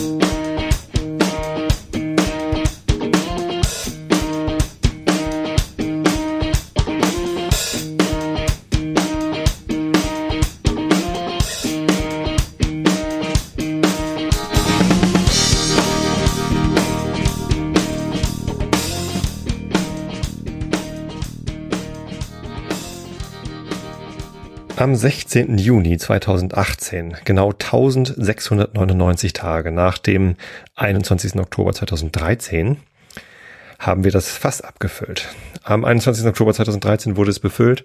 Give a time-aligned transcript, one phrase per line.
[0.00, 0.29] Thank you.
[24.80, 25.58] Am 16.
[25.58, 30.36] Juni 2018, genau 1699 Tage nach dem
[30.74, 31.34] 21.
[31.38, 32.78] Oktober 2013,
[33.78, 35.28] haben wir das Fass abgefüllt.
[35.64, 36.24] Am 21.
[36.24, 37.84] Oktober 2013 wurde es befüllt.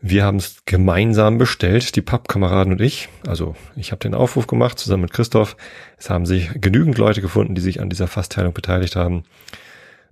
[0.00, 3.10] Wir haben es gemeinsam bestellt, die Pappkameraden und ich.
[3.26, 5.58] Also ich habe den Aufruf gemacht zusammen mit Christoph.
[5.98, 9.24] Es haben sich genügend Leute gefunden, die sich an dieser Fassteilung beteiligt haben.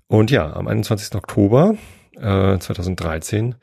[0.09, 1.15] Und ja, am 21.
[1.15, 1.77] Oktober
[2.21, 3.55] äh, 2013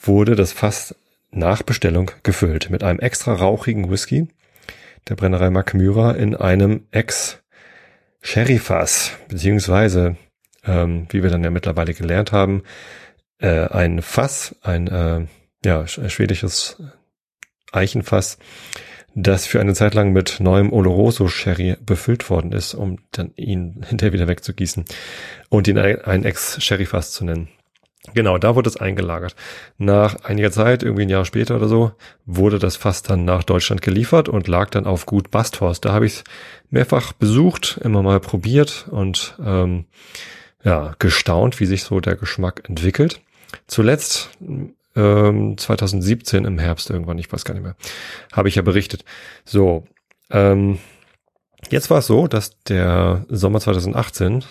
[0.00, 0.94] wurde das Fass
[1.32, 4.28] nach Bestellung gefüllt mit einem extra rauchigen Whisky
[5.08, 10.16] der Brennerei Macmyra in einem Ex-Sherry-Fass, beziehungsweise,
[10.64, 12.62] ähm, wie wir dann ja mittlerweile gelernt haben,
[13.38, 15.26] äh, ein Fass, ein äh,
[15.64, 16.82] ja, schwedisches
[17.72, 18.38] Eichenfass,
[19.14, 23.82] das für eine Zeit lang mit neuem Oloroso Sherry befüllt worden ist, um dann ihn
[23.88, 24.84] hinterher wieder wegzugießen
[25.48, 27.48] und ihn ein Ex-Sherry-Fass zu nennen.
[28.14, 29.36] Genau, da wurde es eingelagert.
[29.78, 31.92] Nach einiger Zeit, irgendwie ein Jahr später oder so,
[32.26, 35.84] wurde das Fass dann nach Deutschland geliefert und lag dann auf Gut Basthorst.
[35.84, 36.24] Da habe ich es
[36.68, 39.84] mehrfach besucht, immer mal probiert und ähm,
[40.64, 43.20] ja, gestaunt, wie sich so der Geschmack entwickelt.
[43.68, 44.30] Zuletzt
[44.96, 47.76] ähm, 2017 im Herbst irgendwann, ich weiß gar nicht mehr,
[48.32, 49.04] habe ich ja berichtet.
[49.44, 49.84] So,
[50.30, 50.78] ähm,
[51.70, 54.44] jetzt war es so, dass der Sommer 2018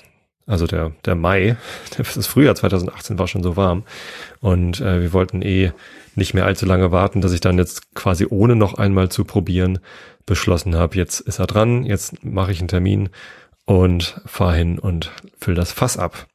[0.47, 1.55] also der, der Mai,
[1.97, 3.83] das Frühjahr 2018 war schon so warm.
[4.39, 5.71] Und äh, wir wollten eh
[6.15, 9.79] nicht mehr allzu lange warten, dass ich dann jetzt quasi ohne noch einmal zu probieren
[10.25, 13.09] beschlossen habe, jetzt ist er dran, jetzt mache ich einen Termin
[13.65, 16.27] und fahre hin und fülle das Fass ab.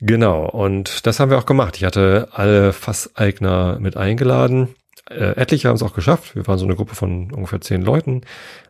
[0.00, 1.76] Genau, und das haben wir auch gemacht.
[1.76, 4.68] Ich hatte alle Fasseigner mit eingeladen.
[5.10, 6.36] Äh, etliche haben es auch geschafft.
[6.36, 8.22] Wir waren so eine Gruppe von ungefähr zehn Leuten.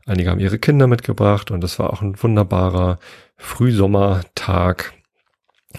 [0.06, 2.98] Einige haben ihre Kinder mitgebracht und das war auch ein wunderbarer
[3.38, 4.92] Frühsommertag.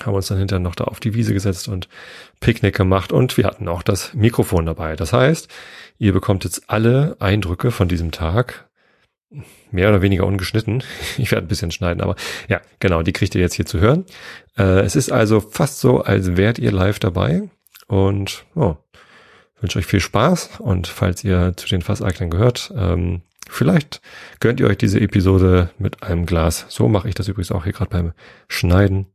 [0.04, 1.90] Haben uns dann hinterher noch da auf die Wiese gesetzt und
[2.40, 4.96] Picknick gemacht und wir hatten auch das Mikrofon dabei.
[4.96, 5.50] Das heißt,
[5.98, 8.70] ihr bekommt jetzt alle Eindrücke von diesem Tag
[9.72, 10.84] mehr oder weniger ungeschnitten.
[11.18, 12.16] Ich werde ein bisschen schneiden, aber
[12.48, 14.06] ja, genau, die kriegt ihr jetzt hier zu hören.
[14.58, 17.50] Äh, es ist also fast so, als wärt ihr live dabei
[17.88, 18.78] und oh,
[19.60, 24.02] wünsche euch viel Spaß und falls ihr zu den Fasseignern gehört, ähm, vielleicht
[24.40, 26.66] gönnt ihr euch diese Episode mit einem Glas.
[26.70, 28.14] So mache ich das übrigens auch hier gerade beim
[28.48, 29.08] Schneiden.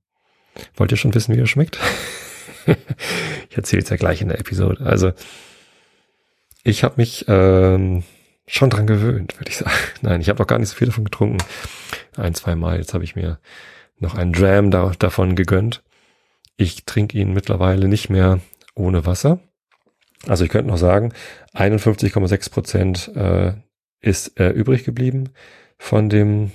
[0.77, 1.78] Wollt ihr schon wissen, wie er schmeckt?
[3.50, 4.84] ich erzähle es ja gleich in der Episode.
[4.84, 5.12] Also
[6.62, 8.05] ich habe mich ähm,
[8.47, 9.77] schon dran gewöhnt, würde ich sagen.
[10.03, 11.39] Nein, ich habe noch gar nicht so viel davon getrunken.
[12.16, 12.78] Ein, zwei Mal.
[12.78, 13.39] Jetzt habe ich mir
[13.99, 15.83] noch einen Dram da, davon gegönnt.
[16.56, 18.41] Ich trinke ihn mittlerweile nicht mehr
[18.75, 19.41] ohne Wasser.
[20.27, 21.12] Also ich könnte noch sagen,
[21.55, 23.53] 51,6 Prozent äh,
[24.04, 25.31] ist äh, übrig geblieben
[25.78, 26.53] von dem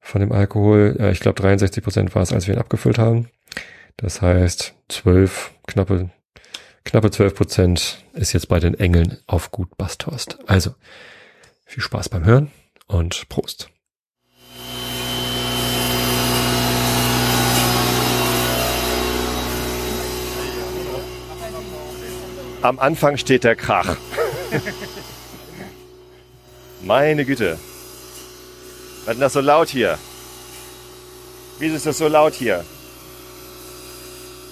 [0.00, 0.96] von dem Alkohol.
[0.98, 3.28] Äh, ich glaube 63 Prozent war es, als wir ihn abgefüllt haben.
[3.96, 6.10] Das heißt 12, knappe
[6.84, 10.38] knappe 12 Prozent ist jetzt bei den Engeln auf Gut Basthorst.
[10.46, 10.74] Also
[11.64, 12.50] viel Spaß beim Hören
[12.88, 13.68] und Prost.
[22.62, 23.96] Am Anfang steht der Krach.
[26.82, 27.58] Meine Güte.
[29.04, 29.98] Was ist das so laut hier?
[31.60, 32.64] Wieso ist das so laut hier?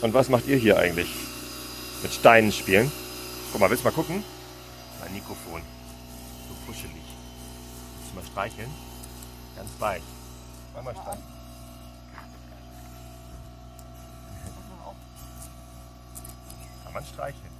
[0.01, 1.09] Und was macht ihr hier eigentlich?
[2.03, 2.91] Mit Steinen spielen?
[3.51, 4.23] Guck mal, willst du mal gucken?
[5.01, 5.61] Mein Mikrofon.
[6.49, 6.93] So puschelig.
[6.95, 8.71] Willst du mal streicheln?
[9.57, 10.03] Ganz weich.
[10.75, 11.25] Mach mal streicheln.
[16.85, 17.53] Kann man streicheln.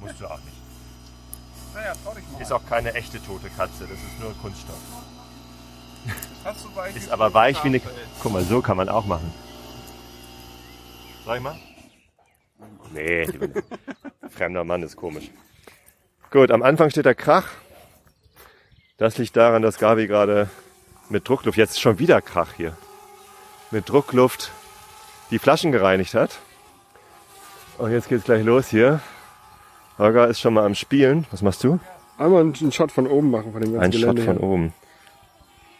[0.00, 0.57] Musst du auch nicht.
[1.74, 2.42] Naja, trau dich mal.
[2.42, 4.76] Ist auch keine echte tote Katze, das ist nur Kunststoff.
[6.44, 7.80] Hast du weich Ist aber weich wie eine.
[7.80, 7.94] Schafell.
[8.22, 9.32] Guck mal, so kann man auch machen.
[11.26, 11.56] Sag ich mal?
[12.92, 13.28] Nee,
[14.30, 15.30] fremder Mann ist komisch.
[16.30, 17.48] Gut, am Anfang steht der Krach.
[18.96, 20.48] Das liegt daran, dass Gabi gerade
[21.08, 22.76] mit Druckluft, jetzt ist schon wieder Krach hier,
[23.70, 24.50] mit Druckluft
[25.30, 26.38] die Flaschen gereinigt hat.
[27.78, 29.00] Und jetzt geht's gleich los hier.
[29.98, 31.26] Holger ist schon mal am Spielen.
[31.30, 31.80] Was machst du?
[32.18, 34.22] Einmal einen Shot von oben machen von dem ganzen Ein Shot Gelände.
[34.22, 34.42] von her.
[34.42, 34.72] oben.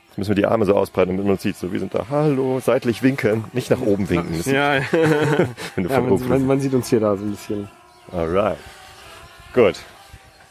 [0.09, 1.56] Jetzt müssen wir die Arme so ausbreiten, damit man uns sieht.
[1.56, 2.06] So, wir sind da.
[2.11, 3.44] Hallo, seitlich winken.
[3.53, 4.37] Nicht nach oben winken.
[4.37, 4.82] Das Ja, ja.
[5.75, 7.69] wenn du ja von man, oben man, man sieht uns hier da so ein bisschen.
[8.12, 8.59] Alright.
[9.55, 9.76] Gut.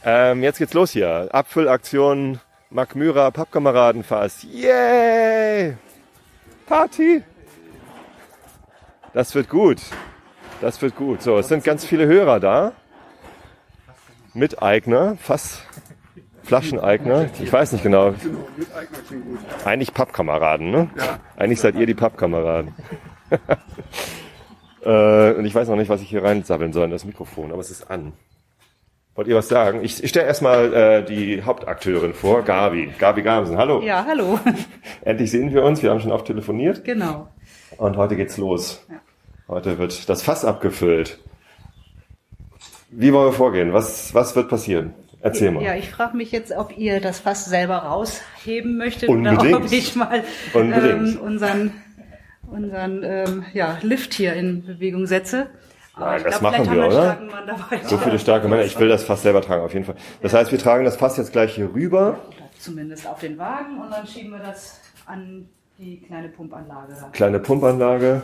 [0.05, 1.27] Ähm, jetzt geht's los hier.
[1.31, 2.39] Abfüllaktion
[2.69, 4.43] Magmyra Pappkameradenfass.
[4.43, 5.75] Yay!
[6.65, 7.23] Party!
[9.13, 9.79] Das wird gut.
[10.61, 11.21] Das wird gut.
[11.21, 12.73] So, es sind ganz viele Hörer da.
[14.37, 15.61] Miteigner, Fass,
[16.43, 17.29] Flascheneigner.
[17.41, 18.13] Ich weiß nicht genau.
[19.65, 20.89] Eigentlich Pappkameraden, ne?
[21.35, 22.73] Eigentlich seid ihr die Pappkameraden.
[24.85, 27.61] äh, und ich weiß noch nicht, was ich hier reinsabbeln soll in das Mikrofon, aber
[27.61, 28.13] es ist an.
[29.15, 29.83] Wollt ihr was sagen?
[29.83, 32.93] Ich, ich stelle erstmal äh, die Hauptakteurin vor, Gabi.
[32.99, 33.81] Gabi Gamsen, hallo.
[33.81, 34.39] Ja, hallo.
[35.01, 37.27] Endlich sehen wir uns, wir haben schon oft telefoniert Genau.
[37.77, 38.85] und heute geht's los.
[38.87, 38.97] Ja.
[39.47, 41.19] Heute wird das Fass abgefüllt.
[42.89, 43.73] Wie wollen wir vorgehen?
[43.73, 44.93] Was, was wird passieren?
[45.21, 45.63] Erzähl mal.
[45.63, 49.55] Ja, ich frage mich jetzt, ob ihr das Fass selber rausheben möchtet Unbedingt.
[49.55, 50.23] oder ob ich mal
[50.53, 51.73] ähm, unseren,
[52.49, 55.47] unseren ähm, ja, Lift hier in Bewegung setze.
[55.99, 57.17] Nein, das glaub, machen wir, oder?
[57.85, 58.63] So viele starke Männer.
[58.63, 59.95] Ich will das Fass selber tragen, auf jeden Fall.
[60.21, 62.19] Das heißt, wir tragen das Fass jetzt gleich hier rüber.
[62.59, 65.49] Zumindest auf den Wagen und dann schieben wir das an
[65.79, 66.93] die kleine Pumpanlage.
[67.13, 68.21] Kleine Pumpanlage.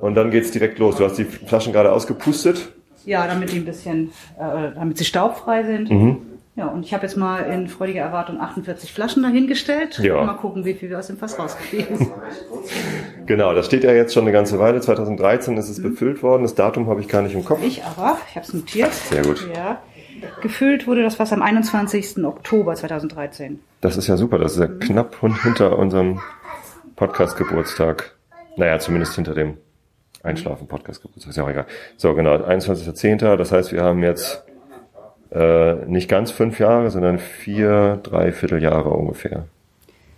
[0.00, 0.96] Und dann geht's direkt los.
[0.96, 2.72] Du hast die Flaschen gerade ausgepustet.
[3.06, 5.90] Ja, damit die ein bisschen, äh, damit sie staubfrei sind.
[5.90, 6.16] Mhm.
[6.56, 9.98] Ja, und ich habe jetzt mal in freudiger Erwartung 48 Flaschen dahingestellt.
[10.00, 10.22] Ja.
[10.24, 12.10] Mal gucken, wie viel wir aus dem Fass rauskriegen.
[13.26, 14.80] Genau, das steht ja jetzt schon eine ganze Weile.
[14.80, 16.42] 2013 ist es befüllt worden.
[16.42, 17.60] Das Datum habe ich gar nicht im Kopf.
[17.62, 18.92] Ich aber, ich habe es notiert.
[18.92, 19.48] Sehr gut.
[19.54, 19.78] Ja.
[20.42, 22.24] Gefüllt wurde das Fass am 21.
[22.24, 23.60] Oktober 2013.
[23.80, 24.38] Das ist ja super.
[24.38, 26.20] Das ist ja knapp hun- hinter unserem
[26.96, 28.14] Podcast-Geburtstag.
[28.56, 29.56] Naja, zumindest hinter dem
[30.22, 31.30] Einschlafen-Podcast-Geburtstag.
[31.30, 31.66] Ist ja auch egal.
[31.96, 32.34] So, genau.
[32.34, 33.36] 21.10.
[33.36, 34.44] Das heißt, wir haben jetzt
[35.32, 39.46] äh, nicht ganz fünf Jahre, sondern vier, dreiviertel Jahre ungefähr.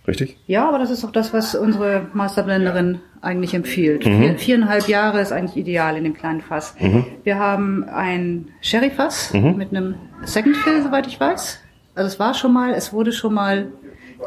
[0.07, 0.37] Richtig?
[0.47, 4.05] Ja, aber das ist auch das, was unsere Masterblenderin eigentlich empfiehlt.
[4.05, 4.19] Mhm.
[4.19, 6.75] Vier, viereinhalb Jahre ist eigentlich ideal in dem kleinen Fass.
[6.79, 7.05] Mhm.
[7.23, 9.95] Wir haben ein Sherry-Fass mit einem
[10.25, 11.59] Second Fill, soweit ich weiß.
[11.95, 13.67] Also es war schon mal, es wurde schon mal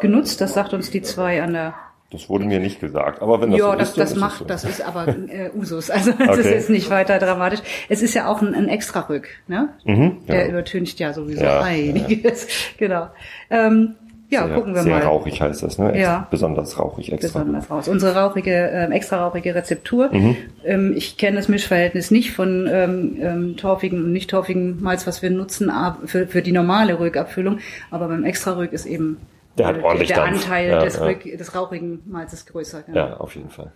[0.00, 0.40] genutzt.
[0.40, 1.74] Das sagt uns die zwei an der
[2.10, 3.20] Das wurde mir nicht gesagt.
[3.20, 4.44] Aber wenn das ja, so das, ist, das ist macht, so.
[4.44, 5.90] das ist aber äh, Usus.
[5.90, 6.40] Also das Okay.
[6.40, 7.60] ist jetzt nicht weiter dramatisch.
[7.88, 9.70] Es ist ja auch ein, ein Extra-Rück, ne?
[9.84, 10.48] Mhm, Der ja.
[10.50, 12.46] übertüncht ja sowieso Ja, einiges.
[12.78, 13.08] Genau.
[13.50, 13.94] Ähm,
[14.28, 15.04] ja, sehr, gucken wir sehr mal.
[15.04, 15.98] rauchig heißt das, ne?
[16.00, 16.26] Ja.
[16.30, 17.40] Besonders rauchig extra.
[17.40, 17.88] Besonders raus.
[17.88, 20.12] Unsere rauchige, ähm, extra rauchige Rezeptur.
[20.12, 20.36] Mhm.
[20.64, 25.22] Ähm, ich kenne das Mischverhältnis nicht von ähm, ähm, torfigen und nicht torfigen Malz, was
[25.22, 25.70] wir nutzen
[26.06, 27.58] für, für die normale Rückabfüllung.
[27.90, 29.18] Aber beim extra Rück ist eben
[29.58, 30.44] Der hat ordentlich der Dampf.
[30.44, 31.12] Anteil Ja, des, ja.
[31.36, 32.82] Des rauchigen Malzes größer.
[32.82, 32.98] genau.
[32.98, 33.72] Ja, auf jeden Fall.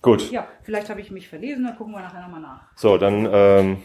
[0.00, 0.30] Gut.
[0.30, 2.60] Ja, vielleicht habe ich mich verlesen, dann gucken wir nachher nochmal nach.
[2.76, 3.78] So, dann, ähm,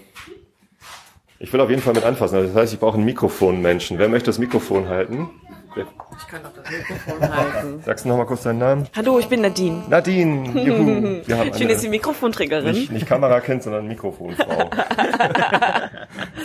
[1.40, 2.36] ich will auf jeden Fall mit anfassen.
[2.42, 3.98] Das heißt, ich brauche ein Mikrofon, Menschen.
[3.98, 5.30] Wer möchte das Mikrofon halten?
[5.76, 7.82] Ich kann doch das Mikrofon halten.
[7.86, 8.88] Sagst du noch mal kurz deinen Namen?
[8.96, 9.84] Hallo, ich bin Nadine.
[9.90, 11.22] Nadine, juhu.
[11.26, 12.72] Wir haben Schön, dass Sie eine, Mikrofanträgerin.
[12.74, 14.46] nicht, nicht Kamerakind, sondern Mikrofonfrau.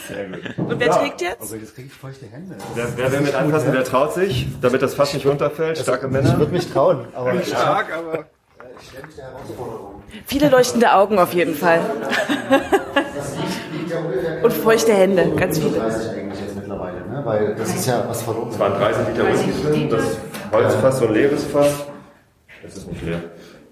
[0.08, 0.58] Sehr gut.
[0.58, 1.40] Und wer trägt jetzt?
[1.42, 2.56] Also jetzt kriege ich feuchte Hände.
[2.75, 5.76] Wer, wer will mit anfassen, wer traut sich, damit das Fass nicht runterfällt?
[5.78, 6.38] Starke Ich Männer.
[6.38, 8.25] würde mich trauen, aber ich Stark, aber
[8.88, 10.02] stelle mich der Herausforderung.
[10.26, 11.80] Viele leuchtende Augen auf jeden Fall.
[14.42, 15.78] Und feuchte Hände, ganz viele.
[15.78, 17.26] 30 eigentlich jetzt mittlerweile, ne?
[17.26, 18.48] weil das ist ja was verloren.
[18.50, 20.18] Es waren 30 Liter Whisky drin, das
[20.52, 21.84] Holzfass, so ein leeres Fass.
[22.62, 23.20] Das ist nicht leer.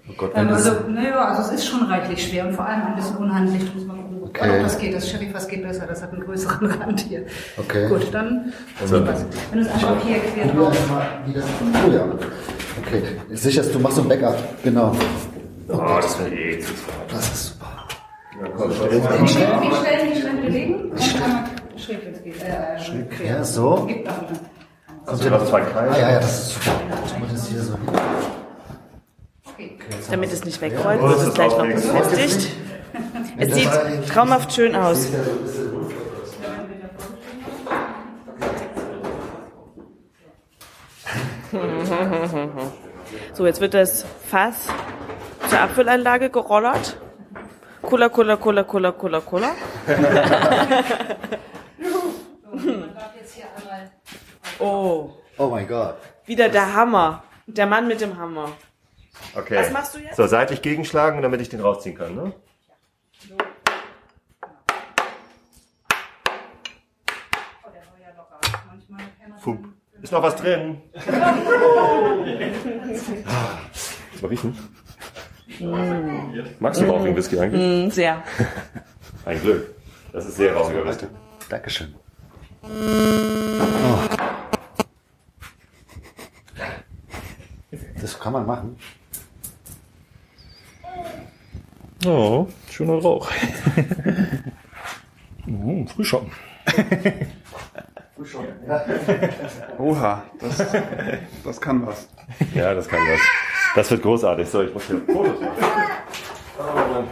[0.09, 2.95] Oh Gott, Ähm, also, naja, also es ist schon reichlich schwer und vor allem ein
[2.95, 3.63] bisschen unhandlich.
[3.75, 4.57] Muss man gucken, Okay.
[4.57, 4.93] ob das geht.
[4.95, 7.25] Das Sherry-Fass geht besser, das hat einen größeren Rand hier.
[7.57, 7.87] Okay.
[7.89, 8.91] Gut, dann was.
[8.91, 10.17] Wenn du es einfach hier
[11.33, 11.43] das.
[11.85, 12.05] Oh ja.
[12.85, 13.03] Okay.
[13.31, 14.37] Sicherst, du machst so ein Backup.
[14.63, 14.95] Genau.
[15.69, 16.71] Oh, das wäre eh zu
[17.09, 17.67] Das ist super.
[18.59, 20.91] Wie schnell, wie schnell, wie schnell bewegen?
[20.91, 21.43] Und einmal
[21.79, 22.41] schräg, es geht.
[22.43, 23.25] Äh, schräg.
[23.25, 23.85] Ja, so.
[23.85, 24.39] Gibt auch wieder.
[25.05, 25.93] Kommt Du hast zwei Kreise.
[25.93, 27.25] Ah ja, ja, das ist super.
[27.31, 27.77] Das hier so.
[29.45, 29.77] Okay.
[30.11, 32.51] Damit es nicht wegrollt, wird es gleich noch befestigt.
[33.39, 33.69] Es sieht
[34.09, 35.09] traumhaft schön aus.
[43.33, 44.67] So, jetzt wird das Fass
[45.47, 46.97] zur Abfüllanlage gerollert.
[47.83, 49.51] Cola, Cola, Cola, Cola, Cola, Cola.
[52.65, 53.91] Man darf jetzt hier einmal.
[54.59, 55.97] Oh, Oh mein Gott.
[56.25, 57.23] wieder der Hammer.
[57.45, 58.51] Der Mann mit dem Hammer.
[59.35, 59.57] Okay.
[59.59, 60.15] Was machst du jetzt?
[60.15, 62.33] So, seitlich gegenschlagen, damit ich den rausziehen kann, ne?
[67.63, 68.39] Oh, der war ja locker.
[68.69, 69.59] Manchmal kann man Pup.
[70.01, 70.81] Ist noch was drin?
[74.21, 74.57] Mal riechen.
[76.59, 77.61] Magst du rauchigen Whisky eigentlich?
[77.83, 78.23] Hm, Sehr.
[79.25, 79.73] Ein Glück.
[80.13, 81.07] Das ist sehr rauchiger Whisky.
[81.49, 81.95] Dankeschön.
[82.69, 83.99] Oh.
[88.01, 88.77] Das kann man machen.
[92.05, 93.29] Oh, schöner Rauch.
[95.45, 96.31] mm, Frühschoppen.
[99.77, 100.65] Oha, das,
[101.43, 102.07] das kann was.
[102.53, 103.21] Ja, das kann was.
[103.75, 104.49] Das wird großartig.
[104.49, 107.07] So, ich muss hier Fotos machen.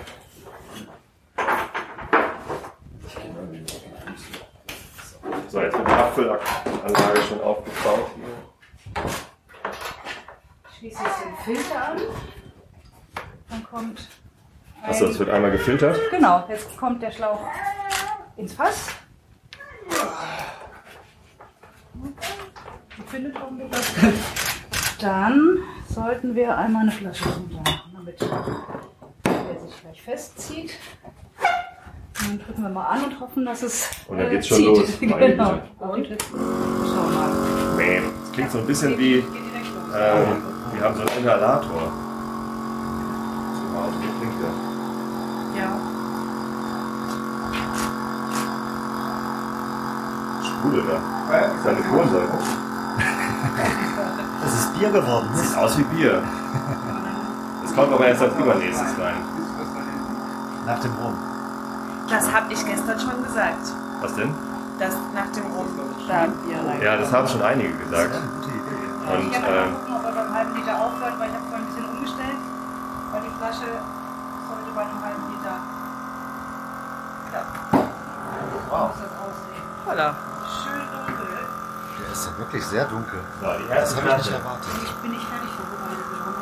[5.55, 9.03] So, jetzt wird die Abfüllanlage schon aufgebaut hier.
[10.77, 12.01] Schließe jetzt den Filter an.
[13.49, 14.09] Dann kommt.
[14.83, 15.97] Achso, es wird einmal gefiltert.
[16.11, 17.39] Genau, jetzt kommt der Schlauch
[18.35, 18.89] ins Fass.
[23.07, 23.93] Findet hoffentlich was.
[24.99, 30.73] Dann sollten wir einmal eine Flasche runter machen, damit der sich gleich festzieht.
[32.17, 33.89] Und dann drücken wir mal an und hoffen, dass es.
[34.07, 34.67] Und dann äh, geht's schon zieht.
[34.67, 34.87] los.
[34.99, 35.59] Genau.
[35.79, 37.75] Und jetzt schauen wir mal.
[37.77, 39.95] Nee, das klingt so ein bisschen wie, Geht direkt los.
[39.97, 40.43] ähm,
[40.73, 41.91] wir haben so einen Inhalator.
[43.53, 45.61] So laut klingt der.
[45.61, 45.69] Ja.
[50.43, 50.99] Sprudel da.
[51.31, 52.37] Das ist eine Kohlensäure.
[54.43, 55.29] Das ist Bier geworden.
[55.33, 56.21] Sieht aus wie Bier.
[57.63, 59.15] Das kommt aber erst als übernächstes rein.
[60.65, 61.13] Nach dem Rum.
[62.09, 63.65] Das habe ich gestern schon gesagt.
[64.01, 64.33] Was denn?
[64.79, 65.67] Dass nach dem Rum
[66.07, 66.81] da Bier rein.
[66.81, 68.15] Ja, das haben schon einige gesagt.
[68.15, 69.11] Idee.
[69.11, 71.65] Und ich habe mal gucken, ob er beim halben Liter aufhört, weil ich habe vorhin
[71.65, 72.37] ein bisschen umgestellt.
[73.11, 73.69] Weil die Flasche
[74.49, 75.55] sollte bei einem halben Liter.
[77.33, 77.41] Ja.
[78.69, 78.89] Wow.
[78.89, 79.63] Muss das aussehen.
[79.85, 80.15] Voller.
[80.63, 81.25] Schön dunkel.
[81.99, 83.19] Der ist ja wirklich sehr dunkel.
[83.39, 84.71] so, die Das habe ich nicht erwartet.
[84.83, 86.05] Ich bin nicht fertig vorbereitet.
[86.11, 86.35] Wir haben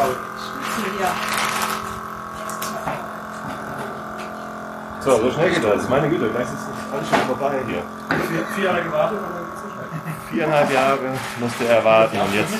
[0.00, 1.49] einen Schlüssel hier.
[5.00, 5.88] So, so schnell geht das.
[5.88, 7.82] Meine Güte, gleich ist das alles schon vorbei hier.
[8.54, 9.86] Vier Jahre gewartet und dann geht's nicht mehr.
[10.30, 10.98] Viereinhalb Jahre
[11.40, 12.54] musste er warten und jetzt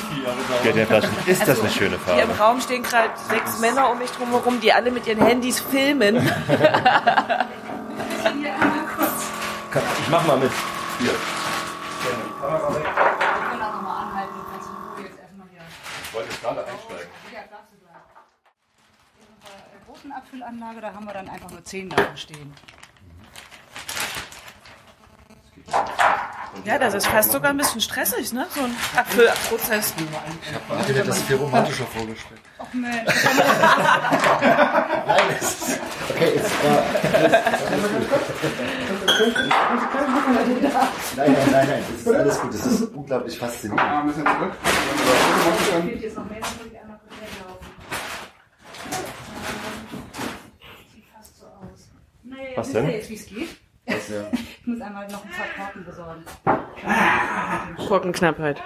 [0.62, 1.10] geht der Flaschen.
[1.26, 2.42] Ist das eine schöne Hier im Farbe?
[2.42, 6.16] Raum stehen gerade sechs Männer um mich drumherum, die alle mit ihren Handys filmen.
[9.72, 10.50] Ich mach mal mit.
[10.98, 11.10] Hier.
[11.10, 14.34] Wir können auch nochmal anhalten.
[14.34, 15.62] Du kannst in Ruhe jetzt erstmal hier.
[16.02, 17.10] Ich wollte jetzt gerade einsteigen.
[17.32, 18.02] Ja, darfst du gleich.
[19.20, 22.54] In unserer äh, großen Abfüllanlage, da haben wir dann einfach nur 10 davon stehen.
[26.64, 28.46] Ja, das ist fast sogar ein bisschen stressig, ne?
[28.54, 29.92] So ein Abfüllprozess.
[30.82, 32.40] Ich hätte das viel romantischer vorgestellt.
[32.58, 33.12] Ach Mensch.
[35.06, 35.80] Nein, es ist.
[36.10, 36.52] Okay, jetzt.
[41.16, 41.82] Nein, nein, nein, nein.
[41.90, 42.54] Das ist alles gut.
[42.54, 43.80] Das ist unglaublich faszinierend.
[43.90, 44.52] Ah, ein bisschen zurück.
[45.72, 47.66] Dann Fehlt jetzt noch mehr, dann würde ich einmal kurz weglaufen.
[50.92, 51.90] Sieht fast so aus.
[52.24, 52.86] Naja, Was wisst denn?
[52.86, 53.48] ihr jetzt, wie es geht?
[53.86, 54.22] Das, ja.
[54.62, 56.22] Ich muss einmal noch ein paar Karten besorgen.
[57.88, 58.60] Gurkenknappheit.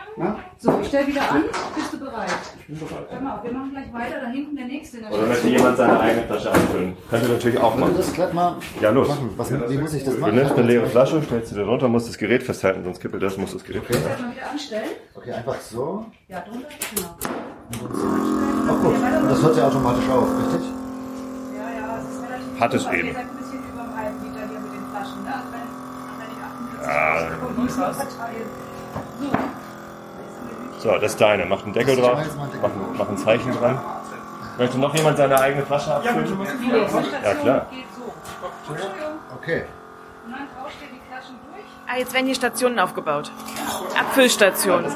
[0.59, 1.45] So, ich stelle wieder an.
[1.75, 2.29] Bist du bereit?
[2.59, 3.07] Ich bin bereit.
[3.11, 4.21] Hör mal auf, wir machen gleich weiter.
[4.23, 4.99] Da hinten der nächste.
[4.99, 6.97] der Oder möchte jemand seine eigene Flasche abfüllen?
[7.09, 7.95] Könnt ihr natürlich auch machen.
[7.97, 9.09] das glatt mal Ja, los.
[9.09, 9.31] machen?
[9.37, 10.35] Was, wie muss ich das Du machen?
[10.35, 13.37] nimmst eine leere Flasche, stellst sie da drunter, musst das Gerät festhalten, sonst kippelt das,
[13.39, 14.33] musst das Gerät festhalten.
[14.33, 14.91] Wieder anstellen.
[15.15, 16.07] Okay, einfach so.
[16.29, 16.69] Ja, drunter.
[16.95, 17.17] Genau.
[18.69, 18.95] Ach gut.
[18.97, 20.69] Und das hört ja automatisch auf, richtig?
[21.57, 22.61] Ja, ja, es ist relativ.
[22.61, 23.09] Hat es eben.
[23.09, 25.23] Ihr seid ein bisschen über einem halben Liter hier mit den Flaschen.
[25.25, 25.33] Ne?
[25.35, 27.31] Also wenn, wenn ich 48 Ja.
[27.31, 28.47] Sekunden muss man verteilen.
[30.79, 30.93] So.
[30.99, 31.47] Das ist deine.
[31.47, 32.19] Mach einen Deckel drauf,
[32.61, 33.79] mach, ein- mach ein Zeichen dran.
[34.59, 36.38] Möchte noch jemand seine eigene Flasche abfüllen?
[37.25, 37.67] Ja, klar.
[39.37, 39.64] Okay.
[40.26, 41.64] Und dann tauscht ihr die Flaschen durch.
[41.93, 43.31] Ah, jetzt werden hier Stationen aufgebaut.
[43.99, 44.85] Abfüllstationen.
[44.85, 44.95] Das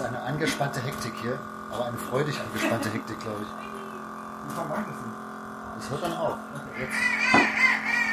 [0.00, 1.38] ist eine angespannte Hektik hier,
[1.72, 3.48] aber eine freudig angespannte Hektik, glaube ich.
[5.78, 6.34] Das hört dann auf.
[6.76, 6.98] Jetzt.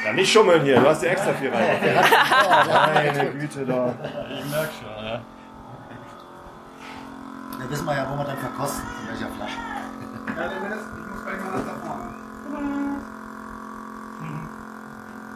[0.05, 1.79] Ja, nicht schummeln hier, du hast dir extra viel rein.
[2.93, 3.91] Meine Güte da.
[7.57, 9.57] Da wissen wir ja, wo wir dann verkosten, in welcher Flasche.
[10.27, 12.03] Ja, der Dennis, ich muss gleich mal das da vorne.
[14.21, 14.29] Wir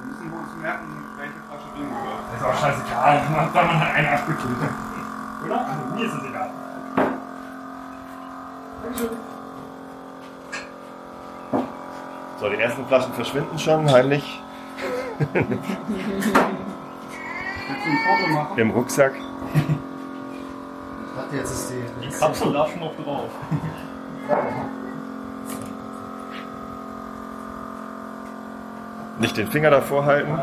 [0.05, 2.21] müssen uns merken, welche Flasche wem gehört.
[2.37, 3.21] Ist auch scheißegal,
[3.53, 4.57] weil man hat einen abgekühlt.
[5.45, 5.59] Oder?
[5.65, 6.49] Also, mir ist es egal.
[12.39, 14.41] So, die ersten Flaschen verschwinden schon heimlich
[15.19, 15.49] Willst du
[17.89, 18.57] ein Foto machen?
[18.57, 19.13] im Rucksack.
[21.15, 22.05] Dachte, jetzt ist die.
[22.05, 23.29] Die Kapsel darf schon noch drauf.
[29.19, 30.37] Nicht den Finger davor halten.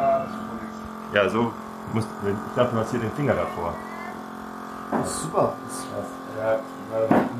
[1.15, 1.53] Ja, so.
[1.93, 3.75] Musst, ich glaube, du hast hier den Finger davor.
[4.91, 5.55] Das ist super.
[5.67, 5.87] Das ist
[6.39, 6.59] Ja,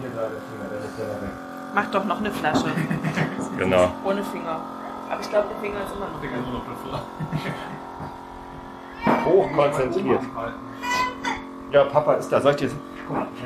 [0.01, 1.31] hier da der Finger, der ist ja da weg.
[1.75, 2.67] Mach doch noch eine Flasche.
[3.57, 3.91] Genau.
[4.05, 4.61] Ohne Finger.
[5.11, 6.21] Aber ich glaube, der Finger ist immer noch.
[6.21, 7.01] Digga, nur noch davor.
[9.25, 10.21] Hoch konzentriert.
[10.21, 10.59] Oben halten.
[11.71, 12.41] Ja, Papa ist da.
[12.41, 12.71] Soll ich dir.
[13.07, 13.43] Guck mal, ich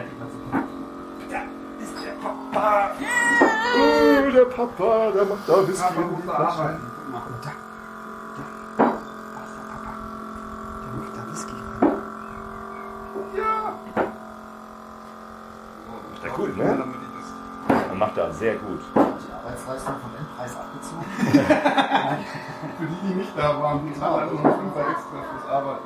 [1.31, 1.39] Da
[1.83, 2.91] ist der Papa.
[3.77, 5.83] Oh, der Papa, der macht da Whisky.
[5.83, 6.81] arbeiten.
[6.97, 7.51] Guck mal, da.
[8.79, 8.93] Da.
[9.37, 9.93] Ach, der Papa.
[10.83, 11.93] Der macht da Whisky rein.
[16.13, 16.85] Macht er gut, ne?
[17.89, 18.81] Er macht er sehr gut.
[19.51, 21.05] Arbeitsleistung vom Endpreis abgezogen.
[22.79, 25.85] Für die, die nicht da waren, die zahlen also noch einen Fünfer extra fürs Arbeiten.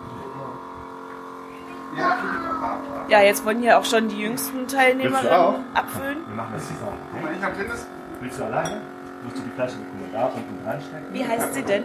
[3.08, 4.66] Ja, jetzt wollen hier auch schon die jüngsten?
[4.66, 6.26] Teilnehmerinnen abfüllen.
[6.26, 6.98] Wir machen das zusammen.
[7.12, 7.86] Guck mal, ich hab Tennis.
[8.20, 8.80] Willst du alleine?
[9.22, 11.12] Musst du die Flasche mal, da unten reinstecken?
[11.12, 11.84] Wie heißt sie denn?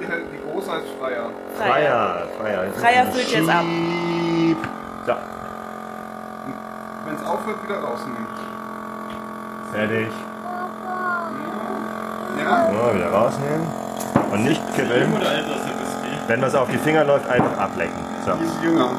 [0.00, 1.30] Die, die große heißt Freier.
[1.56, 2.72] Freier, Freier.
[2.72, 3.64] Freier füllt jetzt ab.
[5.06, 5.14] So,
[7.06, 8.26] Wenn es aufhört, wieder rausnehmen.
[9.72, 10.08] fertig.
[12.38, 12.70] Ja?
[12.70, 13.66] So, wieder rausnehmen.
[14.30, 15.12] Und nicht kippeln.
[16.26, 17.98] Wenn was auf die Finger läuft, einfach ablecken.
[18.24, 18.32] So.
[18.34, 18.90] Die ist jünger.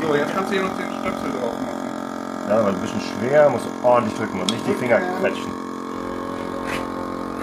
[0.00, 2.48] So, jetzt kannst du hier noch den Stöpsel drauf machen.
[2.48, 5.52] Ja, aber ein bisschen schwer, musst du ordentlich drücken und nicht die Finger quetschen.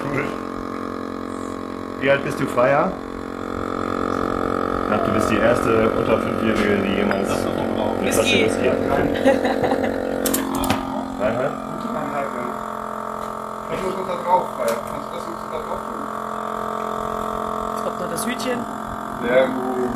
[0.04, 0.26] Cool.
[2.02, 2.92] Wie alt bist du, Freier?
[4.82, 8.68] Ich glaube, du bist die erste unter Fünfjährige, die jemals eine Flasche Whisky.
[8.68, 8.78] Hat.
[11.20, 11.54] Dreieinhalb?
[11.84, 12.46] Dreieinhalb, ja.
[13.70, 14.78] Was muss noch da drauf, Freier?
[15.50, 16.02] Drauf tun?
[17.74, 18.60] Jetzt kommt noch das Hütchen.
[19.22, 19.90] Sehr gut.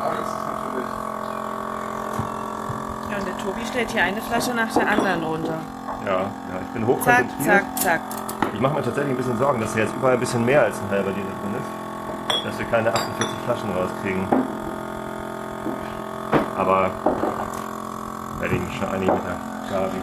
[0.00, 0.88] Aber das ist natürlich.
[3.10, 5.58] Ja, und der Tobi stellt hier eine Flasche nach der anderen runter.
[6.06, 6.26] Ja, ja,
[6.62, 7.64] ich bin Zack, hochkonzentriert.
[7.82, 8.00] zack, zack.
[8.60, 10.78] Ich mache mir tatsächlich ein bisschen Sorgen, dass hier jetzt überall ein bisschen mehr als
[10.82, 12.44] ein halber Liter drin ist.
[12.44, 14.28] Dass wir keine 48 Flaschen rauskriegen.
[16.58, 16.90] Aber
[18.38, 19.36] werde ich mich schon einig mit der
[19.70, 19.96] Gabi.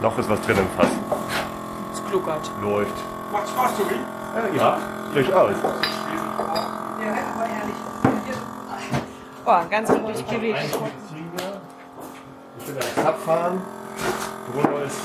[0.00, 0.92] Noch ist was drin im Fass.
[1.92, 2.50] Es gluckert.
[2.62, 2.94] Läuft.
[3.32, 3.96] Macht Spaß, Tobi.
[3.96, 4.78] Äh, ja,
[5.12, 5.54] durchaus.
[9.44, 10.58] Oh, ganz ruhig bewegt.
[10.64, 11.01] Ich bin am
[13.04, 13.60] Abfahren.
[14.52, 15.00] Bruno ist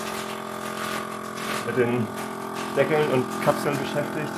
[1.66, 2.08] mit den
[2.76, 4.32] Deckeln und Kapseln beschäftigt.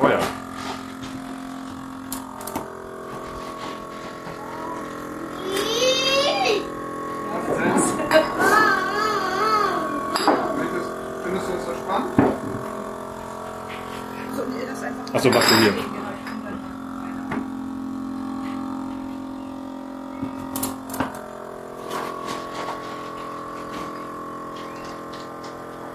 [0.00, 0.18] Oh ja.
[10.56, 10.90] Möchtest,
[11.24, 12.10] findest du das so spannend?
[15.12, 15.72] Achso, machst du hier.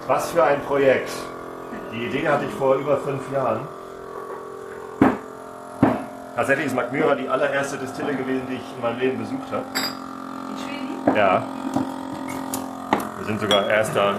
[0.08, 1.12] Was für ein Projekt.
[1.92, 3.60] Die Idee hatte ich vor über fünf Jahren.
[6.34, 9.64] Tatsächlich ist Magmyra die allererste Distille gewesen, die ich in meinem Leben besucht habe.
[11.16, 11.44] Ja.
[13.18, 14.14] Wir sind sogar erst da äh,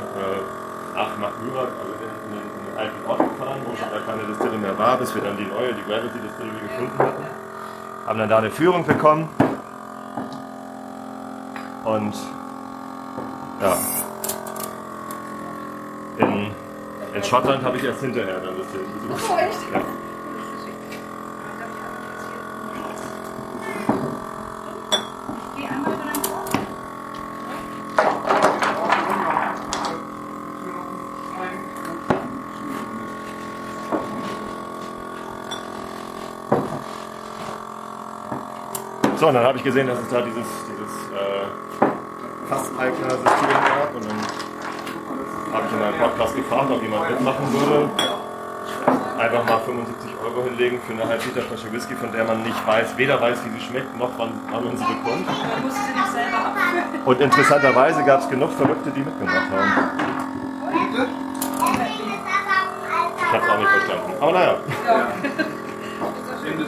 [0.96, 4.58] nach Magmyra, also in, in, in den alten Ort gefahren, wo schon da keine Distille
[4.58, 7.24] mehr war, bis wir dann die neue, die Gravity Distillery gefunden hatten.
[8.08, 9.28] Haben dann da eine Führung bekommen.
[11.84, 12.16] Und
[13.62, 13.78] ja.
[16.16, 16.52] In,
[17.16, 19.24] in Schottland habe ich erst hinterher dann Distille besucht.
[19.28, 19.58] Oh, echt?
[19.74, 19.82] Ja.
[39.18, 43.96] So, und dann habe ich gesehen, dass es da dieses, dieses äh, Fasseigner-System gab.
[43.96, 44.53] Und dann
[45.54, 47.90] habe ich in meinem Podcast gefragt, ob jemand mitmachen würde.
[49.18, 52.68] Einfach mal 75 Euro hinlegen für eine halb Liter Flasche Whisky, von der man nicht
[52.68, 55.28] weiß, weder weiß, wie sie schmeckt, noch wann, wann man sie bekommt.
[57.06, 59.92] Und interessanterweise gab es genug Verrückte, die mitgemacht haben.
[63.18, 64.14] Ich habe es auch nicht verstanden.
[64.20, 64.56] Aber naja.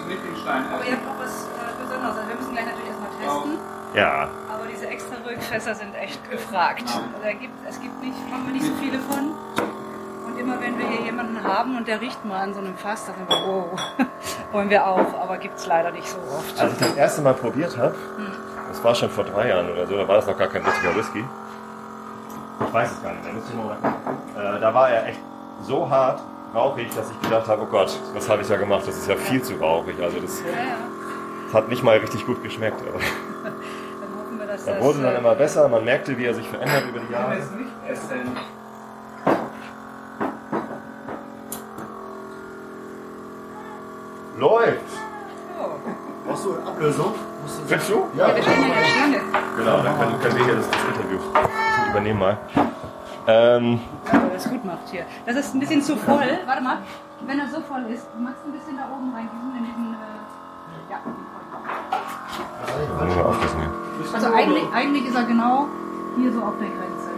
[0.07, 0.63] Lieblingsstein.
[0.71, 2.17] Aber ihr habt auch was äh, Besonderes.
[2.17, 3.57] Also wir müssen gleich natürlich erstmal testen.
[3.95, 4.29] Ja.
[4.49, 6.83] Aber diese extra Rückfässer sind echt gefragt.
[6.85, 9.31] Da gibt, es gibt nicht, haben wir nicht so viele von.
[10.25, 13.05] Und immer wenn wir hier jemanden haben und der riecht mal an so einem Fass,
[13.05, 13.79] dann sind wir, wow,
[14.51, 15.13] wollen wir auch.
[15.19, 16.59] Aber gibt es leider nicht so oft.
[16.59, 17.95] Als ich das erste Mal probiert habe,
[18.69, 20.95] das war schon vor drei Jahren oder so, da war das noch gar kein richtiger
[20.95, 21.23] Whisky.
[22.67, 25.19] Ich weiß es gar nicht mehr, müsste ich mal äh, Da war er echt
[25.61, 26.21] so hart
[26.53, 28.83] rauchig, dass ich gedacht habe, oh Gott, was habe ich da gemacht?
[28.87, 30.01] Das ist ja viel zu rauchig.
[30.01, 30.55] Also das, Ja, ja.
[31.45, 32.81] das hat nicht mal richtig gut geschmeckt.
[32.87, 32.99] Aber
[34.67, 34.83] er das.
[34.83, 37.35] wurde dann immer besser, man merkte, wie er sich verändert über die Jahre.
[37.35, 38.37] Jetzt nicht essen.
[44.37, 44.79] Läuft!
[45.59, 45.69] oh,
[46.27, 47.13] Brauchst du eine Ablösung?
[47.67, 48.05] Willst du?
[48.17, 49.21] Ja, Wir stehen ja in der Schlange.
[49.57, 51.19] Genau, dann können, können wir hier das, das Interview
[51.91, 52.37] übernehmen mal.
[53.27, 53.79] Ähm,
[54.11, 55.05] Aber das gut macht hier.
[55.25, 56.27] Das ist ein bisschen zu voll.
[56.45, 56.77] Warte mal,
[57.25, 59.93] wenn er so voll ist, magst du ein bisschen da oben reingehen in diesen.
[59.93, 60.99] Äh, ja,
[63.05, 63.84] müssen wir aufpassen hier.
[64.13, 65.67] Also eigentlich, eigentlich ist er genau
[66.17, 67.09] hier so auf der Grenze.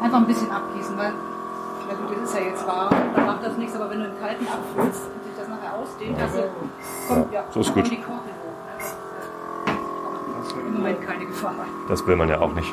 [0.00, 1.12] Einfach ein bisschen abgießen, weil,
[1.88, 4.20] na gut, es ist ja jetzt warm, dann macht das nichts, aber wenn du einen
[4.20, 7.90] kalten abfüllst und sich das nachher ausdehnt, du, kommt, ja, so ist gut.
[7.90, 8.58] die Korken hoch.
[8.64, 9.74] Ne?
[10.38, 11.54] Das ist im Moment keine Gefahr.
[11.88, 12.72] Das will man ja auch nicht.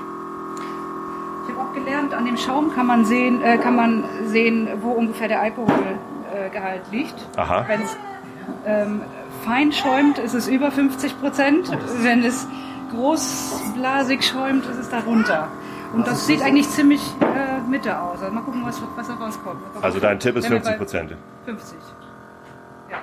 [1.48, 4.92] Ich habe auch gelernt, an dem Schaum kann man sehen, äh, kann man sehen wo
[4.92, 7.16] ungefähr der Alkoholgehalt äh, liegt.
[7.38, 7.66] Aha.
[7.68, 7.98] Wenn es
[8.66, 9.02] ähm,
[9.44, 11.78] fein schäumt, ist es über 50 Prozent.
[12.02, 12.48] Wenn es
[12.92, 15.48] großblasig schäumt, ist es darunter.
[15.94, 18.22] Und das sieht eigentlich ziemlich äh, Mitte aus.
[18.22, 19.62] Also mal gucken, was, was da rauskommt.
[19.82, 21.16] Also dein Tipp ist Wenn wir 50 bei Prozent.
[21.46, 21.78] 50.
[22.92, 22.98] Ja.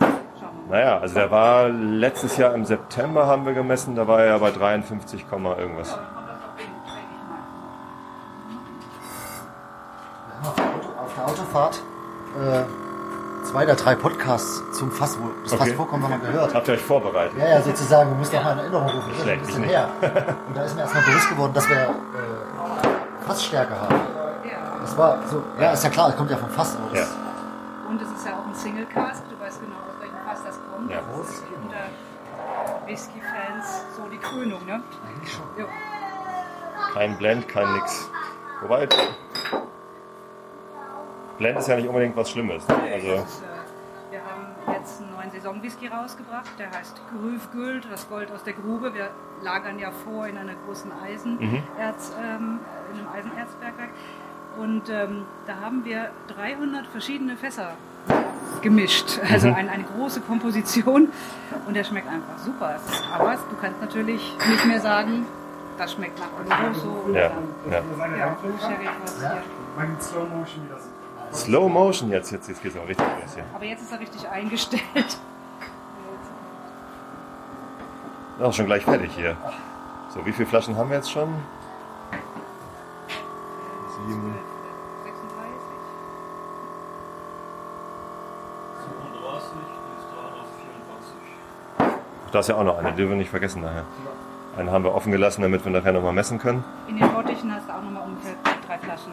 [0.00, 0.78] Schauen wir mal.
[0.78, 4.38] Naja, also der war letztes Jahr im September haben wir gemessen, da war er ja
[4.38, 5.98] bei 53, Komma irgendwas.
[10.98, 11.82] Auf der Autofahrt
[12.40, 12.91] äh,
[13.42, 15.74] zwei oder drei Podcasts zum Fass, wo das Fass Okay.
[15.74, 16.54] vorkommt, haben wir gehört.
[16.54, 17.38] Habt ihr euch vorbereitet?
[17.38, 19.08] Ja, ja, sozusagen, wir müssen auch mal in Erinnerung rufen.
[19.10, 19.88] Das ist schlecht, ein bisschen ich her.
[20.48, 23.94] Und da ist mir erstmal bewusst geworden, dass wir äh, Fassstärke haben.
[24.44, 24.78] Ja.
[24.80, 26.76] Das war so, ja, ist ja klar, das kommt ja vom Fass.
[26.76, 27.08] Aber das,
[27.88, 29.22] Und es ist ja auch ein Single Cask.
[29.28, 30.90] Du weißt genau, aus welchem Fass das kommt.
[30.90, 31.00] Ja.
[31.18, 34.82] Das ist unter Whisky-Fans so die Krönung, ne?
[35.58, 35.64] Ja.
[36.94, 38.08] Kein Blend, kein nix.
[38.60, 38.88] Wobei,
[41.42, 42.68] Blend ist ja nicht unbedingt was Schlimmes.
[42.68, 42.74] ne?
[42.76, 43.22] Also, äh,
[44.12, 48.52] wir haben jetzt einen neuen Saisonwhisky rausgebracht, der heißt Grüf Gold, das Gold aus der
[48.52, 48.94] Grube.
[48.94, 49.10] Wir
[49.42, 52.60] lagern ja vor in einer großen Eisenerz, ähm,
[52.92, 53.90] in einem Eisenerzbergwerk.
[54.56, 57.72] Und ähm, da haben wir 300 verschiedene Fässer
[58.60, 59.18] gemischt.
[59.28, 61.08] Also ein, eine große Komposition.
[61.66, 62.78] Und der schmeckt einfach super.
[63.12, 65.26] Aber du kannst natürlich nicht mehr sagen,
[65.76, 67.82] das schmeckt nach Oloroso oder ja, dann ja.
[67.98, 68.68] Seine ja, Handtücher.
[71.32, 73.44] Slow Motion jetzt, jetzt, jetzt geht's auch richtig los hier.
[73.54, 75.18] Aber jetzt ist er richtig eingestellt.
[78.40, 79.36] Auch schon gleich fertig hier.
[80.12, 81.28] So, wie viele Flaschen haben wir jetzt schon?
[84.06, 84.34] Sieben.
[85.04, 85.22] 36.
[92.32, 93.84] Da ist ja auch noch eine, die dürfen wir nicht vergessen nachher.
[94.56, 96.62] Eine haben wir offen gelassen, damit wir nachher nochmal messen können.
[96.88, 98.34] In den Bottichen hast du auch nochmal ungefähr
[98.66, 99.12] drei Flaschen.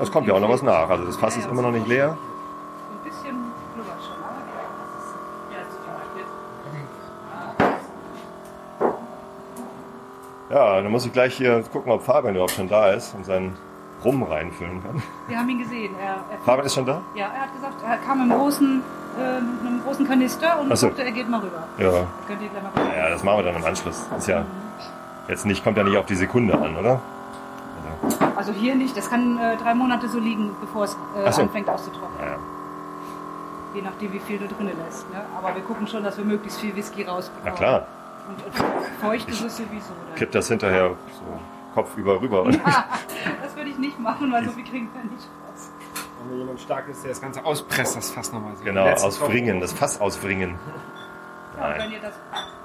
[0.00, 0.88] Es kommt ja auch noch was nach.
[0.88, 2.16] Also das Fass ist immer noch nicht leer.
[2.16, 3.36] Ein bisschen
[3.74, 4.16] blubbert schon,
[10.50, 13.56] ja dann muss ich gleich hier gucken, ob Fabian überhaupt schon da ist und seinen
[14.04, 15.02] Rum reinfüllen kann.
[15.28, 15.94] Wir haben ihn gesehen.
[16.00, 17.00] Er, er, Fabian ist schon da?
[17.14, 18.82] ja, er hat gesagt, er kam im großen,
[19.18, 20.88] äh, mit einem großen Kanister und Ach so.
[20.88, 21.62] sagte, er geht mal rüber.
[21.78, 22.06] Ja.
[22.26, 22.90] Könnt ihr gleich mal gucken.
[22.96, 24.06] Ja, das machen wir dann im Anschluss.
[24.18, 24.44] Ist ja
[25.28, 27.00] jetzt nicht, kommt ja nicht auf die Sekunde an, oder?
[28.10, 31.42] Also hier nicht, das kann äh, drei Monate so liegen, bevor es äh, so.
[31.42, 32.20] anfängt auszutrocknen.
[32.20, 32.36] Ja.
[33.74, 35.10] Je nachdem, wie viel du drinnen lässt.
[35.10, 35.20] Ne?
[35.36, 37.52] Aber wir gucken schon, dass wir möglichst viel Whisky rausbekommen.
[37.52, 37.86] Na klar,
[38.28, 38.54] Und, und
[39.00, 39.92] feucht ist es sowieso.
[40.08, 40.14] Dann.
[40.16, 41.40] kippt das hinterher so
[41.74, 42.44] Kopf über rüber.
[43.42, 45.70] Das würde ich nicht machen, weil so viel kriegen wir nicht raus.
[46.20, 48.64] Wenn da jemand stark ist, der das Ganze auspresst, das Fass nochmal so.
[48.64, 50.58] genau, ausfringen, das Fass ausfringen.
[51.56, 51.80] Ja, und Nein.
[51.80, 52.14] wenn ihr das,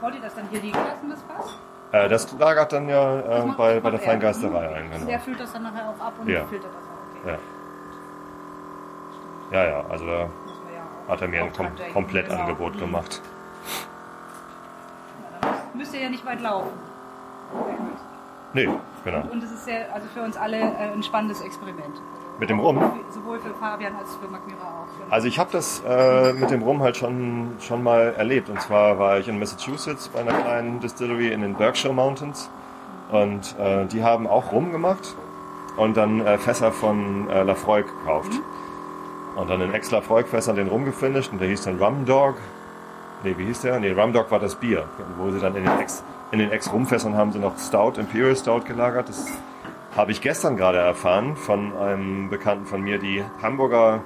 [0.02, 1.56] wollt ihr das dann hier liegen lassen, das Fass?
[1.92, 4.06] Äh, das lagert dann ja äh, bei, bei der er.
[4.06, 4.92] Feingeisterei ein.
[4.92, 5.06] Genau.
[5.06, 6.46] Der füllt das dann nachher auch ab und Ja.
[6.46, 7.24] filtert das auch.
[7.24, 7.38] Okay.
[9.52, 9.64] Ja.
[9.64, 10.28] ja, ja, also da ja
[11.08, 12.86] hat er mir ein Kom Komplettangebot genau.
[12.86, 13.22] gemacht.
[15.42, 16.70] Ja, müsst- ihr ja nicht weit laufen.
[18.54, 18.70] Nee,
[19.04, 19.22] genau.
[19.32, 22.00] Und es ist sehr, also für uns alle äh, ein spannendes Experiment.
[22.40, 22.78] Mit dem Rum?
[23.10, 25.12] Sowohl für Fabian als für Magmira auch.
[25.12, 28.50] Also ich habe das äh, mit dem Rum halt schon, schon mal erlebt.
[28.50, 32.50] Und zwar war ich in Massachusetts bei einer kleinen Distillery in den Berkshire Mountains.
[33.12, 35.16] Und äh, die haben auch Rum gemacht
[35.76, 38.32] und dann äh, Fässer von äh, Lafroy gekauft.
[39.36, 42.36] Und dann in Ex-Lafroy-Fässern den Rum gefinisht und der hieß dann Rum Dog.
[43.24, 43.80] Nee, wie hieß der?
[43.80, 44.86] Nee, Rum Dog war das Bier.
[45.18, 48.62] Wo sie dann in den Ex- in den Ex-Rumfässern haben sie noch Stout, Imperial Stout
[48.62, 49.10] gelagert.
[49.10, 49.28] Das
[50.00, 53.00] habe ich gestern gerade erfahren von einem Bekannten von mir.
[53.00, 54.00] Die Hamburger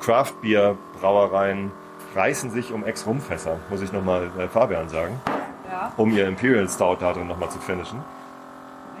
[0.00, 1.72] Craft-Bier-Brauereien
[2.14, 5.20] reißen sich um Ex-Rumfässer, muss ich nochmal äh, Fabian sagen,
[5.68, 5.92] ja.
[5.96, 8.00] um ihr Imperial Stout da drin nochmal zu finishen.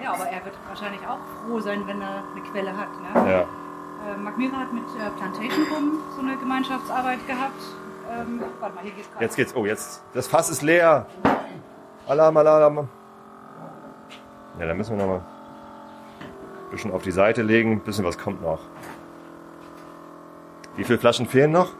[0.02, 2.88] ja, aber er wird wahrscheinlich auch froh sein, wenn er eine Quelle hat.
[3.00, 3.30] Ne?
[3.30, 3.40] Ja.
[3.40, 7.62] Äh, Magmira hat mit äh, Plantation Rum so eine Gemeinschaftsarbeit gehabt.
[8.12, 9.24] Ähm, warte mal, hier geht's gerade.
[9.24, 11.06] Jetzt geht's, oh, jetzt, das Fass ist leer.
[12.08, 12.88] Alarm, Alarm.
[14.58, 15.22] Ja, dann müssen wir nochmal
[16.70, 18.60] ein bisschen auf die Seite legen, ein bisschen was kommt noch.
[20.76, 21.72] Wie viele Flaschen fehlen noch?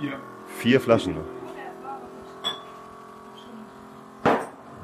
[0.00, 0.18] Vier.
[0.58, 1.22] Vier Flaschen noch.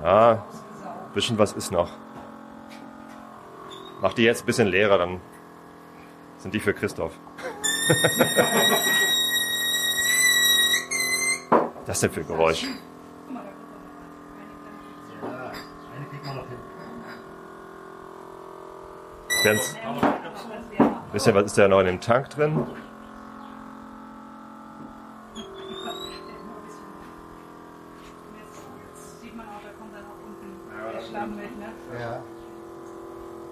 [0.05, 0.45] Ja,
[0.85, 1.91] ein bisschen was ist noch.
[4.01, 5.21] Mach die jetzt ein bisschen leerer, dann
[6.39, 7.13] sind die für Christoph.
[11.87, 12.65] Was ist denn für ein Geräusch?
[12.65, 12.77] Eine
[16.09, 16.59] kriegt man noch hin.
[19.43, 19.77] Ganz
[21.13, 22.67] bisschen, was ist da noch in dem Tank drin?
[31.09, 31.67] Schlamm mit, ne?
[31.99, 32.23] Ja.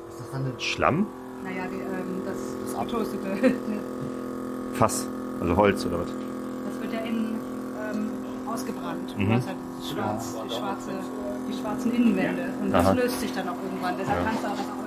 [0.09, 1.07] Ist das dann ein Sch Schlamm?
[1.42, 3.55] Naja, die, ähm, das, das getoastete,
[4.74, 5.07] Fass,
[5.40, 6.09] also Holz oder was?
[6.09, 7.40] das wird ja innen
[7.92, 8.11] ähm,
[8.48, 9.18] ausgebrannt.
[9.18, 9.29] Mhm.
[9.29, 9.57] Du hast halt
[9.92, 10.90] schwarz, die, schwarze,
[11.48, 12.44] die schwarzen Innenwände.
[12.61, 12.92] Und das Aha.
[12.92, 13.96] löst sich dann auch irgendwann.
[13.98, 14.78] Deshalb kannst du auch das auch.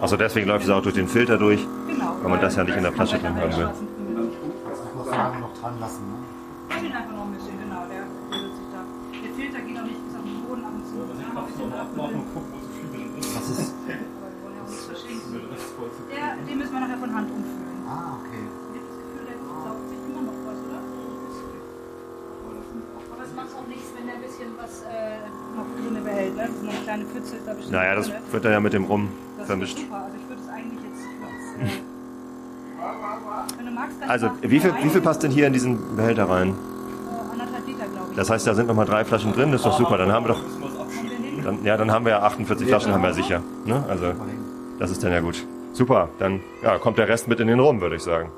[0.00, 1.66] Also deswegen läuft es auch durch den Filter durch.
[1.88, 2.16] Genau.
[2.22, 3.68] Weil man das ja nicht in der Flasche drin haben will.
[4.96, 6.02] muss man lange noch dran lassen.
[6.08, 6.14] Ne?
[6.68, 7.82] Ich einfach noch ein bisschen, genau.
[7.88, 8.84] Der löst sich da.
[9.12, 10.94] Der Filter geht auch nicht bis auf den Boden ab und zu.
[13.34, 13.74] Was ist?
[16.10, 17.84] Der, den müssen wir nachher von Hand umfüllen.
[17.86, 18.48] Ah, okay.
[18.72, 20.80] Ich habe das Gefühl, der saugt sich immer noch was, oder?
[23.12, 25.18] Aber es macht auch nichts, wenn der ein bisschen was äh,
[25.56, 26.36] noch drin behält.
[26.36, 26.42] Ne?
[26.42, 27.36] Das ist noch eine kleine Pfütze.
[27.44, 28.16] Da bestimmt Naja, das drin.
[28.30, 29.78] wird dann ja mit dem Rum Das ist vermischt.
[29.78, 29.96] super.
[30.04, 31.02] Also ich würde es eigentlich jetzt.
[31.60, 35.96] äh, wenn du magst, dann Also wie viel, wie viel passt denn hier in diesen
[35.96, 36.48] Behälter rein?
[36.50, 38.16] Äh, anderthalb Liter, glaube ich.
[38.16, 39.96] Das heißt, da sind nochmal drei Flaschen drin, das ist doch super.
[39.98, 40.40] Dann haben wir doch,
[41.44, 43.42] dann, ja, dann haben wir ja 48 Flaschen, haben wir ja sicher.
[43.64, 43.82] Ne?
[43.88, 44.12] Also
[44.78, 45.44] das ist dann ja gut.
[45.72, 48.30] Super, dann ja, kommt der Rest mit in den Rum, würde ich sagen.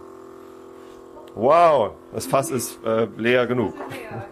[1.34, 3.74] Wow, das Fass ist äh, leer genug.
[3.78, 4.22] Ja, genau.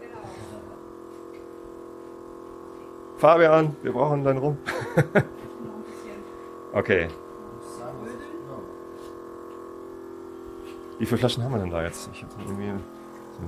[3.24, 4.58] Fabian, wir brauchen deinen Rum.
[6.74, 7.08] Okay.
[10.98, 12.10] Wie viele Flaschen haben wir denn da jetzt?
[12.12, 13.44] Ich habe irgendwie so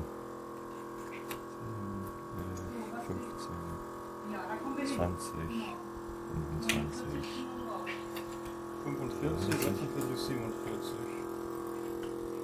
[3.03, 3.51] 10, 15,
[4.33, 4.97] Ja, da kommen wir hin.
[4.97, 5.35] 20,
[6.61, 7.29] 25.
[8.85, 10.95] 45, 46, 47.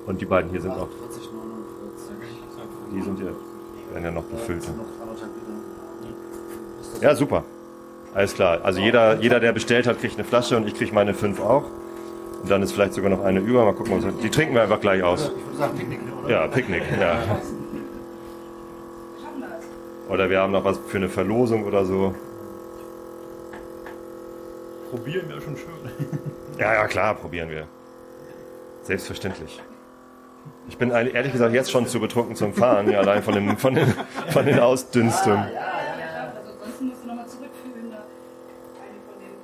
[0.07, 2.92] Und die beiden hier sind auch, 40, 49.
[2.92, 3.27] die sind ja,
[3.92, 4.68] werden ja noch befüllt.
[7.00, 7.44] Ja, super.
[8.14, 8.61] Alles klar.
[8.62, 11.64] Also jeder, jeder, der bestellt hat, kriegt eine Flasche und ich kriege meine fünf auch.
[12.42, 13.64] Und dann ist vielleicht sogar noch eine über.
[13.64, 15.33] Mal gucken, was die trinken wir einfach gleich aus.
[15.37, 16.31] Ich würde sagen Picknick, oder?
[16.31, 16.83] Ja, Picknick.
[16.92, 16.98] Ja.
[16.98, 17.40] Wir.
[20.12, 22.14] Oder wir haben noch was für eine Verlosung oder so.
[24.90, 26.18] Probieren wäre schon schön.
[26.59, 27.66] Ja, ja, klar, probieren wir.
[28.83, 29.62] Selbstverständlich.
[30.68, 33.94] Ich bin ehrlich gesagt jetzt schon zu betrunken zum Fahren, allein von, dem, von, den,
[34.28, 35.44] von den Ausdünstungen.
[35.44, 35.57] Also
[36.50, 37.90] ansonsten musst du nochmal zurückführen.
[37.90, 38.05] Da.
[38.83, 39.37] Eine von den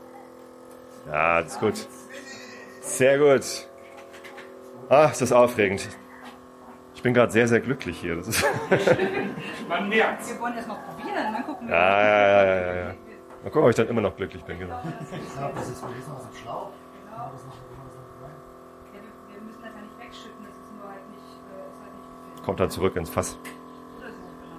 [1.11, 1.89] Ja, das ist gut.
[2.83, 3.69] Sehr gut.
[4.89, 5.89] Ach, ist das aufregend.
[6.95, 8.17] Ich bin gerade sehr, sehr glücklich hier.
[8.17, 8.45] Das ist,
[9.69, 10.33] Man merkt's.
[10.33, 11.75] Wir wollen erst mal probieren, dann gucken wir.
[11.75, 12.95] ja, ja, ja, ja, ja, ja.
[13.45, 14.59] Mal gucken, ob ich dann immer noch glücklich bin.
[14.59, 14.75] Genau.
[14.75, 16.71] Ja, das ist vergessen aus dem Schlauch.
[18.93, 21.95] Wir, müssen das ja nicht wegschütten, das ist nur halt nicht, äh, halt
[22.35, 22.45] nicht.
[22.45, 23.39] Kommt dann zurück ins Fass.
[23.99, 24.59] Oder so, genau.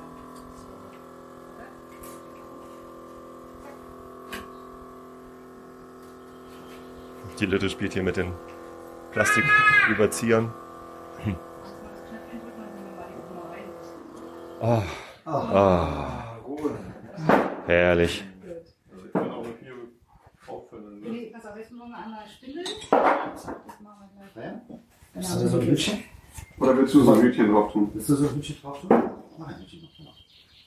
[7.39, 8.33] Die Litte spielt hier mit den
[9.11, 10.53] Plastiküberziehern.
[11.25, 11.45] Die Nummer
[14.61, 14.83] rein.
[15.25, 16.35] Ah,
[17.65, 18.25] herrlich.
[19.05, 19.73] Ich kann auch hier
[20.47, 20.99] auffüllen.
[20.99, 21.09] Ne?
[21.09, 22.63] Nee, pass auf, jetzt noch eine andere Stille.
[22.91, 23.45] Das
[23.81, 25.23] machen wir gleich.
[25.23, 26.03] Ist das so ein Hütchen?
[26.59, 27.91] Oder willst du so ein Hütchen drauf tun?
[27.95, 28.81] Ist das so ein Hütchen drauf?
[28.81, 28.89] tun?
[29.37, 29.95] Mach ein Hütchen noch.
[29.97, 30.11] genau.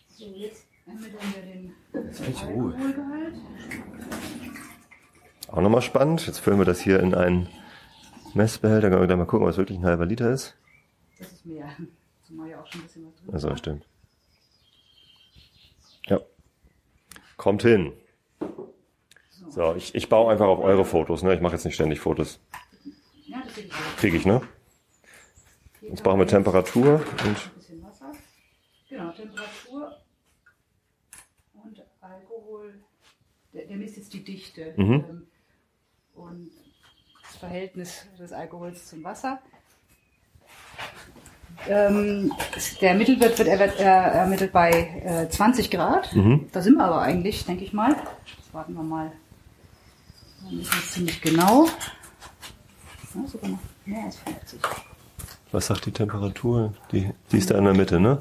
[0.09, 2.75] So, jetzt ermitteln wir den Jetzt bin ich ruhig.
[2.77, 3.35] Alkoholgehalt.
[5.53, 6.27] Auch nochmal spannend.
[6.27, 7.49] Jetzt füllen wir das hier in einen
[8.35, 8.89] Messbehälter.
[8.89, 10.57] Können wir gleich mal gucken, was wirklich ein halber Liter ist.
[11.19, 11.69] Das ist mehr.
[12.27, 13.57] Zumal ja auch schon ein bisschen was drin Also war.
[13.59, 13.85] stimmt.
[16.07, 16.21] Ja.
[17.37, 17.93] Kommt hin.
[19.51, 21.23] So, ich, ich baue einfach auf eure Fotos.
[21.23, 21.35] Ne?
[21.35, 22.41] Ich mache jetzt nicht ständig Fotos.
[23.27, 24.41] Ja, das ist Kriege ich, ne?
[25.83, 28.13] Jetzt brauchen wir Temperatur und Ein bisschen Wasser.
[28.89, 29.97] Genau, Temperatur
[31.55, 32.75] und Alkohol.
[33.53, 34.93] Der, der misst jetzt die Dichte Mhm.
[35.09, 35.27] ähm,
[37.47, 39.41] Verhältnis des Alkohols zum Wasser.
[41.69, 42.33] Ähm,
[42.81, 44.71] der Mittelwert wird erwert- äh, ermittelt bei
[45.05, 46.15] äh, 20 Grad.
[46.15, 46.49] Mhm.
[46.53, 47.97] Da sind wir aber eigentlich, denke ich mal.
[48.37, 49.11] Jetzt warten wir mal.
[50.45, 51.67] Dann ist es ziemlich genau.
[53.15, 54.61] Ja, sogar noch mehr als 50.
[55.51, 56.75] was sagt die Temperatur?
[56.93, 58.19] Die, die ist da in der Mitte, ne?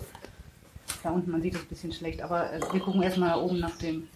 [1.03, 3.60] Da unten, man sieht es ein bisschen schlecht, aber äh, wir gucken erstmal da oben
[3.60, 4.07] nach dem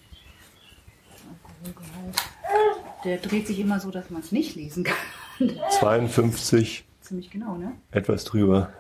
[1.63, 2.21] Alkoholgehalt.
[3.03, 5.51] Der dreht sich immer so, dass man es nicht lesen kann.
[5.79, 7.73] 52, Ziemlich genau, ne?
[7.91, 8.71] etwas drüber.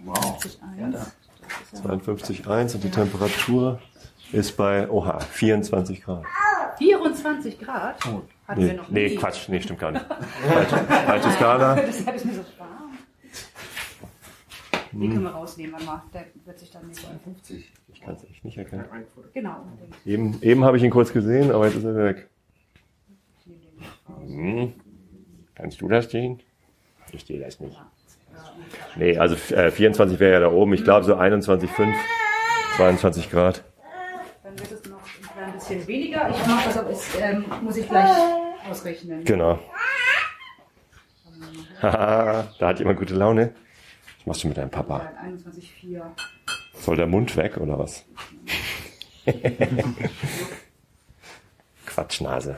[0.00, 0.16] Wow.
[0.16, 0.80] 52,1.
[0.80, 1.06] Ja, da.
[1.72, 3.80] Das ist ja 52,1 und die Temperatur
[4.32, 6.24] ist bei, oha, 24 Grad.
[6.78, 8.04] 24 Grad?
[8.04, 9.14] Hatten wir Nee, noch nee nie.
[9.16, 10.04] Quatsch, nee, stimmt gar nicht.
[11.06, 11.76] Falsche, Skala.
[11.76, 12.98] Das habe ich mir so warm.
[14.92, 16.02] Den können wir rausnehmen, mal.
[16.12, 17.00] Der wird sich dann nicht.
[17.24, 17.72] 50.
[17.92, 18.84] Ich kann es echt nicht erkennen.
[19.32, 19.56] Genau.
[20.04, 22.28] Eben, eben habe ich ihn kurz gesehen, aber jetzt ist er weg.
[24.26, 24.72] Hm.
[25.54, 26.40] Kannst du das sehen?
[27.12, 27.80] Ich sehe das nicht.
[28.96, 30.74] Nee, also äh, 24 wäre ja da oben.
[30.74, 31.94] Ich glaube so 21,5,
[32.76, 33.64] 22 Grad.
[34.42, 36.28] Dann wird es noch ein klein bisschen weniger.
[36.30, 38.10] Ich mache das, aber es ähm, muss ich gleich
[38.68, 39.24] ausrechnen.
[39.24, 39.58] Genau.
[41.82, 43.54] Haha, da hat jemand gute Laune.
[44.18, 45.12] Was machst du mit deinem Papa?
[45.24, 46.02] 21,4.
[46.74, 48.04] Soll der Mund weg oder was?
[51.86, 52.56] Quatschnase.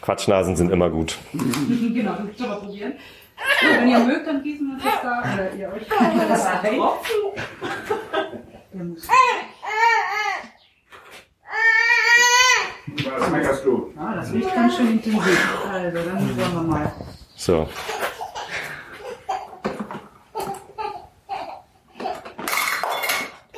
[0.00, 1.18] Quatschnasen sind immer gut.
[1.32, 2.94] genau, das können wir probieren.
[3.62, 5.22] Wenn ihr mögt, dann gießen wir uns das da.
[5.34, 6.62] Oder ihr euch das ein.
[8.72, 9.08] Der muss.
[13.18, 13.92] Was meckerst du?
[13.96, 15.66] Ah, das riecht ganz schön intensiv.
[15.70, 16.92] Also, dann wollen wir mal.
[17.36, 17.68] So.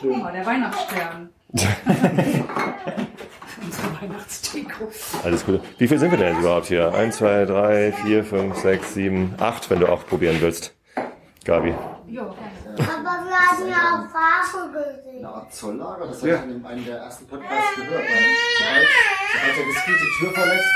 [0.00, 1.30] Guck mal, der Weihnachtsstern.
[3.64, 4.90] Unsere Weihnachtsdeko.
[5.22, 5.60] Alles gut.
[5.78, 6.92] Wie viel sind wir denn jetzt überhaupt hier?
[6.92, 10.74] 1, 2, 3, 4, 5, 6, 7, 8, wenn du auch probieren willst.
[11.44, 11.74] Gabi.
[12.08, 12.34] Ja, Aber
[12.76, 15.18] wir haben ja auch Waffe gesehen.
[15.18, 18.02] Eine Art Zolllager, das habe ich in einem der ersten Podcasts gehört.
[18.02, 18.86] Weil
[19.38, 20.70] sobald, der Whisky die Tür verlässt,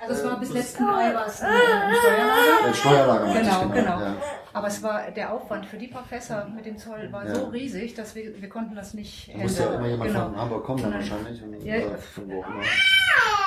[0.00, 1.50] also es war bis letzten Mai war es ein,
[1.94, 2.66] Steuerlager.
[2.66, 4.00] ein Steuerlager Genau, ich, genau.
[4.00, 4.14] Ja.
[4.54, 7.48] Aber es war, der Aufwand für die paar Fässer mit dem Zoll war so Ja.
[7.48, 10.24] riesig, dass wir, wir konnten das nicht Da muss ja immer jemand Genau.
[10.26, 11.42] von Hamburg kommen dann wahrscheinlich.
[11.42, 11.94] Und, Ja, immer.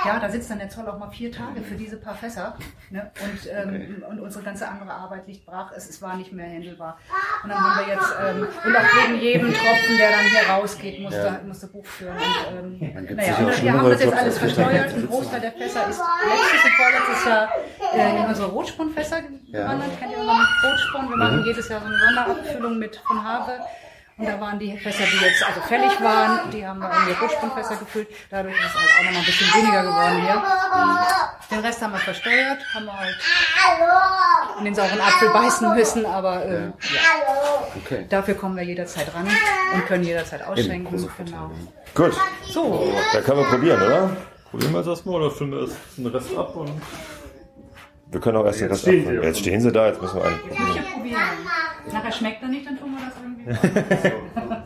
[0.06, 2.56] Ja, da sitzt dann der Zoll auch mal vier Tage für diese paar Fässer.
[2.92, 3.10] Ne?
[3.24, 5.72] Und, ähm, und unsere ganze andere Arbeit liegt brach.
[5.76, 6.98] Es, es war nicht mehr handelbar.
[7.44, 11.02] Und dann haben wir jetzt, ähm, und auch wegen jedem Tropfen, der dann hier rausgeht,
[11.02, 11.40] musste, Ja.
[11.46, 12.16] musste Buch führen.
[12.16, 14.94] Und, ähm, naja, und wir haben das jetzt alles versteuert.
[14.94, 17.50] Ein Großteil der Fässer ist letztes und vorletztes Jahr
[17.94, 20.00] äh, in unsere Rotspornfässer gewandert.
[20.00, 21.10] Kennt ihr unseren Rotsporn?
[21.10, 23.60] Wir machen jedes Jahr so eine Sonderabfüllung mit von Habe.
[24.18, 27.12] Und da waren die Fässer, die jetzt also fällig waren, die haben wir in die
[27.22, 28.08] Rotspornfässer gefüllt.
[28.32, 30.42] Dadurch ist es halt auch nochmal ein bisschen weniger geworden hier.
[31.52, 33.16] Den Rest haben wir versteuert, haben wir halt
[34.60, 36.74] in den sauren Apfel beißen müssen, aber ähm,
[37.86, 38.06] Okay.
[38.10, 39.28] dafür kommen wir jederzeit ran
[39.74, 41.10] und können jederzeit ausschenken.
[41.18, 41.52] Genau.
[41.94, 42.14] Gut,
[42.48, 44.10] So, da können wir probieren, oder?
[44.52, 46.72] Probieren wir es erstmal oder füllen wir erst den Rest ab und.
[48.12, 48.92] Wir können auch erst den Rest sie.
[48.98, 50.86] Jetzt stehen sie da, jetzt müssen wir einen ich probieren.
[50.94, 51.22] probieren.
[51.92, 54.56] Nachher schmeckt er nicht, dann tun wir das irgendwie.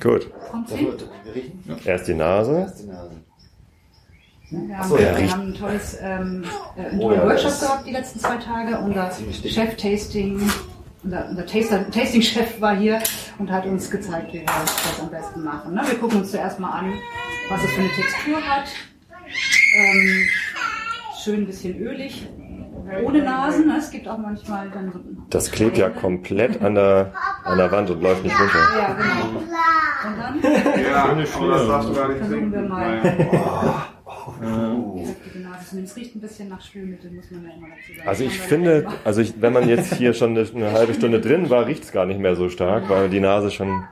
[0.00, 0.92] Gut, Kommt So, hin.
[1.84, 2.58] erst die Nase.
[2.58, 3.10] Erst die Nase.
[4.50, 6.44] Wir haben, So, ja, wir haben ein tolles ähm,
[6.76, 8.78] äh, einen Oh tollen ja, das Workshop gehabt die letzten zwei Tage.
[8.78, 9.10] Unser.
[9.48, 10.40] Chef-Tasting,
[11.06, 13.00] unser, unser Tasting-Chef war hier
[13.38, 15.74] und hat uns gezeigt, wie wir das am besten machen.
[15.74, 15.82] Ne?
[15.86, 16.92] Wir gucken uns zuerst mal an,
[17.48, 18.64] was es für eine Textur hat.
[19.78, 20.28] Ähm,
[21.22, 22.28] schön ein bisschen ölig,
[23.04, 23.68] ohne Nasen.
[23.68, 23.76] Ne?
[23.78, 27.12] Es gibt auch manchmal dann so Das klebt ja komplett an der,
[27.44, 28.58] an der Wand und läuft nicht runter.
[28.78, 29.38] Ja, genau.
[29.38, 32.68] Und dann Ja, das darfst du gar nicht versuchen wir trinken.
[32.68, 33.86] mal.
[34.40, 35.16] Nein.
[35.34, 38.08] Die Nase zumindest riecht ein bisschen nach Spülmittel, muss man ja immer dazu sagen.
[38.08, 41.50] Also ich finde, also ich, wenn man jetzt hier schon eine, eine halbe Stunde drin
[41.50, 43.84] war, riecht es gar nicht mehr so stark, weil die Nase schon.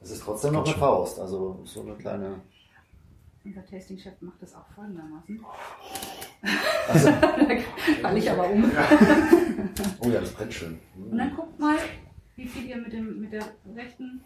[0.00, 2.40] Es ist trotzdem noch eine Faust, also so eine kleine.
[3.44, 5.44] Unser Tasting-Chef macht das auch folgendermaßen.
[6.88, 8.64] Also, Da falle ich aber um.
[10.00, 10.78] oh ja, das brennt schön.
[11.10, 11.76] Und dann guckt mal,
[12.36, 13.44] wie viel ihr mit, dem, mit der
[13.76, 14.20] rechten,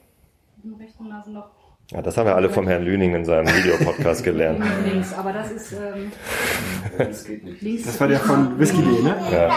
[0.57, 1.51] mit dem rechten Nasenloch
[1.91, 4.65] Ja, das haben wir alle vom Herrn Lüning in seinem Videopodcast gelernt.
[4.91, 5.13] links.
[5.13, 6.11] Aber das ist ähm,
[6.97, 7.61] Das geht nicht.
[7.63, 7.85] links.
[7.85, 9.15] Das war der von Whisky.de, ne?
[9.31, 9.51] Ja,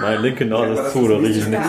[0.00, 1.66] Meine linke Nase ist zu, da rieche ich nichts.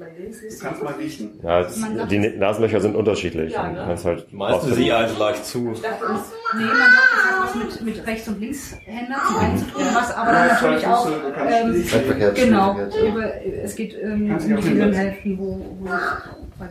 [0.00, 1.38] Du kannst mal riechen.
[1.42, 3.52] ja es- die Nasenlöcher sind unterschiedlich.
[3.52, 3.86] Ja, ne?
[3.86, 5.58] halt Meistens sehe ich eins leicht zu.
[5.58, 5.88] Nee, man sagt,
[7.14, 10.86] das hat was mit, mit Rechts- und Linkshänder einen zu tun, was aber dann natürlich
[10.86, 11.08] auch.
[11.46, 13.08] Ähm, Seitverkehrt, genau, ja.
[13.08, 14.62] über, es geht ähm, um die.
[14.68, 15.88] Hirnhälften, wo, wo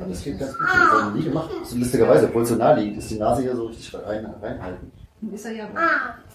[0.09, 0.67] Das geht ganz gut.
[0.67, 1.49] Das haben wir nie gemacht.
[1.63, 4.91] So lustigerweise, obwohl es so nah liegt, ist die Nase hier so richtig rein, reinhalten.
[5.21, 5.75] Nun ist er ja sehr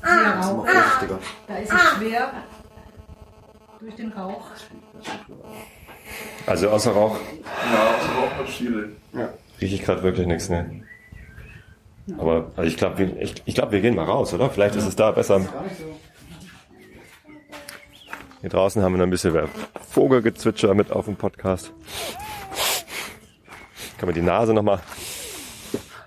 [0.00, 0.66] Das ist immer rauch.
[0.66, 1.18] vorsichtiger.
[1.48, 2.32] Da ist es schwer
[3.80, 4.44] durch den Rauch.
[6.46, 7.18] Also außer Rauch
[7.72, 8.92] Ja, das braucht man Schiele.
[9.60, 10.48] rieche ich gerade wirklich nichts.
[10.48, 10.82] Ne?
[12.18, 14.50] Aber also ich glaube, wir, ich, ich glaub, wir gehen mal raus, oder?
[14.50, 15.40] Vielleicht ist es da besser.
[18.40, 19.48] Hier draußen haben wir noch ein bisschen
[19.90, 21.72] Vogelgezwitscher mit auf dem Podcast.
[23.96, 24.80] Kann man die Nase nochmal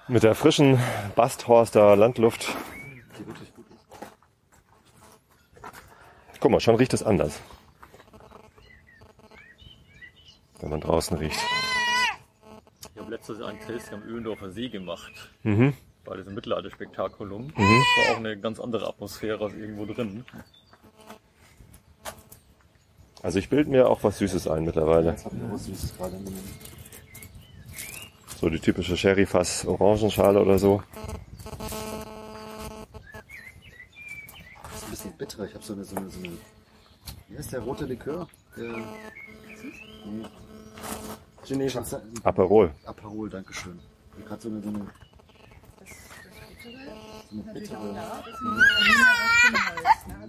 [0.07, 0.79] mit der frischen
[1.15, 2.55] Basthorster Landluft.
[6.39, 7.39] Guck mal, schon riecht es anders.
[10.65, 11.39] Man draußen riecht.
[12.93, 15.11] Ich habe letztes Jahr ein Tasting am Öhlendorfer See gemacht.
[15.43, 15.73] Mhm.
[16.03, 17.47] Bei diesem Mittelalterspektakulum.
[17.47, 17.51] Mhm.
[17.55, 20.25] Das war auch eine ganz andere Atmosphäre als irgendwo drin.
[23.21, 25.11] Also ich bilde mir auch was Süßes ein mittlerweile.
[25.11, 26.43] Jetzt haben wir was Süßes gerade im Moment.
[28.39, 30.83] So die typische Sherry-Fass Orangenschale oder so.
[34.63, 35.43] Das ist ein bisschen bitter.
[35.45, 36.37] Ich habe so eine, so eine, so eine.
[37.27, 38.27] Wie heißt der rote Likör?
[38.55, 38.75] Der.
[41.47, 41.77] Chinesisch.
[42.23, 42.71] Aperol.
[42.85, 43.79] Aperol, Dankeschön.
[44.19, 44.79] Ich gerade so eine, so eine.
[47.29, 47.93] So eine bittere.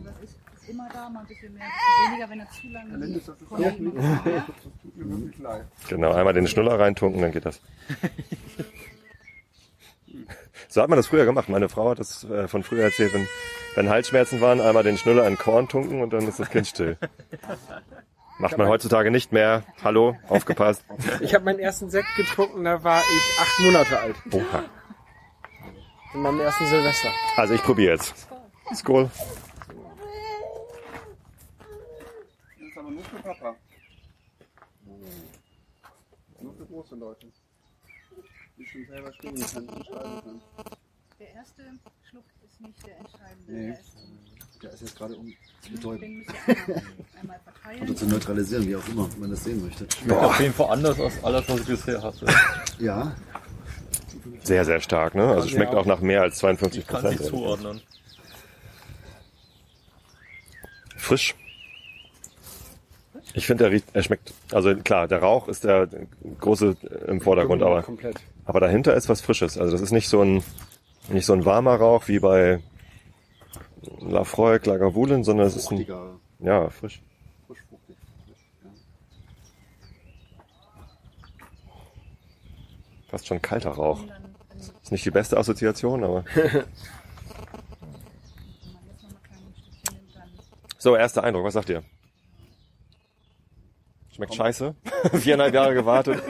[0.05, 1.65] Das ist, ist immer da, mal ein bisschen mehr,
[2.11, 3.29] weniger, wenn er zu lange ist.
[3.29, 5.67] Das tut mir wirklich leid.
[5.89, 7.61] Genau, einmal den Schnuller reintunken, dann geht das.
[10.71, 11.49] So hat man das früher gemacht.
[11.49, 13.27] Meine Frau hat das äh, von früher erzählt, wenn,
[13.75, 16.99] wenn Halsschmerzen waren, einmal den Schnuller in Korn tunken und dann ist das Kind still.
[18.39, 19.65] Macht man heutzutage nicht mehr.
[19.83, 20.85] Hallo, aufgepasst.
[21.21, 24.17] Ich habe meinen ersten Sekt getrunken, da war ich acht Monate alt.
[24.33, 24.65] Oha.
[26.15, 27.11] In meinem ersten Silvester.
[27.37, 28.29] Also ich probiere jetzt.
[28.75, 29.11] Skol.
[32.59, 33.57] Das ist aber nur für Papa.
[36.41, 37.27] Nur für große Leute.
[38.57, 40.43] Die schon selber stehen können und schreiben können.
[41.19, 41.63] Der erste
[42.09, 43.53] Schluck ist nicht der entscheidende.
[43.53, 43.67] Nee.
[43.67, 43.98] Der ist,
[44.63, 45.33] Der ist jetzt gerade um
[45.63, 46.27] zu betäuben.
[47.83, 49.87] Oder zu neutralisieren, wie auch immer man das sehen möchte.
[50.03, 52.27] Schmeckt auf jeden Fall anders als alles, was ich bisher hatte.
[52.79, 53.15] Ja,
[54.43, 55.29] Sehr, sehr stark, ne?
[55.29, 57.29] Also schmeckt auch nach mehr als 52 Ich kann sie Prozent.
[57.31, 57.81] zuordnen.
[60.97, 61.35] Frisch.
[63.35, 65.89] Ich finde, er, riecht- er schmeckt, also klar, der Rauch ist der
[66.41, 68.17] große im Vordergrund, aber, Komplett.
[68.47, 69.59] aber dahinter ist was Frisches.
[69.59, 70.43] Also das ist nicht so ein,
[71.09, 72.61] nicht so ein warmer Rauch wie bei
[74.01, 75.87] Lafroy, Lagavulin, sondern es ist ein,
[76.41, 77.03] ja, frisch.
[77.47, 77.97] frisch fruchtig.
[78.65, 78.71] Ja.
[83.09, 84.01] Fast schon kalter Rauch.
[84.83, 86.25] Ist nicht die beste Assoziation, aber.
[90.81, 91.83] So, erster Eindruck, was sagt ihr?
[94.19, 94.75] Schmeckt scheiße?
[95.13, 96.21] Viereinhalb Jahre gewartet.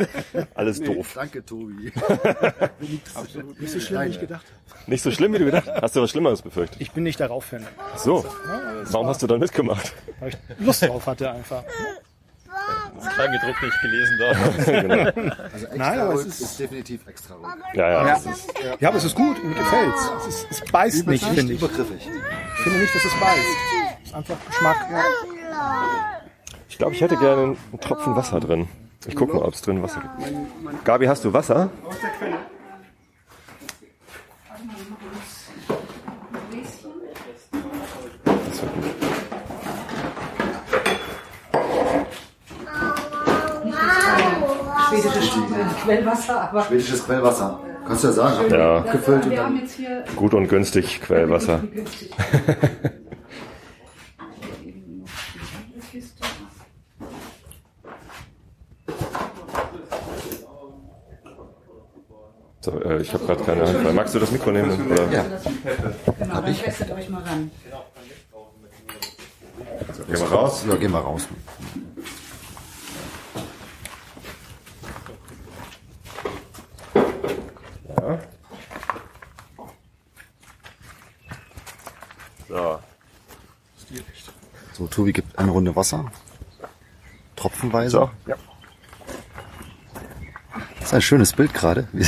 [0.54, 1.12] Alles doof.
[1.14, 1.90] Danke, Tobi.
[3.14, 4.90] Absolut Nicht so schlimm, wie ich gedacht habe.
[4.90, 5.82] Nicht so schlimm, wie du gedacht hast.
[5.82, 6.80] Hast du was Schlimmeres befürchtet?
[6.82, 7.66] Ich bin nicht darauf Fan.
[7.94, 8.24] Ach so.
[8.90, 9.94] Warum hast du dann mitgemacht?
[10.20, 11.64] Weil ich Lust drauf hatte einfach.
[12.96, 14.72] Das Kleingedruckte nicht gelesen da.
[14.82, 15.28] genau.
[15.52, 17.46] Also extra Nein, aber es ist- ist, definitiv extra ruhig.
[17.74, 18.06] Ja, ja.
[18.08, 20.10] Ja, ist- ja aber es ist gut, mir gefällt's.
[20.20, 21.58] Es, ist, es beißt nicht, finde Nicht ich.
[21.62, 22.06] übergriffig.
[22.56, 23.38] Ich finde nicht, dass es beißt.
[24.02, 24.76] Es ist einfach Geschmack.
[26.78, 28.68] Ich glaube, ich hätte gerne einen Tropfen Wasser drin.
[29.04, 30.84] Ich gucke mal, ob es drin Wasser gibt.
[30.84, 31.70] Gabi, hast du Wasser?
[38.24, 38.84] Das wird gut.
[44.88, 45.30] Schwedisches
[45.82, 47.60] Quellwasser, aber Schwedisches Quellwasser.
[47.88, 48.50] Kannst du ja sagen.
[48.52, 49.60] Ja, Gefüllt und dann.
[50.14, 51.58] gut und günstig Quellwasser.
[51.74, 52.12] günstig.
[54.64, 55.08] Eben noch
[55.74, 56.24] die Kiste.
[62.68, 63.94] So, äh, ich habe gerade keine Hand.
[63.94, 64.90] Magst du das Mikro nehmen?
[64.90, 65.10] Oder?
[65.10, 65.24] Ja.
[66.18, 67.50] Genau, dann testet euch mal ran.
[69.96, 70.64] So, gehen wir raus.
[70.68, 71.28] Ja, gehen wir raus.
[77.96, 78.18] Ja.
[82.48, 82.80] So.
[84.74, 86.12] So, Tobi gibt eine Runde Wasser.
[87.34, 87.90] Tropfenweise.
[87.90, 88.10] So.
[88.26, 88.36] Ja.
[90.88, 91.86] Das ist ein schönes Bild gerade.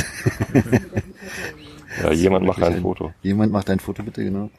[2.01, 3.13] ja, jemand macht ein Foto.
[3.21, 4.49] Jemand macht ein Foto bitte, genau.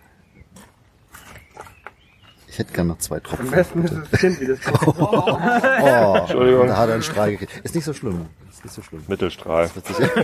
[2.47, 3.47] Ich hätte gern noch zwei Tropfen.
[3.47, 4.97] Am besten ist das Kind, wie das kommt.
[4.99, 6.69] Oh, Entschuldigung.
[6.69, 7.65] da hat er einen Strahl gekriegt.
[7.65, 8.27] Ist nicht so schlimm.
[8.49, 9.03] Ist nicht so schlimm.
[9.09, 9.67] Mittelstrahl.
[9.69, 10.11] Sicher-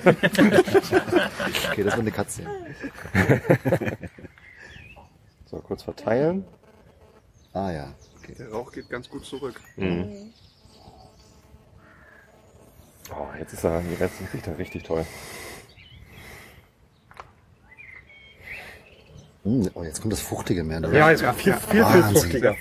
[1.70, 2.42] okay, das wird eine Katze.
[5.46, 6.44] So, kurz verteilen.
[7.52, 7.94] Ah ja.
[8.22, 8.36] Okay.
[8.38, 9.60] Der Rauch geht ganz gut zurück.
[9.76, 10.32] Mhm.
[13.10, 15.04] Oh, jetzt ist er, jetzt riecht er richtig toll.
[19.44, 20.80] Hm, oh, jetzt kommt das Fruchtige mehr.
[20.80, 20.96] Ne?
[20.96, 22.56] Ja, jetzt war viel, viel, viel fruchtiger.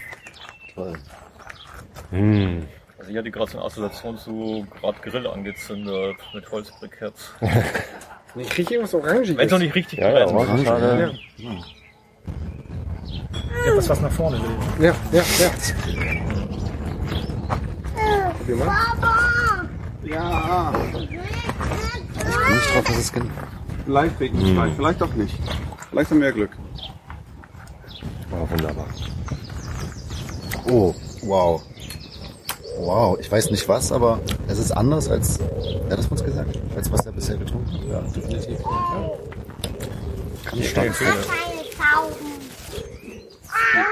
[0.73, 0.93] Toll.
[2.11, 2.59] Mm.
[2.97, 7.33] Also ich hatte gerade so eine Assoziation zu gerade Grill angezündet mit Holzbriketts.
[8.35, 9.37] Ich kriege irgendwas Orangiges.
[9.37, 10.37] Wenn es noch nicht richtig Ja, ja, brennt.
[10.37, 11.17] Orangenschale.
[13.65, 14.85] Etwas, was nach vorne will.
[14.85, 15.49] Ja, ja, ja.
[18.37, 19.66] Probier mal.
[20.03, 23.29] Ja, Ich bin nicht drauf, dass es gen
[23.85, 25.35] vielleicht wegen des Fleisch, vielleicht auch nicht.
[25.89, 26.51] Vielleicht haben wir ja Glück.
[28.31, 28.87] Oh, wunderbar.
[30.69, 30.93] Oh,
[31.23, 31.61] wow.
[32.79, 36.59] Wow, ich weiß nicht was, aber Es ist anders als, wer hat das uns gesagt?
[36.75, 37.81] Als was er bisher getrunken hat?
[37.89, 38.59] Ja, definitiv.
[40.45, 40.93] Kann ich stark.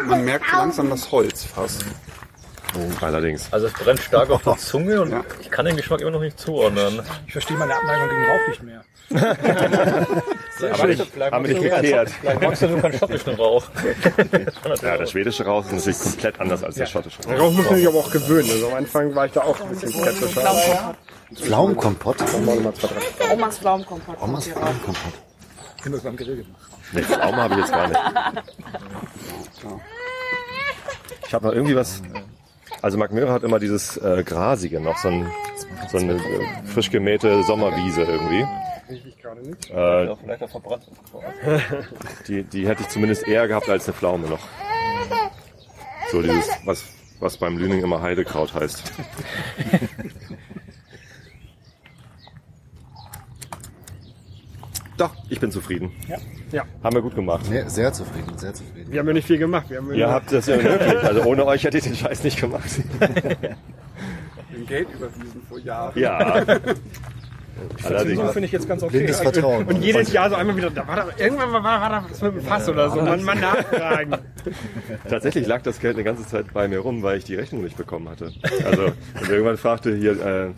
[0.08, 1.84] Man merkt langsam das Holz fast.
[3.02, 3.52] Allerdings.
[3.52, 6.40] Also es brennt stark auf der Zunge und ich kann den Geschmack immer noch nicht
[6.40, 7.02] zuordnen.
[7.28, 8.84] Ich verstehe meine Abneigung gegen Rauch nicht mehr.
[10.72, 12.10] Aber ich, Haben wir nicht geklärt.
[12.10, 13.66] Vielleicht magst du nur keinen schottischen Rauch.
[14.82, 17.32] Ja, der schwedische Rauch ist natürlich komplett anders als der schottische Rauch.
[17.32, 18.50] Darauf muss man sich aber auch gewöhnen.
[18.50, 20.96] Also am Anfang war ich da auch ein bisschen skeptischer.
[21.36, 22.18] Pflaumenkompott?
[23.32, 24.22] Omas Pflaumenkompott.
[24.22, 25.14] Omas Pflaumenkompott.
[25.78, 26.62] Ich habe das beim Grill gemacht.
[26.92, 28.00] Nee, Pflaume habe ich jetzt gar nicht.
[31.28, 32.02] Ich habe noch irgendwie was.
[32.86, 35.26] Also Mark Möhrer hat immer dieses äh, Grasige noch, so, ein,
[35.90, 38.46] so eine äh, frisch gemähte Sommerwiese irgendwie.
[38.88, 39.72] Riech ich gerade nicht.
[39.72, 40.88] Äh, Ja, vielleicht auch verbrannt.
[42.28, 44.48] die, die hätte ich zumindest eher gehabt als eine Pflaume noch.
[46.12, 46.84] So dieses, was,
[47.20, 48.94] was beim Lüning immer Heidekraut heißt.
[54.98, 55.92] Doch, ich bin zufrieden.
[56.08, 56.20] Ja.
[56.52, 56.64] Ja.
[56.84, 57.46] Haben wir gut gemacht.
[57.50, 58.92] Nee, sehr zufrieden, sehr zufrieden.
[58.92, 59.70] Wir haben ja nicht viel gemacht.
[59.70, 61.04] Wir haben Ihr habt das ja wirklich.
[61.04, 62.70] Also ohne euch hätte ich den Scheiß nicht gemacht.
[64.56, 66.00] Den Geld überwiesen vor Jahren.
[66.00, 66.46] Ja.
[67.84, 68.32] Allerdings.
[68.32, 68.98] finde ich jetzt ganz okay.
[68.98, 69.66] Blindes Vertrauen.
[69.66, 72.34] Und jedes Jahr so einmal wieder, da war da, irgendwann war, war da was mit
[72.36, 73.02] dem Fass oder so.
[73.02, 74.16] Man, man nachfragen.
[75.10, 77.78] Tatsächlich lag das Geld eine ganze Zeit bei mir rum, weil ich die Rechnung nicht
[77.78, 78.32] bekommen hatte.
[78.66, 78.86] Also
[79.22, 80.52] und irgendwann fragte hier äh, äh,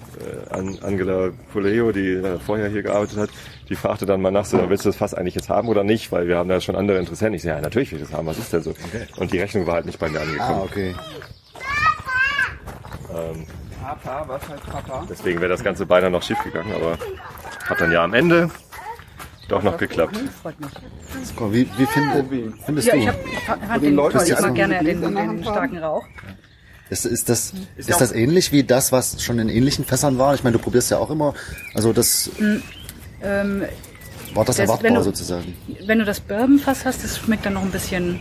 [0.50, 3.30] An- Angela Poleo, die äh, vorher hier gearbeitet hat,
[3.70, 6.12] die fragte dann mal nach, so, willst du das Fass eigentlich jetzt haben oder nicht?
[6.12, 7.36] Weil wir haben da schon andere Interessenten.
[7.36, 8.26] Ich so, ja, natürlich will ich das haben.
[8.28, 8.74] Was ist denn so?
[9.18, 10.62] Und die Rechnung war halt nicht bei mir Ah, angekommen.
[10.64, 10.96] okay.
[13.14, 13.46] Ähm,
[13.82, 15.06] Papa, was heißt Papa?
[15.10, 16.98] deswegen wäre das Ganze beinahe noch schief gegangen, aber
[17.70, 18.50] hat dann ja am Ende
[19.48, 20.20] doch noch geklappt.
[20.44, 20.54] Mal,
[21.54, 23.00] Wie, wie find, findest Ja, du?
[23.00, 24.26] ich, hab, ich fand den den Leuten, toll.
[24.26, 26.04] die Ich mag gerne den, den starken Rauch.
[26.90, 30.36] Ist, ist das, ist das ähnlich wie das, was schon in ähnlichen Fässern war?
[30.36, 31.34] Ich meine, du probierst ja auch immer,
[31.74, 32.30] also das
[33.22, 33.64] Ähm,
[34.34, 35.56] war das, Das, wenn erwartbar du- sozusagen.
[35.86, 38.20] wenn du das Bourbonfass hast, das schmeckt dann noch ein bisschen,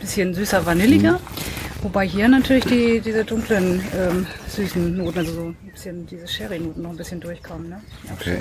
[0.00, 1.12] bisschen süßer, vanilliger.
[1.14, 1.82] Mhm.
[1.82, 6.82] Wobei hier natürlich die, diese dunklen, ähm, süßen Noten, also so ein bisschen diese Sherry-Noten
[6.82, 7.68] noch ein bisschen durchkommen.
[7.68, 7.80] Ne?
[8.04, 8.38] Ja, Okay.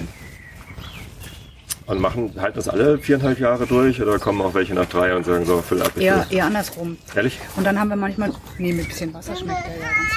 [1.87, 5.23] Und machen, halten das alle viereinhalb Jahre durch oder kommen auch welche nach drei und
[5.23, 5.91] sagen so, füll ab.
[5.95, 6.97] ich Eher, eher andersrum.
[7.15, 7.37] Ehrlich?
[7.57, 10.13] Und dann haben wir manchmal, nee, mit ein bisschen Wasser schmeckt der ja ganz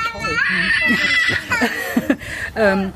[2.08, 2.16] toll.
[2.56, 2.92] ähm,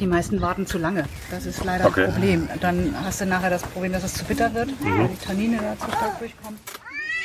[0.00, 1.04] die meisten warten zu lange.
[1.30, 2.04] Das ist leider Okay.
[2.04, 2.48] ein Problem.
[2.60, 4.98] Dann hast du nachher das Problem, dass es zu bitter wird, Mhm.
[4.98, 6.58] weil die Tannine da zu stark durchkommen.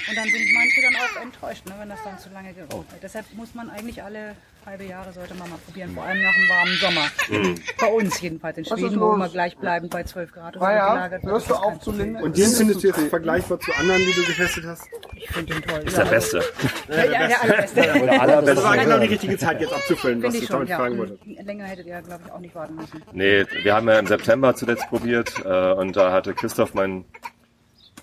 [0.10, 3.04] Und dann sind manche dann auch enttäuscht, ne, wenn das dann zu lange geraucht wird.
[3.04, 6.50] Deshalb muss man eigentlich alle halbe Jahre sollte man mal probieren, vor allem nach einem
[6.50, 7.08] warmen Sommer.
[7.50, 7.56] Mhm.
[7.80, 9.16] Bei uns jedenfalls in Schweden, wo los?
[9.16, 11.34] immer gleichbleibend bei 12 Grad gelagert wird.
[11.34, 11.90] hörst du auf zu?
[11.92, 14.84] Und den findest du jetzt vergleichbar zu anderen, die du getestet hast?
[15.32, 15.82] Finde den toll.
[15.86, 16.44] Ist der Beste.
[16.90, 17.28] Ja, ja,
[17.76, 18.56] der allerbeste.
[18.56, 20.78] Das war genau die richtige Zeit, jetzt abzufüllen, was ich schon, damit ja.
[20.78, 21.20] fragen wolltest.
[21.26, 23.02] Länger hättet ihr, glaube ich, auch nicht warten müssen.
[23.12, 27.06] Nee, wir haben ja im September zuletzt probiert äh, und da hatte Christoph, mein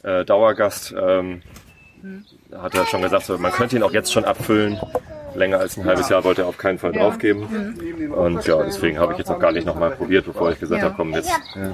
[0.03, 1.43] äh, Dauergast, ähm,
[2.57, 4.79] hat er schon gesagt, so, man könnte ihn auch jetzt schon abfüllen.
[5.35, 7.43] Länger als ein halbes Jahr wollte er auf keinen Fall draufgeben.
[8.15, 10.87] Und ja, deswegen habe ich jetzt noch gar nicht nochmal probiert, bevor ich gesagt Ja.
[10.89, 11.31] habe, komm, jetzt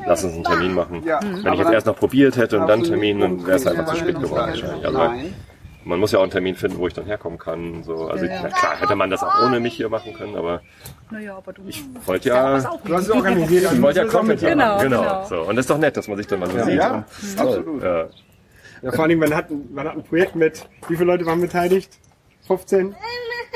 [0.06, 1.02] lass uns einen Termin machen.
[1.04, 1.20] Ja.
[1.22, 3.84] Wenn ich jetzt erst noch probiert hätte und dann einen Termin, dann wäre es einfach
[3.86, 4.86] zu spät geworden wahrscheinlich.
[4.86, 5.10] Also,
[5.84, 7.82] man muss ja auch einen Termin finden, wo ich dann herkommen kann.
[7.84, 8.08] So.
[8.08, 8.40] Also Ja, ja.
[8.44, 10.62] na klar, hätte man das auch ohne mich hier machen können, aber
[11.10, 13.72] Naja, aber du ich wollte ja, Du hast es organisiert.
[13.72, 14.82] ich wollte ja Content Genau, machen.
[14.88, 15.00] Genau.
[15.02, 15.24] genau.
[15.26, 15.40] So.
[15.42, 16.74] Und das ist doch nett, dass man sich dann mal so sieht.
[16.76, 17.04] Ja,
[17.36, 17.82] absolut.
[18.82, 18.90] Ja.
[18.90, 21.40] Ja, vor allem, man hat, ein- man hat ein Projekt mit, wie viele Leute waren
[21.40, 21.98] beteiligt?
[22.46, 22.94] 15?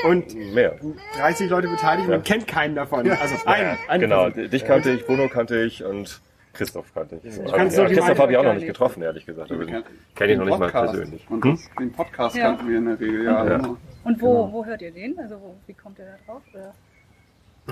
[0.07, 0.75] Und Mehr.
[1.17, 3.09] 30 Leute beteiligt und man kennt keinen davon.
[3.09, 3.77] Also einen.
[3.87, 4.51] einen Genau, Person.
[4.51, 6.21] dich kannte ich, Bruno kannte ich und
[6.53, 7.35] Christoph kannte ich.
[7.37, 9.49] Ja, doch die Christoph habe ich auch noch nicht getroffen, ehrlich gesagt.
[9.49, 9.83] Wir
[10.15, 10.93] kenne ich noch nicht mal Podcast.
[10.93, 11.25] persönlich.
[11.29, 11.51] Und Hm?
[11.55, 12.43] das, den Podcast Ja.
[12.49, 13.45] kannten wir in der Regel, ja.
[13.45, 13.55] Ja.
[13.55, 13.77] immer.
[14.03, 15.17] Und wo, wo hört ihr den?
[15.17, 16.41] Also wo, wie kommt ihr da drauf?
[16.53, 16.73] Oder?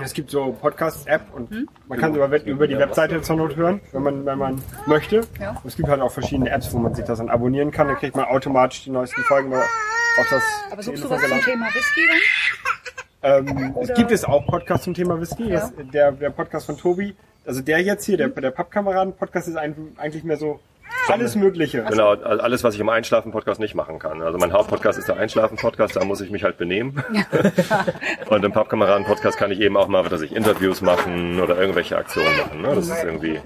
[0.02, 4.02] Es gibt so Podcast-App und man kann über, über die Webseite zur Not hören, wenn
[4.02, 5.22] man, wenn man möchte.
[5.40, 5.50] Ja.
[5.50, 7.86] Und es gibt halt auch verschiedene Apps, wo man sich das dann abonnieren kann.
[7.86, 11.40] Dann kriegt man automatisch die neuesten Folgen auf das Aber suchst du was zum.
[11.40, 13.46] Thema Whisky dann?
[13.46, 15.48] Ähm, es gibt es auch Podcasts zum Thema Whisky.
[15.48, 15.60] Ja.
[15.60, 17.14] Das, der, der Podcast von Tobi,
[17.46, 20.60] also der jetzt hier, der, der Pappkameraden-Podcast ist ein, eigentlich mehr so
[21.08, 21.82] alles Mögliche.
[21.84, 24.22] Genau, alles, was ich im Einschlafen-Podcast nicht machen kann.
[24.22, 27.02] Also mein Hauptpodcast ist der Einschlafen-Podcast, da muss ich mich halt benehmen.
[28.28, 32.36] Und im Pappkameraden-Podcast kann ich eben auch mal, dass ich Interviews machen oder irgendwelche Aktionen
[32.38, 32.62] machen.
[32.62, 32.74] Ne?
[32.74, 33.40] Das ist irgendwie,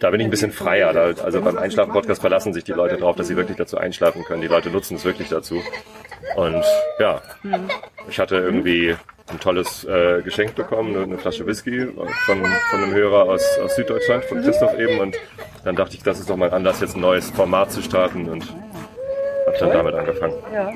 [0.00, 0.92] da bin ich ein bisschen freier.
[0.92, 4.42] Da, also beim Einschlafen-Podcast verlassen sich die Leute darauf, dass sie wirklich dazu einschlafen können.
[4.42, 5.62] Die Leute nutzen es wirklich dazu.
[6.36, 6.64] Und
[6.98, 7.20] ja,
[8.08, 8.96] ich hatte irgendwie
[9.32, 14.24] ein tolles äh, Geschenk bekommen, eine Flasche Whisky von, von einem Hörer aus, aus Süddeutschland,
[14.24, 15.00] von Christoph eben.
[15.00, 15.16] Und
[15.64, 18.28] dann dachte ich, das ist doch mal ein Anlass, jetzt ein neues Format zu starten
[18.28, 18.48] und
[19.46, 20.34] habe dann damit angefangen.
[20.52, 20.72] Ja.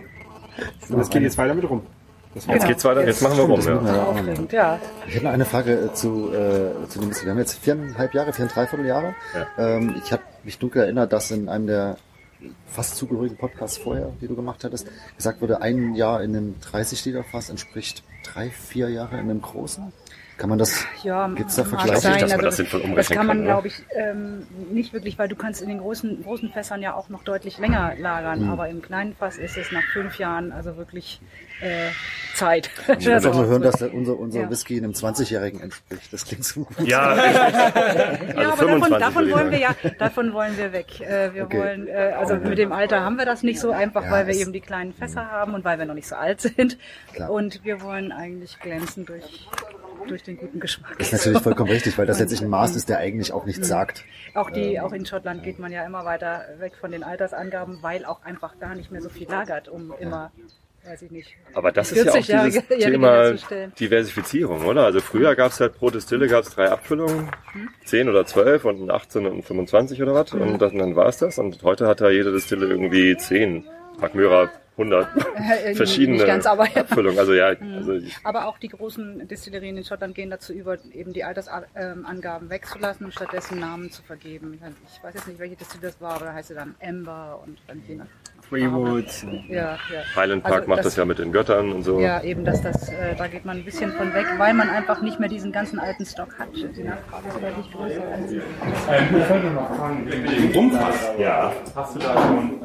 [0.89, 1.87] Und es geht jetzt weiter mit rum.
[2.35, 3.61] Jetzt geht's weiter, jetzt machen wir rum.
[3.61, 3.83] Ja.
[3.83, 4.79] ja ja.
[5.07, 7.25] Ich hätte noch eine Frage äh, zu, äh, zu dem Whisky.
[7.25, 9.15] Wir haben jetzt viereinhalb Jahre, vier, dreiviertel Jahre.
[9.57, 11.97] Ähm, ich habe mich dunkel erinnert, dass in einem der
[12.67, 14.87] fast zugehörigen Podcasts vorher, die du gemacht hattest,
[15.17, 19.93] gesagt wurde, ein Jahr in einem 30-Liter-Fass entspricht drei, vier Jahre in einem großen.
[20.39, 22.01] Kann man das, Ja, gibt's da mag Vergleiche?
[22.03, 22.13] sein.
[22.21, 23.51] dass man Also das sinnvoll das umrechnen kann man, kann, ne?
[23.51, 27.09] glaube ich, ähm, nicht wirklich, weil du kannst in den großen, großen Fässern ja auch
[27.09, 28.51] noch deutlich länger lagern, Mhm.
[28.51, 31.21] aber im kleinen Fass ist es nach fünf Jahren also wirklich
[31.63, 31.89] äh,
[32.35, 32.69] Zeit.
[32.99, 34.51] Ich Das doch nur hören, dass unser, unser Ja.
[34.51, 36.13] Whisky einem 20-Jährigen entspricht.
[36.13, 36.87] Das klingt so gut.
[36.87, 41.01] Ja, ja, also aber davon, 25 davon würde wollen wir ja, davon wollen wir weg.
[41.01, 41.59] Äh, wir Okay.
[41.59, 44.35] wollen, äh, also mit dem Alter haben wir das nicht so einfach, Ja, weil wir
[44.35, 46.77] es- eben die kleinen Fässer haben und weil wir noch nicht so alt sind.
[47.15, 47.31] Klar.
[47.31, 49.49] Und wir wollen eigentlich glänzen durch,
[50.07, 50.97] durch den guten Geschmack.
[50.99, 53.69] Das ist natürlich vollkommen richtig, weil das letztlich ein Maß ist, der eigentlich auch nichts
[53.69, 54.05] sagt.
[54.35, 58.05] Auch die, auch in Schottland geht man ja immer weiter weg von den Altersangaben, weil
[58.05, 60.31] auch einfach gar nicht mehr so viel lagert, um immer,
[60.85, 61.29] weiß ich nicht.
[61.55, 63.69] Aber das ist ja auch 40-Jährige dieses Jährige Thema.
[63.79, 64.85] Diversifizierung, oder?
[64.85, 67.69] Also früher gab es halt pro Distille gab's drei Abfüllungen, Mhm.
[67.85, 70.33] 10 oder 12 und ein 18 und ein 25 oder was.
[70.33, 71.39] Und dann, dann war es das.
[71.39, 73.65] Und heute hat da jede Distille irgendwie 10,
[73.99, 75.09] Magmyra 100
[75.65, 76.83] Äh, verschiedene nicht ganz, aber ja.
[76.83, 77.19] Abfüllungen.
[77.19, 77.47] Also ja,
[77.77, 82.51] also ich, Aber auch die großen Destillerien in Schottland gehen dazu über, eben die Altersangaben
[82.51, 84.59] wegzulassen und stattdessen Namen zu vergeben.
[84.95, 87.59] Ich weiß jetzt nicht, welche Distille das war, aber da heißt sie dann Amber und
[87.69, 88.07] dann je nach
[88.49, 89.27] Freewoods.
[89.49, 89.79] Ja, ja.
[90.15, 91.99] Highland Park Also macht das, ja mit den Göttern und so.
[91.99, 95.01] Ja, eben, dass das, äh, da geht man ein bisschen von weg, weil man einfach
[95.03, 96.49] nicht mehr diesen ganzen alten Stock hat.
[96.55, 98.03] Die Nachfrage ist deutlich größer.
[98.13, 101.09] als- Ähm, ich wollte noch fragen, wegen dem Rumfass.
[101.19, 101.53] Ja.
[101.75, 102.61] Hast du da schon.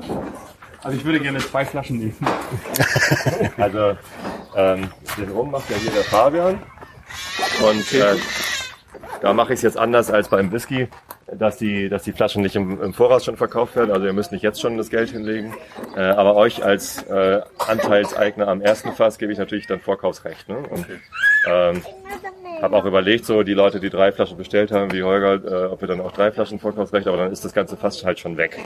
[0.84, 2.18] Also ich würde gerne zwei Flaschen nehmen.
[3.58, 3.98] Also
[4.56, 6.60] ähm, den Rum macht ja hier der Fabian.
[7.62, 8.16] Und äh,
[9.22, 10.88] da mache ich es jetzt anders als beim Whisky,
[11.32, 13.92] dass die, dass die Flaschen nicht im, im Voraus schon verkauft werden.
[13.92, 15.54] Also ihr müsst nicht jetzt schon das Geld hinlegen.
[15.96, 20.50] Äh, aber euch als äh, Anteilseigner am ersten Fass gebe ich natürlich dann Vorkaufsrecht.
[20.50, 20.58] Ne?
[20.58, 20.88] Und
[21.48, 21.84] ähm,
[22.62, 25.82] habe auch überlegt, so die Leute, die drei Flaschen bestellt haben, wie Holger, äh, ob
[25.82, 28.60] wir dann auch drei Flaschen Vorkaufsrecht, aber dann ist das ganze Fass halt schon weg.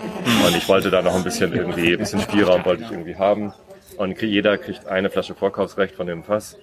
[0.45, 3.53] Und ich wollte da noch ein bisschen irgendwie, ein bisschen Spielraum wollte ich irgendwie haben.
[3.97, 6.57] Und jeder kriegt eine Flasche Vorkaufsrecht von dem Fass.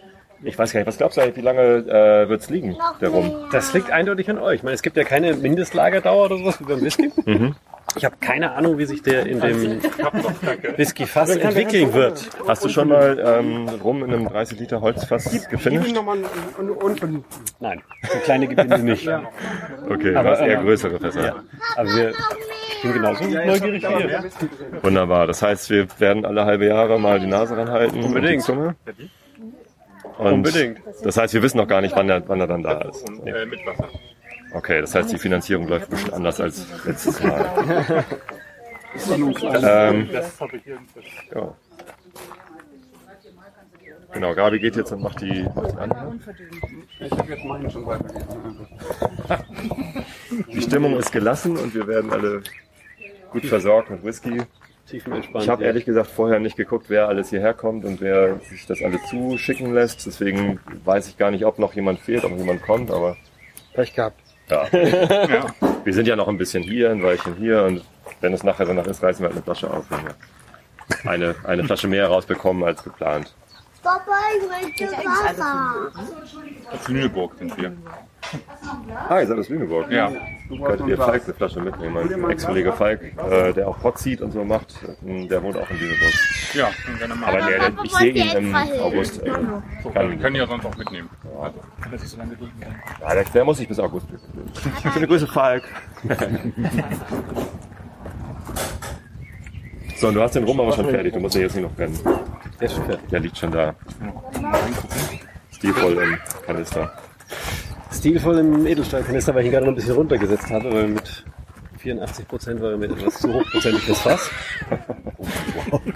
[0.44, 3.32] Ich weiß gar nicht, was glaubst du eigentlich, wie lange äh, wird's liegen, der Rum?
[3.52, 4.56] Das liegt eindeutig an euch.
[4.56, 7.12] Ich meine, es gibt ja keine Mindestlagerdauer oder sowas wie beim Whisky.
[7.24, 7.54] Mhm.
[7.96, 9.82] Ich habe keine Ahnung, wie sich der in dem
[10.76, 12.30] Whisky-Fass entwickeln wird.
[12.48, 15.94] Hast du schon mal ähm, Rum in einem 30 Liter Holzfass gefinisht?
[17.60, 19.08] Nein, so kleine Gebinde nicht.
[19.88, 21.24] Okay, Aber, hast eher ähm, größere Fässer.
[21.24, 21.34] Ja.
[21.76, 24.24] Aber wir, ich bin genauso neugierig wie ihr.
[24.82, 25.26] Wunderbar.
[25.26, 28.42] Das heißt, wir werden alle halbe Jahre mal die Nase ranhalten und die Unbedingt.
[28.42, 28.74] Zunge.
[30.18, 30.80] Und Unbedingt.
[31.02, 33.08] Das heißt, wir wissen noch gar nicht, wann er, wann er dann da ist.
[33.24, 33.88] Äh, mit Wasser.
[34.54, 38.04] Okay, das heißt, die Finanzierung läuft ein bisschen anders als letztes Mal.
[39.62, 40.08] ähm,
[41.34, 41.54] ja.
[44.12, 46.20] Genau, Gabi geht jetzt und macht die, macht die an.
[47.00, 48.66] Ich habe jetzt meinen schon weitergegeben.
[50.52, 52.42] Die Stimmung ist gelassen und wir werden alle
[53.30, 54.42] gut versorgt mit Whisky.
[54.90, 58.82] Ich habe ehrlich gesagt vorher nicht geguckt, wer alles hierher kommt und wer sich das
[58.82, 60.04] alles zuschicken lässt.
[60.04, 63.16] Deswegen weiß ich gar nicht, ob noch jemand fehlt, ob noch jemand kommt, aber
[63.72, 64.21] Pech gehabt.
[64.50, 65.46] ja.
[65.84, 67.82] Wir sind ja noch ein bisschen hier, ein Weilchen hier und
[68.20, 69.84] wenn es nachher danach ist, reißen wir halt eine Flasche auf.
[69.90, 70.14] Wenn wir
[71.10, 73.34] eine, eine Flasche mehr rausbekommen als geplant.
[73.82, 75.90] Papa, ich möchte Wasser.
[76.72, 77.72] Aus Lüneburg sind wir.
[79.08, 79.90] Ah, ihr seid aus Lüneburg.
[79.90, 80.10] Ja.
[80.48, 82.08] Könntet ihr Falk eine Flasche mitnehmen?
[82.20, 83.00] Mein Ex-Kollege Falk,
[83.30, 84.74] äh, der auch Hot Seat und so macht,
[85.06, 86.12] äh, der wohnt auch in Lüneburg.
[86.54, 87.34] Ja, können wir gerne machen.
[87.36, 89.22] Aber der, der, ich sehe ihn im August.
[89.22, 89.30] Äh,
[89.82, 91.08] So, kann, wir können ja sonst auch mitnehmen.
[91.40, 91.58] Also,
[91.90, 92.74] dass ich so lange drücken kann.
[93.00, 94.06] ja, der, der muss ich bis August.
[94.92, 95.64] Schöne Grüße, Falk.
[99.96, 101.12] so, und du hast den Rum aber schon fertig.
[101.14, 101.98] Du musst ihn jetzt nicht noch brennen.
[102.60, 103.08] Der ist schon fertig.
[103.08, 103.74] Der liegt schon da.
[105.50, 106.92] Stilvoll im Kanister.
[107.92, 111.24] Stilvoll im Edelstahlkanister, weil ich ihn gerade noch ein bisschen runtergesetzt habe, weil mit
[111.78, 114.30] 84 Prozent war er mir etwas zu hochprozentig das Fass.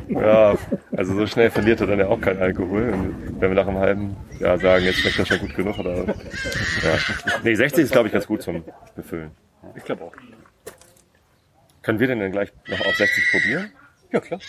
[0.08, 0.56] Ja,
[0.96, 2.90] also so schnell verliert er dann ja auch kein Alkohol.
[2.90, 6.06] Und wenn wir nach einem halben Jahr sagen, jetzt schmeckt das schon gut genug, oder?
[6.06, 6.14] Ja.
[7.42, 9.30] Nee, 60 ist glaube ich ganz gut zum Befüllen.
[9.74, 10.12] Ich glaube auch.
[11.82, 13.70] Können wir denn dann gleich noch auf 60 probieren?
[14.12, 14.40] Ja, klar.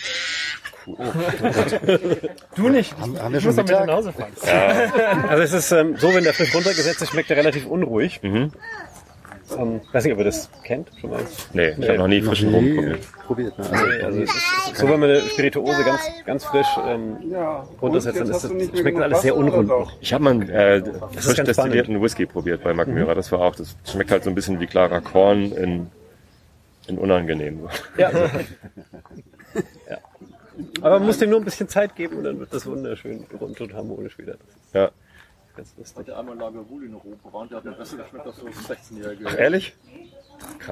[2.56, 2.96] Du nicht.
[2.98, 3.86] Haben, haben wir Ich schon muss damit Mittag?
[3.86, 5.28] nach Hause fahren.
[5.28, 8.20] Also es ist ähm, so, wenn der frisch runtergesetzt ist, schmeckt er relativ unruhig.
[8.22, 8.52] Mhm.
[9.56, 11.20] Ähm, weiß nicht, ob ihr das kennt schon mal.
[11.54, 13.00] Nee, ich habe noch nie frischen Rum probiert.
[13.26, 13.64] Probiert, ne?
[13.70, 17.66] Nee, also es ist, so, wenn man eine Spirituose ganz, ganz frisch ähm, Ja.
[17.80, 19.70] runtersetzt, dann ist das, schmeckt alles sehr unrund.
[20.00, 20.82] Ich habe mal einen äh,
[21.16, 23.14] frisch destillierten Whisky probiert bei Magmyra.
[23.14, 25.86] Das war auch, das schmeckt halt so ein bisschen wie klarer Korn in,
[26.86, 27.68] in unangenehm.
[27.96, 28.10] Ja.
[30.80, 33.60] Aber man muss dem nur ein bisschen Zeit geben und dann wird das wunderschön rund
[33.60, 34.36] und harmonisch wieder.
[34.72, 34.90] Ja.
[35.56, 35.98] Ganz lustig.
[35.98, 38.36] Hat der einmal Lager Wul in Europa war und der hat mir besser geschmeckt als
[38.36, 39.26] so ein 16-Jähriger.
[39.26, 39.74] Ach, ehrlich?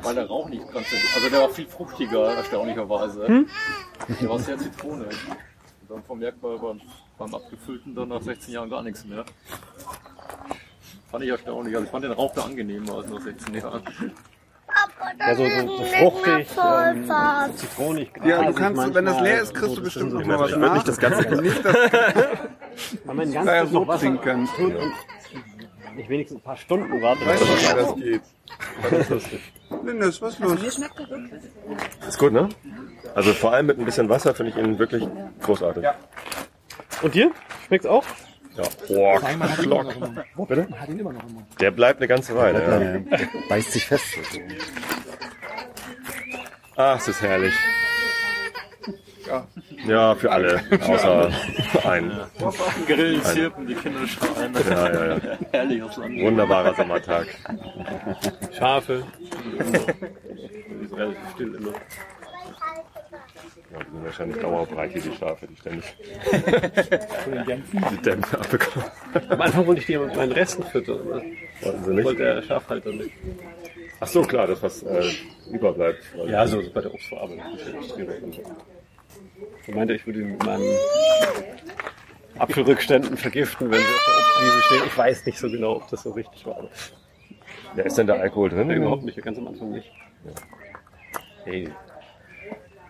[0.00, 3.26] Weil der Rauch nicht ganz, also der war viel fruchtiger, erstaunlicherweise.
[3.26, 3.48] Hm?
[4.20, 5.08] Der war sehr zitronig.
[5.28, 6.80] Und dann vermerkt man beim,
[7.18, 9.24] beim Abgefüllten dann nach 16 Jahren gar nichts mehr.
[11.10, 11.74] Fand ich erstaunlich.
[11.74, 13.82] Also ich fand den Rauch da angenehmer als nach 16 Jahren.
[15.18, 18.10] Ja, so, so, so fruchtig, ähm, zitronig.
[18.24, 20.38] Ja, du kannst, wenn das manchmal, leer ist, kriegst so, du das bestimmt noch mal
[20.38, 20.74] was Ich nach.
[20.74, 21.74] nicht das Ganze Nicht das
[23.04, 24.48] Wenn man ganz Ja, so noch Wasser trinken.
[24.58, 27.26] und nicht wenigstens ein paar Stunden wartet.
[27.26, 28.22] Weißt du, wie das geht?
[28.82, 29.52] Das ist lustig.
[29.84, 30.78] Lindes, was ist los?
[32.06, 32.48] Ist gut, ne?
[33.14, 35.08] Also vor allem mit ein bisschen Wasser finde ich ihn wirklich
[35.42, 35.82] großartig.
[35.82, 35.94] Ja.
[37.02, 37.30] Und dir?
[37.66, 38.04] Schmeckt's auch?
[38.56, 38.64] Ja.
[38.88, 39.20] Boah,
[39.58, 39.86] Klock.
[40.48, 40.68] Bitte?
[41.60, 42.78] Der bleibt eine ganze Weile, ja.
[43.18, 44.04] Der beißt sich fest.
[46.76, 47.54] Ach, es ist herrlich.
[49.86, 51.30] Ja, für alle, außer
[51.84, 52.12] einen.
[52.86, 54.54] Grillen, Ein- Zirpen, die Kinder schreien.
[54.70, 55.20] Ja, ja, ja.
[55.52, 56.20] Herrliches Land.
[56.22, 57.26] Wunderbarer Sommertag.
[58.56, 59.04] Schafe.
[60.92, 61.72] Relativ still immer.
[63.72, 65.84] Ja, die sind wahrscheinlich dauerbreit hier, die Schafe, die ständig
[67.90, 68.88] die Dämpfe abbekommen.
[69.28, 71.04] Am Anfang wollte ich die mit meinen Resten füttern.
[71.08, 71.22] Ne?
[71.62, 72.04] Wollten sie nicht?
[72.04, 73.10] Wollte der Schafhalter nicht.
[73.98, 75.02] Ach so, klar, das was äh,
[75.50, 76.02] überbleibt.
[76.26, 77.42] Ja, so bei der Obstverarbeitung.
[79.66, 80.76] Er meinte, ich würde ihn mit meinen
[82.38, 84.82] Apfelrückständen vergiften, wenn sie auf der Obstwiese stehen.
[84.86, 86.58] Ich weiß nicht so genau, ob das so richtig war.
[86.58, 86.68] aber
[87.76, 88.70] Ja, ist denn da Alkohol drin?
[88.70, 89.90] Überhaupt nicht, ganz am Anfang nicht.
[91.44, 91.68] Hey,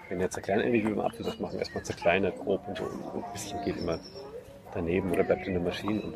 [0.09, 2.85] wenn der zerkleinert, ähnlich wie beim Apfel das machen, erstmal zerkleinert, grob und so.
[2.85, 3.99] Und ein bisschen geht immer
[4.75, 6.03] daneben oder bleibt in der Maschine.
[6.03, 6.15] Und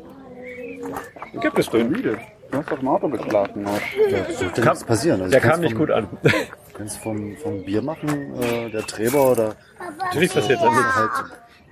[1.33, 1.89] dann gibt es drin.
[1.89, 2.17] Müde.
[2.51, 3.65] Du hast doch im Auto geschlafen.
[4.09, 5.21] Ja, so Kam- nichts passieren.
[5.21, 6.07] Also der du kam nicht vom- gut an.
[6.23, 6.29] Du
[6.77, 8.09] kannst vom, vom Bier machen,
[8.41, 9.55] äh, der Träber oder
[9.99, 10.95] Natürlich passiert das nicht.
[10.95, 11.11] halt.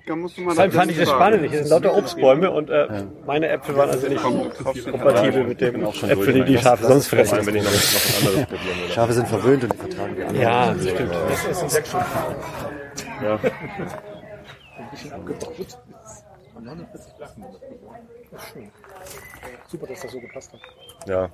[0.09, 1.51] Da musst du mal Deshalb fand ich das spannend.
[1.51, 6.33] Hier sind lauter Obstbäume und äh, meine Äpfel waren also nicht kompatibel mit dem Äpfel,
[6.33, 7.45] die die Schafe sonst fressen.
[7.45, 8.91] Wenn ich noch, ein anderes will.
[8.91, 10.41] Schafe sind verwöhnt und die vertragen die anderen.
[10.41, 11.11] Ja, das stimmt.
[11.13, 11.95] Das ist ein Sekt.
[13.21, 13.39] Ja.
[19.67, 21.07] Super, dass das so gepasst hat.
[21.07, 21.29] Ja.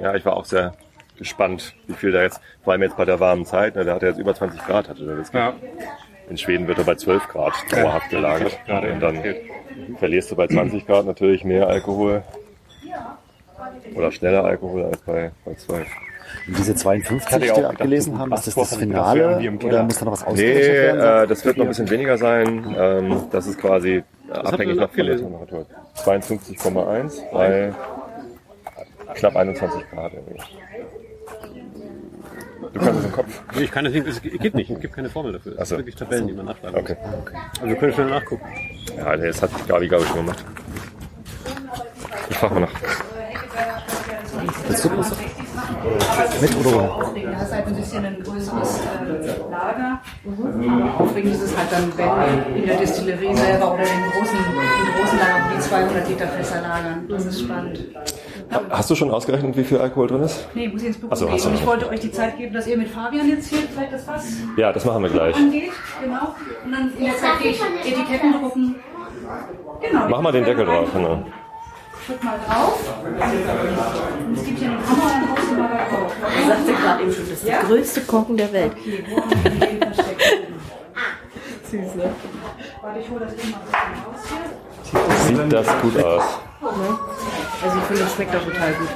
[0.00, 0.72] ja, ich war auch sehr
[1.18, 4.02] gespannt, wie viel da jetzt, vor allem jetzt bei der warmen Zeit, ne, da hat
[4.04, 5.36] er jetzt über 20 Grad, hatte der Whisky.
[5.36, 5.54] Ja.
[6.30, 8.58] In Schweden wird er bei 12 Grad dauerhaft gelagert.
[8.68, 9.22] Und dann
[9.98, 12.22] verlierst du bei 20 Grad natürlich mehr Alkohol
[13.94, 15.86] oder schneller Alkohol als bei, bei 12.
[16.48, 20.04] Und diese 52, hatte die wir abgelesen haben, ist das das Finale oder muss da
[20.04, 21.24] noch was Nee, ausgerechnet werden?
[21.24, 22.74] äh, das wird noch ein bisschen weniger sein.
[22.76, 25.26] Ähm, das ist quasi ihr abhängig denn noch von der abgelesen?
[25.30, 25.66] Temperatur.
[25.96, 27.72] 52,1 bei
[29.14, 30.40] knapp 21 Grad irgendwie.
[32.74, 33.42] Du kannst es im Kopf.
[33.54, 35.52] Nee, ich kann das nicht, es geht nicht, es gibt keine Formel dafür.
[35.52, 35.68] Es Ach so.
[35.70, 36.96] sind wirklich Tabellen, die man nachschlagen Okay.
[37.00, 37.32] muss.
[37.60, 38.44] Also wir können schnell nachgucken.
[38.98, 40.44] Ja, nee, das hat Gabi, glaube ich, schon gemacht.
[42.28, 42.70] Ich frage mal nach.
[44.68, 45.12] Willst du das?
[46.40, 47.20] Mit oder ohne?
[47.20, 50.00] Du hast halt ein bisschen ein größeres äh, Lager.
[50.26, 55.00] Aber aufregend ist es halt dann, wenn in der Distillerie selber oder in großen, in
[55.00, 57.06] großen Lagern die 200 Liter Fässer lagern.
[57.08, 57.78] Das ist spannend.
[58.70, 60.46] Hast du schon ausgerechnet, wie viel Alkohol drin ist?
[60.54, 61.34] Nee, muss ich ins Büro Ach so, gehen.
[61.34, 63.60] hast du Und ich wollte euch die Zeit geben, dass ihr mit Fabian jetzt hier
[63.72, 64.24] vielleicht das Fass
[64.56, 65.34] Ja, das machen wir gleich.
[65.36, 65.72] angeht.
[66.02, 66.34] Genau.
[66.64, 68.74] Und dann in der Zeit gehe ich Etiketten drucken.
[69.80, 70.08] Genau.
[70.08, 70.88] Mach mal den Deckel drauf.
[70.92, 71.24] Genau.
[72.06, 72.78] Drück mal drauf.
[74.26, 76.12] Und es gibt hier einen Hammer und dann haust du mal da drauf.
[76.38, 78.72] Ich sagte gerade eben schon, das ist der größte Korken der Welt.
[78.78, 80.22] Okay, wo haben wir den versteckt?
[81.70, 82.10] Süß, ne?
[82.82, 85.36] Warte, ich hole das eben mal ein bisschen raus hier.
[85.44, 86.22] Sieht das gut aus?
[86.66, 88.88] Also ich finde, das schmeckt auch total gut.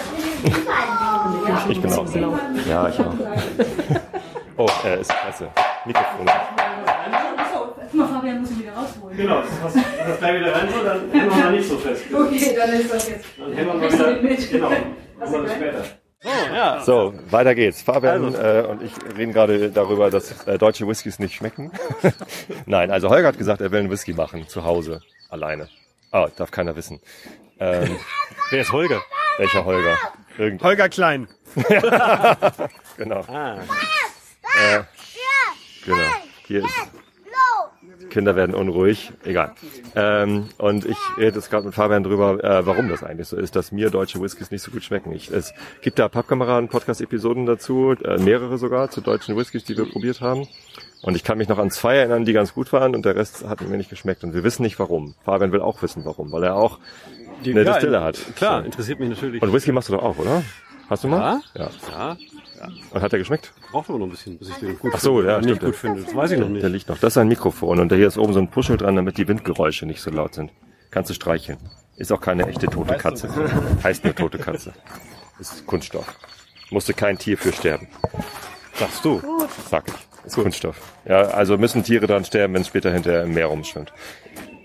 [1.70, 2.04] Ich bin auch.
[2.04, 2.38] Blau.
[2.68, 3.14] Ja, ich auch.
[4.60, 5.48] Oh, äh, ist klasse.
[5.84, 6.28] Mikrofon.
[6.28, 7.76] Achso,
[8.12, 9.16] Fabian muss ihn wieder rausholen.
[9.16, 12.02] Genau, das, das gleich wieder rein so, dann hängen wir mal nicht so fest.
[12.12, 13.24] Okay, dann ist das jetzt.
[13.38, 14.50] Dann hängen wir mal mit?
[14.50, 14.76] genau, wir
[15.20, 15.52] das gleich?
[15.52, 15.84] später.
[16.20, 16.80] So, ja.
[16.80, 17.82] So, weiter geht's.
[17.82, 21.70] Fabian äh, und ich reden gerade darüber, dass äh, deutsche Whiskys nicht schmecken.
[22.66, 25.68] Nein, also Holger hat gesagt, er will einen Whisky machen, zu Hause, alleine.
[26.10, 27.00] Ah, darf keiner wissen.
[27.60, 27.96] Ähm,
[28.50, 29.02] Wer ist Holger?
[29.38, 29.96] welcher Holger?
[30.36, 31.28] Irgend Holger Klein.
[32.96, 33.20] genau.
[33.28, 34.80] Ah, Äh,
[35.84, 35.98] genau.
[36.46, 36.74] Hier ist.
[38.10, 39.12] Kinder werden unruhig.
[39.24, 39.52] Egal.
[39.94, 43.54] Ähm, und ich rede jetzt gerade mit Fabian drüber, äh, warum das eigentlich so ist,
[43.54, 45.12] dass mir deutsche Whiskys nicht so gut schmecken.
[45.12, 45.52] Ich, es
[45.82, 50.48] gibt da Pappkameraden Podcast-Episoden dazu, äh, mehrere sogar zu deutschen Whiskys, die wir probiert haben.
[51.02, 53.46] Und ich kann mich noch an zwei erinnern, die ganz gut waren und der Rest
[53.46, 54.24] hat mir nicht geschmeckt.
[54.24, 55.14] Und wir wissen nicht warum.
[55.24, 56.78] Fabian will auch wissen warum, weil er auch
[57.44, 58.18] die, eine ja, Distille hat.
[58.36, 58.66] Klar, So.
[58.66, 59.42] interessiert mich natürlich.
[59.42, 60.42] Und Whisky machst du doch auch, oder?
[60.88, 61.40] Hast du mal?
[61.54, 61.62] Ja?
[61.64, 61.70] Ja.
[61.90, 62.68] Ja.
[62.90, 63.52] Und hat er geschmeckt?
[63.70, 65.30] Braucht aber noch ein bisschen, bis ich den gut Ach so, finde.
[65.30, 65.60] ja, nicht stimmt.
[65.64, 66.02] gut finde.
[66.02, 66.62] Das weiß ich noch nicht.
[66.62, 66.98] Der liegt noch.
[66.98, 69.28] Das ist ein Mikrofon und da hier ist oben so ein Puschel dran, damit die
[69.28, 70.50] Windgeräusche nicht so laut sind.
[70.90, 71.58] Kannst du streicheln.
[71.96, 73.28] Ist auch keine echte tote Katze.
[73.84, 74.72] Heißt nur tote Katze.
[75.38, 76.06] Ist Kunststoff.
[76.70, 77.86] Musste kein Tier für sterben.
[78.74, 79.22] Sagst du?
[79.70, 79.94] Sag ich.
[80.26, 80.80] Ist Kunststoff.
[81.06, 83.92] Ja, also müssen Tiere dran sterben, wenn es später hinterher im Meer rumschwimmt.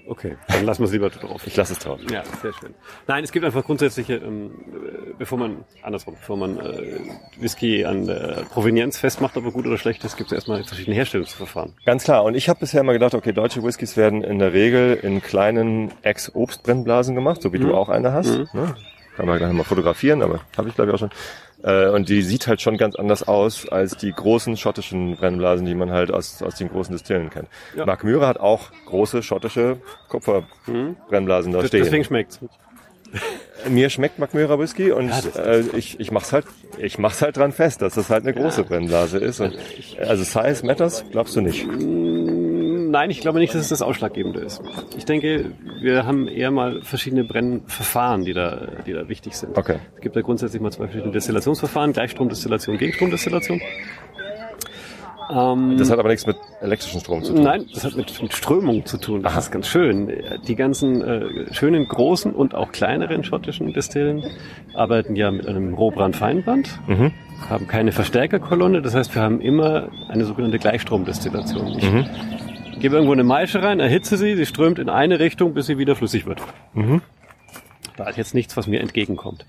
[0.05, 1.47] Okay, dann lassen wir es lieber drauf.
[1.47, 1.99] Ich lasse es drauf.
[2.11, 2.73] Ja, sehr schön.
[3.07, 6.99] Nein, es gibt einfach grundsätzliche, ähm, äh, bevor man, andersrum, bevor man äh,
[7.39, 10.95] Whisky an der Provenienz festmacht, ob er gut oder schlecht ist, gibt es erstmal verschiedene
[10.95, 11.73] Herstellungsverfahren.
[11.85, 12.23] Ganz klar.
[12.23, 15.91] Und ich habe bisher immer gedacht, okay, deutsche Whiskys werden in der Regel in kleinen
[16.01, 18.53] Ex-Obstbrennblasen gemacht, so wie du auch eine hast.
[18.53, 18.75] Ne?
[19.15, 21.11] Kann man gleich mal fotografieren, aber habe ich glaube ich auch schon.
[21.63, 25.75] Äh, und die sieht halt schon ganz anders aus als die großen schottischen Brennblasen, die
[25.75, 27.47] man halt aus, aus den großen Distillen kennt.
[27.75, 27.85] Ja.
[27.85, 29.77] Mark Myra hat auch große schottische
[30.09, 31.83] Kupferbrennblasen da Das- stehen.
[31.83, 32.39] Deswegen schmeckt's.
[33.69, 36.45] Mir schmeckt Mark Myra Whisky und Ja, äh, ich, ich mach's halt
[36.79, 39.39] ich mach's halt dran fest, dass das halt eine große Brennblase ist.
[39.39, 39.55] Und,
[39.99, 41.67] also Size matters, glaubst du nicht?
[42.93, 44.61] Nein, ich glaube nicht, dass es das Ausschlaggebende ist.
[44.95, 49.57] Ich denke, wir haben eher mal verschiedene Brennverfahren, die da, die da wichtig sind.
[49.57, 49.77] Okay.
[49.95, 53.59] Es gibt ja grundsätzlich mal zwei verschiedene Destillationsverfahren, Gleichstromdestillation, Gegenstromdestillation.
[55.33, 57.43] Ähm, Das hat aber nichts mit elektrischen Strom zu tun.
[57.43, 59.23] Nein, das hat mit, mit Strömung zu tun.
[59.23, 60.11] Das ist ganz schön.
[60.47, 64.23] Die ganzen äh, schönen großen und auch kleineren schottischen Destillen
[64.75, 67.11] arbeiten ja mit einem Rohbrand-Feinbrand, Mhm.
[67.49, 68.83] haben keine Verstärkerkolonne.
[68.83, 71.75] Das heißt, wir haben immer eine sogenannte Gleichstromdestillation.
[71.79, 72.05] Ich Mhm.
[72.79, 75.95] Gebe irgendwo eine Maische rein, erhitze sie, sie strömt in eine Richtung, bis sie wieder
[75.95, 76.41] flüssig wird.
[76.73, 77.01] Mhm.
[77.95, 79.45] Da ist jetzt nichts, was mir entgegenkommt.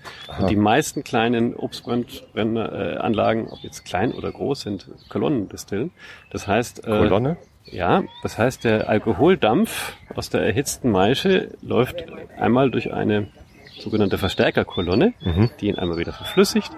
[0.49, 5.91] Die meisten kleinen Obstbrennanlagen, ob jetzt klein oder groß, sind Kolonnendestillen.
[6.29, 7.37] Das heißt, äh, Kolonne?
[7.65, 12.05] ja, das heißt, der Alkoholdampf aus der erhitzten Maische läuft
[12.37, 13.27] einmal durch eine
[13.79, 15.49] sogenannte Verstärkerkolonne, Mhm.
[15.59, 16.71] die ihn einmal wieder verflüssigt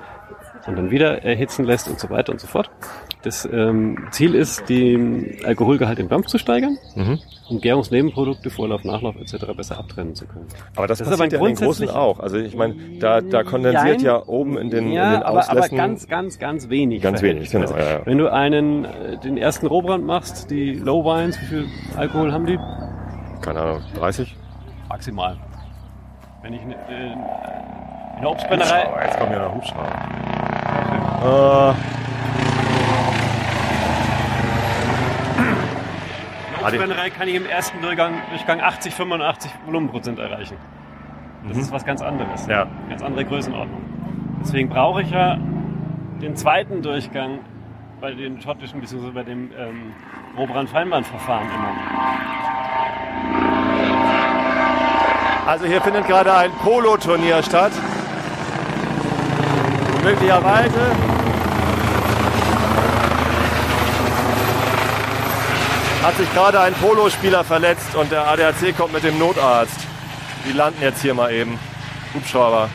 [0.68, 2.70] und dann wieder erhitzen lässt und so weiter und so fort.
[3.24, 7.20] Das ähm, Ziel ist, den Alkoholgehalt im Dampf zu steigern, Mhm.
[7.50, 9.46] um Gärungsnebenprodukte, Vorlauf, Nachlauf etc.
[9.56, 10.46] besser abtrennen zu können.
[10.76, 12.20] Aber das, ist passiert ja in den großen auch.
[12.20, 14.06] Also ich meine, da, da kondensiert Jein.
[14.06, 15.78] ja oben in den, ja, in den aber, aber Auslässen...
[15.78, 17.02] ganz, ganz, ganz wenig.
[17.02, 17.94] Ganz wenig, genau, verhältnismäßig.
[17.94, 18.06] ja, ja.
[18.06, 21.66] Wenn du einen, äh, den ersten Rohbrand machst, die Low Wines, wie viel
[21.96, 22.60] Alkohol haben die?
[23.42, 24.36] keine Ahnung, 30?
[24.90, 25.38] Maximal.
[26.44, 26.72] Wenn ich in,
[28.18, 28.82] in, in der Obstbrennerei.
[28.84, 29.92] Hubschrauber, jetzt kommt ja noch Hubschrauber.
[31.24, 31.74] Äh,
[36.50, 40.58] In der Obstbrennerei kann ich im ersten Durchgang, Durchgang 80, 85 Volumenprozent erreichen.
[41.48, 41.62] Das Mhm.
[41.64, 42.46] ist was ganz anderes.
[42.48, 42.66] Ja.
[42.90, 43.82] Ganz andere Größenordnung.
[44.42, 45.38] Deswegen brauche ich ja
[46.22, 47.40] den zweiten Durchgang
[48.02, 49.12] bei den schottischen bzw.
[49.12, 49.94] bei dem ähm,
[50.38, 51.72] Rohbrand-Feinbandverfahren immer.
[55.48, 57.72] Also hier findet gerade ein Polo-Turnier statt.
[60.08, 60.96] Möglicherweise.
[66.02, 69.82] Hat sich gerade ein Polospieler verletzt und der ADAC kommt mit dem Notarzt.
[70.48, 71.60] Die landen jetzt hier mal eben.
[72.14, 72.70] Hubschrauber.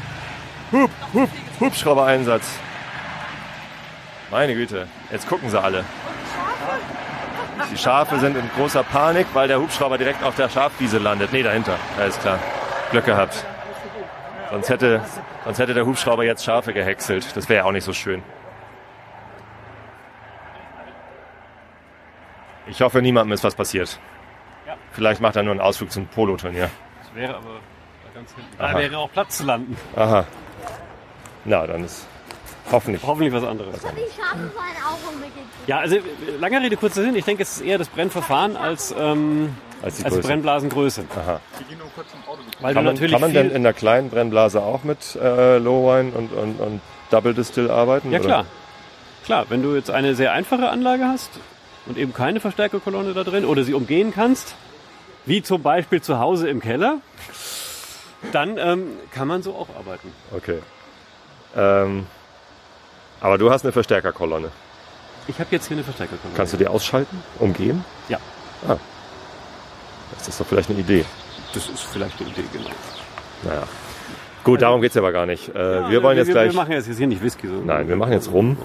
[0.73, 2.45] Hub, Hub, Hubschrauber-Einsatz.
[4.31, 5.85] Meine Güte, jetzt gucken sie alle.
[7.73, 11.33] Die Schafe sind in großer Panik, weil der Hubschrauber direkt auf der Schafwiese landet.
[11.33, 11.77] Nee, dahinter.
[11.99, 12.39] Alles klar.
[12.91, 13.47] Glück gehabt.
[14.53, 15.03] Sonst hätte,
[15.47, 17.35] sonst hätte der Hubschrauber jetzt Schafe gehäckselt.
[17.35, 18.23] Das wäre ja auch nicht so schön.
[22.67, 23.99] Ich hoffe, niemandem ist was passiert.
[24.67, 24.77] Ja.
[24.91, 26.69] Vielleicht macht er nur einen Ausflug zum Poloturnier.
[26.99, 27.61] Das wäre aber
[28.05, 28.63] da ganz hinten.
[28.63, 28.73] Aha.
[28.73, 29.75] Da wäre auch Platz zu landen.
[29.97, 30.27] Aha.
[31.47, 32.07] Na, dann ist
[32.71, 33.03] hoffentlich.
[33.03, 33.81] Hoffentlich was anderes.
[33.81, 33.87] Die
[34.21, 34.51] Schafe
[34.87, 35.49] auch unbedingt.
[35.67, 36.03] Ja, also äh,
[36.39, 37.17] lange Rede, kurzer Sinn.
[37.17, 40.29] Ich denke, es ist eher das Brennverfahren als, ähm, Als die als Größe.
[40.29, 41.05] Brennblasengröße.
[41.17, 41.41] Aha.
[42.61, 45.59] Weil Kann du man, natürlich kann man denn in einer kleinen Brennblase auch mit äh,
[45.59, 46.81] Low Wine und, und, und
[47.11, 48.13] Double Distill arbeiten?
[48.13, 48.29] Ja oder?
[48.29, 48.47] klar.
[49.25, 51.31] Klar, wenn du jetzt eine sehr einfache Anlage hast
[51.87, 54.55] und eben keine Verstärkerkolonne da drin oder sie umgehen kannst,
[55.27, 56.99] wie zum Beispiel zu Hause im Keller,
[58.33, 60.13] dann ähm, kann man so auch arbeiten.
[60.35, 60.59] Okay.
[61.57, 62.07] Ähm,
[63.21, 64.51] aber du hast eine Verstärkerkolonne.
[65.29, 66.37] Ich habe jetzt hier eine Verstärkerkolonne.
[66.37, 67.23] Kannst du die ausschalten?
[67.39, 67.85] Umgehen?
[68.09, 68.19] Ja.
[68.69, 68.77] Ah.
[70.19, 71.05] Das ist doch vielleicht eine Idee.
[71.55, 72.71] Das ist vielleicht eine Idee, genau.
[73.45, 73.63] Naja.
[74.45, 75.49] Gut, darum geht's aber gar nicht.
[75.55, 76.53] Äh, wir wollen jetzt wir, gleich.
[76.53, 77.47] Wir machen jetzt hier nicht Whisky.
[77.47, 77.55] So.
[77.65, 78.57] Nein, wir machen jetzt rum.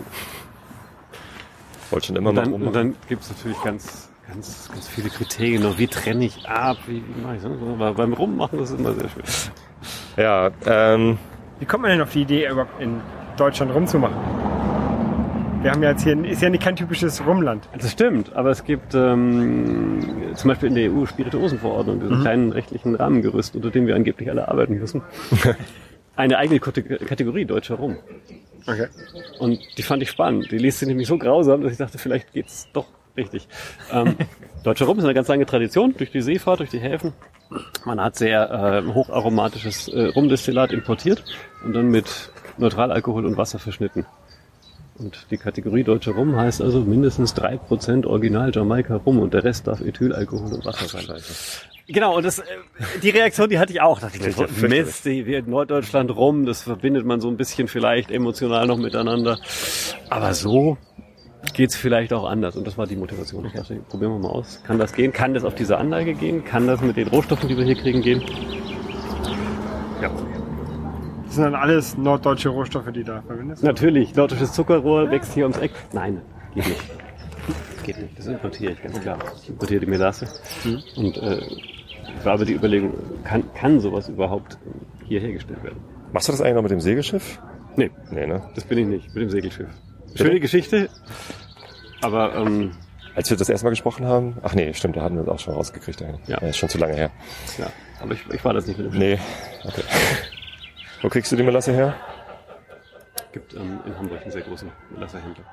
[1.92, 2.62] Wollte schon immer Und mal dann, rum.
[2.68, 5.64] und dann gibt es natürlich ganz, ganz, ganz viele Kriterien.
[5.64, 5.78] noch.
[5.78, 6.78] Wie trenne ich ab?
[6.88, 7.52] Wie, wie mache ich das?
[7.52, 9.24] Aber beim Rummachen das ist immer sehr schön.
[10.18, 11.18] Ja, ähm,
[11.60, 13.00] Wie kommt man denn auf die Idee, überhaupt in
[13.38, 14.16] Deutschland rumzumachen?
[15.62, 17.68] Wir haben ja jetzt hier, ist ja nicht kein typisches Rumland.
[17.78, 20.00] Das stimmt, aber es gibt ähm,
[20.36, 22.22] zum Beispiel in der EU Spirituosenverordnung, diesen Mhm.
[22.22, 25.02] kleinen rechtlichen Rahmengerüst, unter dem wir angeblich alle arbeiten müssen,
[26.16, 27.98] eine eigene Kate- Kategorie deutscher Rum.
[28.66, 28.88] Okay.
[29.40, 30.52] Und die fand ich spannend.
[30.52, 33.48] Die liest sich nämlich so grausam, dass ich dachte, vielleicht geht's doch richtig.
[33.92, 34.16] Ähm,
[34.64, 37.14] Deutscher Rum ist eine ganz lange Tradition durch die Seefahrt, durch die Häfen.
[37.86, 41.24] Man hat sehr äh, hocharomatisches äh, Rumdestillat importiert
[41.64, 44.06] und dann mit Neutralalkohol und Wasser verschnitten.
[45.00, 49.44] Und die Kategorie Deutscher Rum heißt also mindestens drei Prozent Original Jamaika Rum und der
[49.44, 51.06] Rest darf Ethylalkohol und Wasser sein.
[51.88, 52.44] Genau, und das, äh,
[53.02, 54.00] die Reaktion, die hatte ich auch.
[54.00, 57.68] Dachte ich, Ja, so, Mist, die wird Norddeutschland rum, das verbindet man so ein bisschen
[57.70, 59.40] vielleicht emotional noch miteinander.
[60.10, 60.78] Aber so
[61.54, 62.58] geht's vielleicht auch anders.
[62.58, 63.46] Und das war die Motivation.
[63.46, 64.62] Ich dachte, probieren wir mal aus.
[64.66, 65.14] Kann das gehen?
[65.14, 66.44] Kann das auf diese Anlage gehen?
[66.44, 68.22] Kann das mit den Rohstoffen, die wir hier kriegen, gehen?
[70.02, 70.12] Ja.
[71.28, 73.68] Das sind dann alles norddeutsche Rohstoffe, die da verwendet sind.
[73.68, 75.72] Natürlich, nordisches Zuckerrohr wächst hier ums Eck.
[75.94, 76.22] Nein,
[76.56, 76.82] geht nicht.
[77.84, 78.18] Geht nicht.
[78.18, 79.18] Das importiere ich, ganz klar.
[79.42, 80.28] Ich importiere die Melasse.
[80.96, 81.42] Und äh,
[82.24, 84.58] war aber die Überlegung, kann, kann sowas überhaupt
[85.06, 85.80] hier hergestellt werden?
[86.14, 87.40] Machst du das eigentlich noch mit dem Segelschiff?
[87.76, 88.42] Nee, Nee, ne?
[88.56, 89.68] das bin ich nicht, mit dem Segelschiff.
[90.16, 90.90] Schöne Geschichte,
[92.02, 92.72] aber ähm,
[93.16, 95.40] Als wir das erste Mal gesprochen haben, ach nee, stimmt, da hatten wir das auch
[95.40, 96.28] schon rausgekriegt eigentlich.
[96.28, 96.38] Ja.
[96.40, 97.12] ist schon zu lange her.
[97.60, 97.68] ja,
[98.02, 99.00] aber ich, ich war das nicht mit dem Schiff.
[99.00, 99.20] Nee,
[99.68, 99.84] okay.
[101.02, 101.96] Wo kriegst du die Melasse her?
[103.38, 105.44] gibt ähm, in Hamburg einen sehr großen Melasserhändler.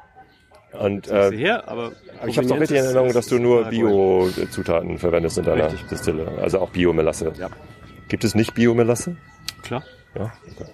[0.73, 1.93] Und äh, her, aber
[2.27, 5.87] ich habe doch richtig in Erinnerung, dass du nur Bio-Zutaten verwendest in deiner Richtig.
[5.87, 6.27] Distille.
[6.43, 7.33] Also auch Biomelasse.
[7.39, 7.49] Ja.
[8.09, 9.17] Gibt es nicht Biomelasse?
[9.63, 9.85] Klar.
[10.17, 10.33] Ja.
[10.51, 10.71] Okay.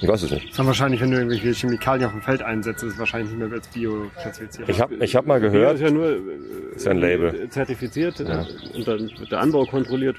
[0.00, 0.44] Ich weiß es nicht.
[0.44, 3.30] Das ist dann wahrscheinlich, wenn du irgendwelche Chemikalien auf dem Feld einsetzt, ist es wahrscheinlich
[3.30, 4.68] nicht mehr als Bio klassifiziert.
[4.68, 6.18] Ich habe ich hab mal Bio gehört, ist ja nur äh,
[6.76, 7.48] ist ja ein Label.
[7.48, 8.42] zertifiziert Ja.
[8.42, 10.16] äh, und dann wird der Anbau kontrolliert.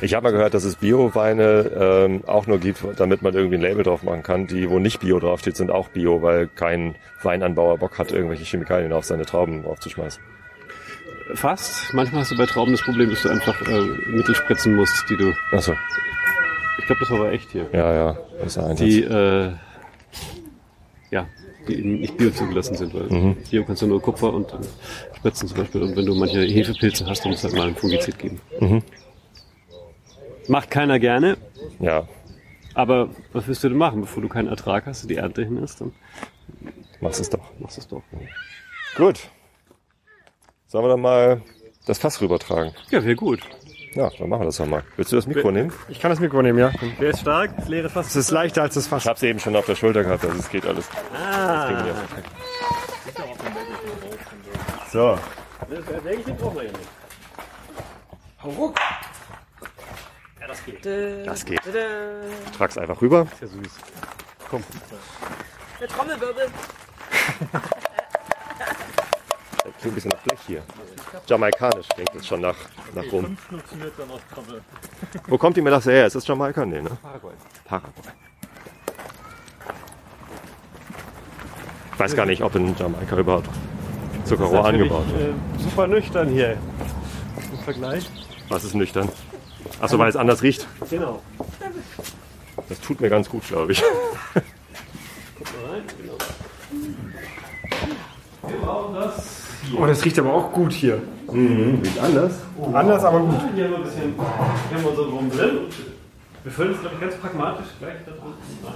[0.00, 1.70] Ich habe mal gehört, dass es Bio-Weine
[2.06, 4.46] ähm, auch nur gibt, damit man irgendwie ein Label drauf machen kann.
[4.46, 8.92] Die, wo nicht Bio draufsteht, sind auch Bio, weil kein Weinanbauer Bock hat, irgendwelche Chemikalien
[8.92, 10.22] auf seine Trauben aufzuschmeißen.
[11.34, 11.92] Fast.
[11.94, 13.80] Manchmal hast du bei Trauben das Problem, dass du einfach äh,
[14.10, 15.32] Mittel spritzen musst, die du.
[15.52, 15.72] Achso,
[16.78, 17.66] Ich glaube, das war aber echt hier.
[17.72, 18.88] ja, ja, das ist ein Einsatz.
[18.88, 19.50] Die, äh,
[21.10, 21.26] ja,
[21.66, 23.36] die nicht bio zugelassen sind, weil Mhm.
[23.50, 24.46] Bio kannst du nur Kupfer und
[25.16, 25.82] Spritzen zum Beispiel.
[25.82, 28.40] Und wenn du manche Hefepilze hast, dann muss halt mal ein Fungizid geben.
[28.60, 28.82] Mhm.
[30.48, 31.36] Macht keiner gerne,
[31.78, 32.06] Ja,
[32.74, 35.80] aber was willst du denn machen, bevor du keinen Ertrag hast, die Ernte hin ist,
[35.80, 35.92] dann
[37.00, 37.40] machst es doch.
[37.58, 38.02] machst du es doch.
[38.96, 39.28] Gut.
[40.66, 41.42] Sollen wir dann mal
[41.86, 42.72] das Fass rübertragen?
[42.90, 43.40] Ja, wäre gut.
[43.94, 44.84] Ja, dann machen wir das doch mal.
[44.96, 45.72] Willst du das Mikro nehmen?
[45.88, 46.70] Ich kann das Mikro nehmen, ja.
[46.98, 47.56] Wer ist stark?
[47.56, 48.08] Das leere Fass.
[48.08, 49.06] Es ist leichter als das Ich Fass.
[49.06, 50.88] habe es eben schon auf der Schulter gehabt, also es geht alles.
[51.14, 51.72] Ah.
[51.72, 51.94] Das hier.
[54.92, 55.18] So,
[55.68, 55.84] das
[60.64, 61.62] geht.
[62.56, 63.26] Trag's einfach rüber.
[63.40, 63.72] Ja, süß.
[65.80, 66.46] Der Trommelwirbel.
[69.64, 70.62] Das klingt ein bisschen nach Blech hier.
[71.26, 72.56] Jamaikanisch klingt es schon nach,
[72.94, 73.36] nach rum.
[75.26, 76.06] Wo kommt die Melasse her?
[76.06, 76.64] Ist das Jamaika?
[76.64, 76.90] Nee, ne?
[77.02, 77.34] Paraguay.
[77.64, 77.92] Paraguay.
[81.92, 83.48] Ich weiß gar nicht, ob in Jamaika überhaupt
[84.24, 85.30] Zuckerrohr angebaut wird.
[85.30, 86.56] Äh, super nüchtern hier.
[87.52, 88.08] Im Vergleich.
[88.48, 89.08] Was ist nüchtern?
[89.80, 90.66] Achso, weil es anders riecht.
[90.90, 91.22] Genau.
[92.68, 93.82] Das tut mir ganz gut, glaube ich.
[99.78, 101.00] Oh, das riecht aber auch gut hier.
[101.30, 102.32] Riecht anders?
[102.72, 103.40] Anders, aber gut.
[103.54, 105.58] Hier haben wir ein bisschen, hier haben wir unseren Rum drin.
[106.42, 108.74] Wir füllen es, glaube ich, ganz pragmatisch gleich da unten rein.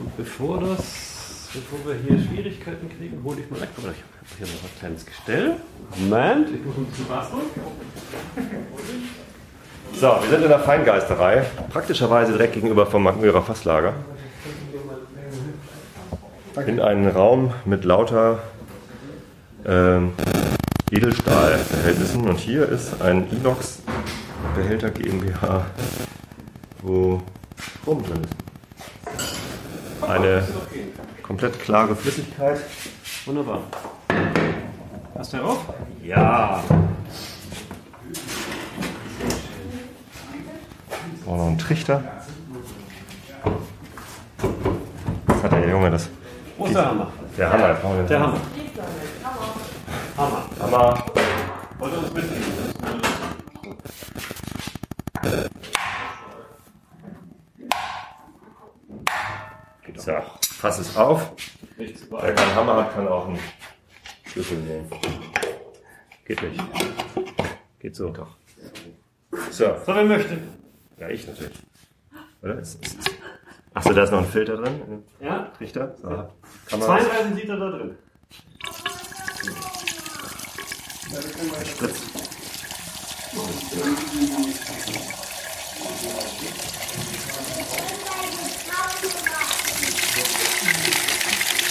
[0.00, 3.68] Und bevor das, bevor wir hier Schwierigkeiten kriegen, hole ich mal weg.
[3.76, 3.94] Ich habe
[4.38, 5.56] hier noch ein kleines Gestell.
[5.96, 7.42] Moment, ich muss ein bisschen basteln.
[9.94, 11.44] So, wir sind in der Feingeisterei.
[11.70, 13.94] Praktischerweise direkt gegenüber vom Magmürer Fasslager.
[16.66, 18.40] In einen Raum mit lauter
[19.64, 20.12] ähm,
[20.90, 22.28] Edelstahlverhältnissen.
[22.28, 25.66] Und hier ist ein Inox-Behälter GmbH,
[26.82, 27.22] wo
[27.80, 30.08] Strom drin ist.
[30.08, 30.42] Eine
[31.22, 32.60] komplett klare Flüssigkeit.
[33.24, 33.60] Wunderbar.
[35.16, 35.64] Hast du darauf?
[36.02, 36.62] Ja.
[41.26, 42.02] Auch noch ein Trichter.
[45.26, 46.08] Was hat der Junge das?
[46.58, 47.12] Wo ist der Hammer?
[47.38, 47.74] Der Hammer.
[47.74, 48.40] brauchen wir den Der Hammer.
[50.16, 50.44] Hammer.
[50.60, 51.04] Hammer.
[51.78, 52.42] Wollt ihr uns mitnehmen?
[59.96, 61.32] So, fass es auf.
[61.76, 63.38] Wer keinen Hammer hat, kann auch einen
[64.24, 64.90] Schlüssel nehmen.
[66.24, 66.60] Geht nicht.
[67.78, 68.08] Geht so.
[68.08, 68.26] Doch.
[69.50, 69.66] So.
[69.66, 70.38] So, wer möchte?
[71.02, 71.58] Ja, ich natürlich.
[72.42, 72.62] Oder?
[73.74, 75.02] Achso, da ist noch ein Filter drin.
[75.18, 75.50] Ja?
[75.58, 75.96] Trichter.
[76.00, 76.08] So.
[76.08, 76.30] Man
[76.80, 77.98] 32 Liter da drin.
[81.64, 82.02] Spritz.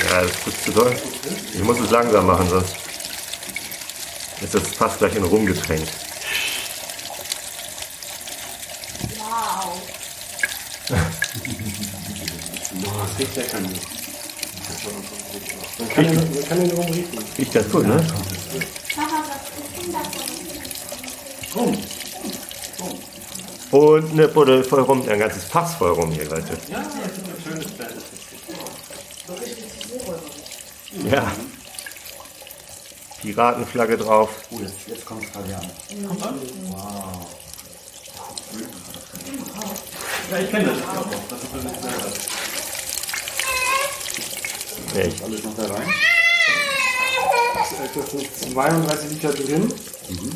[0.09, 0.93] Ja, das ist zu doll.
[1.53, 2.75] Ich muss es langsam machen, sonst
[4.41, 5.89] ist das fast gleich in Rum getränkt.
[9.32, 9.82] Wow.
[13.22, 13.53] Das riecht.
[15.80, 17.19] Man kann kann, den, man kann den rum riechen.
[17.38, 17.97] Riecht ganz gut, ne?
[17.97, 18.11] Das?
[21.55, 21.78] Rum.
[23.72, 26.57] Und eine Buddel voll rum, ein ganzes Fass voll rum hier, Leute.
[26.69, 27.95] Ja, das ist ein schönes Feld.
[31.11, 31.32] Ja.
[33.22, 34.30] Piratenflagge drauf.
[34.49, 35.69] Oh, jetzt, jetzt kommt es gerade an.
[36.07, 36.41] Kommt an?
[36.69, 37.28] Wow.
[40.32, 41.05] Ja, ich kenne das auch.
[41.30, 41.53] Das ist
[44.95, 45.93] ich Alles noch da rein?
[47.93, 49.73] Das sind 32 Liter drin.
[50.09, 50.31] Mhm.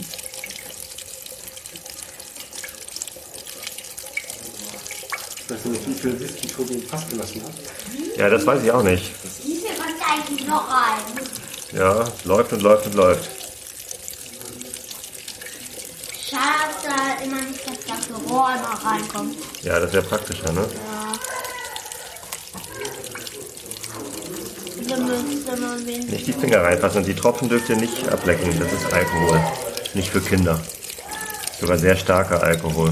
[5.47, 7.53] Ich weiß nicht, wie viel Whisky Tobi im Fass gelassen hat.
[8.17, 9.11] Ja, das weiß ich auch nicht.
[9.43, 11.01] Wie viel kommt da eigentlich noch rein?
[11.71, 13.29] Ja, läuft und läuft und läuft.
[16.29, 19.37] Schade, dass da immer nicht das ganze Rohr noch reinkommt.
[19.61, 20.61] Ja, das wäre praktischer, ne?
[20.61, 21.13] Ja.
[22.53, 24.74] Da müsste man wenigstens.
[26.09, 28.57] Nicht die Finger reinfassen und die Tropfen dürft ihr nicht ablecken.
[28.59, 29.39] Das ist Alkohol.
[29.93, 30.59] Nicht für Kinder.
[31.59, 32.91] Sogar sehr starker Alkohol.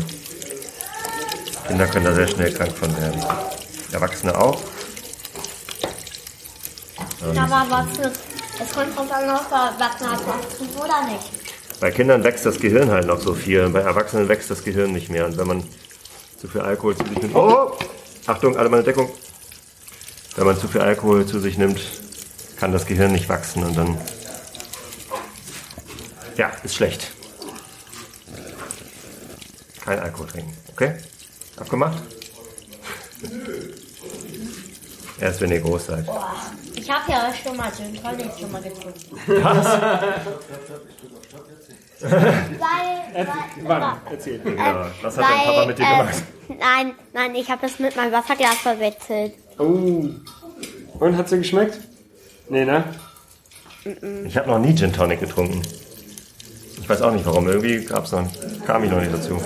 [1.67, 3.23] Kinder können da sehr schnell krank von werden.
[3.91, 4.59] Erwachsene auch.
[7.23, 8.11] Ähm, Aber was für.
[8.61, 11.31] Es kommt drauf an, ob er wachsen hat, wachsen oder nicht.
[11.79, 13.67] Bei Kindern wächst das Gehirn halt noch so viel.
[13.69, 15.25] Bei Erwachsenen wächst das Gehirn nicht mehr.
[15.25, 15.63] Und wenn man
[16.39, 17.35] zu viel Alkohol zu sich nimmt.
[17.35, 17.71] Oh!
[18.27, 19.09] Achtung, alle meine Deckung.
[20.35, 21.79] Wenn man zu viel Alkohol zu sich nimmt,
[22.57, 23.97] kann das Gehirn nicht wachsen und dann.
[26.37, 27.11] Ja, ist schlecht.
[29.83, 30.57] Kein Alkohol trinken.
[30.71, 30.95] Okay?
[31.57, 32.01] Abgemacht?
[35.19, 36.05] Erst wenn ihr groß seid.
[36.05, 36.33] Boah,
[36.73, 39.17] ich habe ja schon mal Gin Tonic schon mal getrunken.
[39.43, 39.65] Was?
[42.01, 43.27] Weil, weil,
[43.63, 44.01] Wann?
[44.11, 44.41] Erzähl.
[44.57, 46.23] Ja, was hat dein Papa mit dir äh, gemacht?
[46.49, 49.35] Nein, nein, ich habe das mit meinem Wasserglas verwechselt.
[49.57, 50.09] Oh.
[50.99, 51.79] Und hat's dir geschmeckt?
[52.49, 52.83] Nee, ne?
[54.25, 55.61] Ich habe noch nie Gin Tonic getrunken.
[56.79, 57.47] Ich weiß auch nicht warum.
[57.47, 58.27] Irgendwie gab's noch,
[58.65, 59.39] kam ich noch nicht dazu.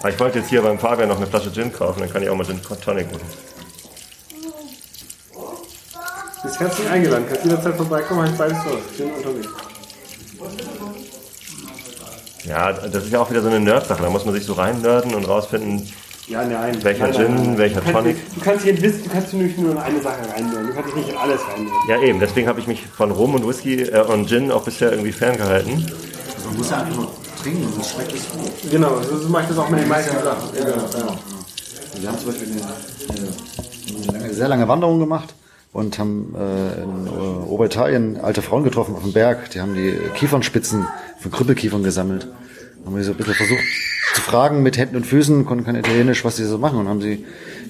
[0.00, 2.28] Aber ich wollte jetzt hier beim Fabian noch eine Flasche Gin kaufen, dann kann ich
[2.28, 3.26] auch mal Gin Tonic machen.
[5.32, 7.24] Du bist herzlich eingeladen.
[7.28, 8.78] Kannst jederzeit vorbeikommen, heißt beides so.
[8.96, 9.48] Gin und Tonic.
[12.44, 14.02] Ja, das ist ja auch wieder so eine Nerd-Sache.
[14.02, 15.92] Da muss man sich so reinnörden und rausfinden,
[16.28, 16.82] Ja, nein.
[16.82, 17.58] welcher nein, nein, Gin, nein.
[17.58, 18.34] welcher du kannst, Tonic.
[18.34, 20.66] Du kannst, hier wissen, du kannst nicht nur in eine Sache reinnehmen.
[20.66, 21.72] Du kannst dich nicht in alles reinnehmen.
[21.88, 22.18] Ja, eben.
[22.18, 25.86] Deswegen habe ich mich von Rum und Whisky äh, und Gin auch bisher irgendwie ferngehalten.
[26.34, 27.08] Also man muss ja einfach nur
[27.40, 28.70] trinken, sonst schmeckt es gut.
[28.70, 30.56] Genau, so, so mache ich das auch mit den meisten Sachen.
[30.56, 31.18] Ja, Ja.
[31.98, 32.48] Wir haben zum Beispiel
[34.08, 35.34] eine, eine, sehr lange Wanderung gemacht
[35.72, 39.50] und haben äh, in äh, Oberitalien alte Frauen getroffen auf dem Berg.
[39.50, 40.86] Die haben die Kiefernspitzen
[41.20, 42.28] von Krüppelkiefern gesammelt.
[42.86, 43.64] Haben wir so ein bisschen versucht
[44.14, 46.78] zu fragen mit Händen und Füßen, konnten kein Italienisch, was die so machen.
[46.78, 47.24] Und haben sie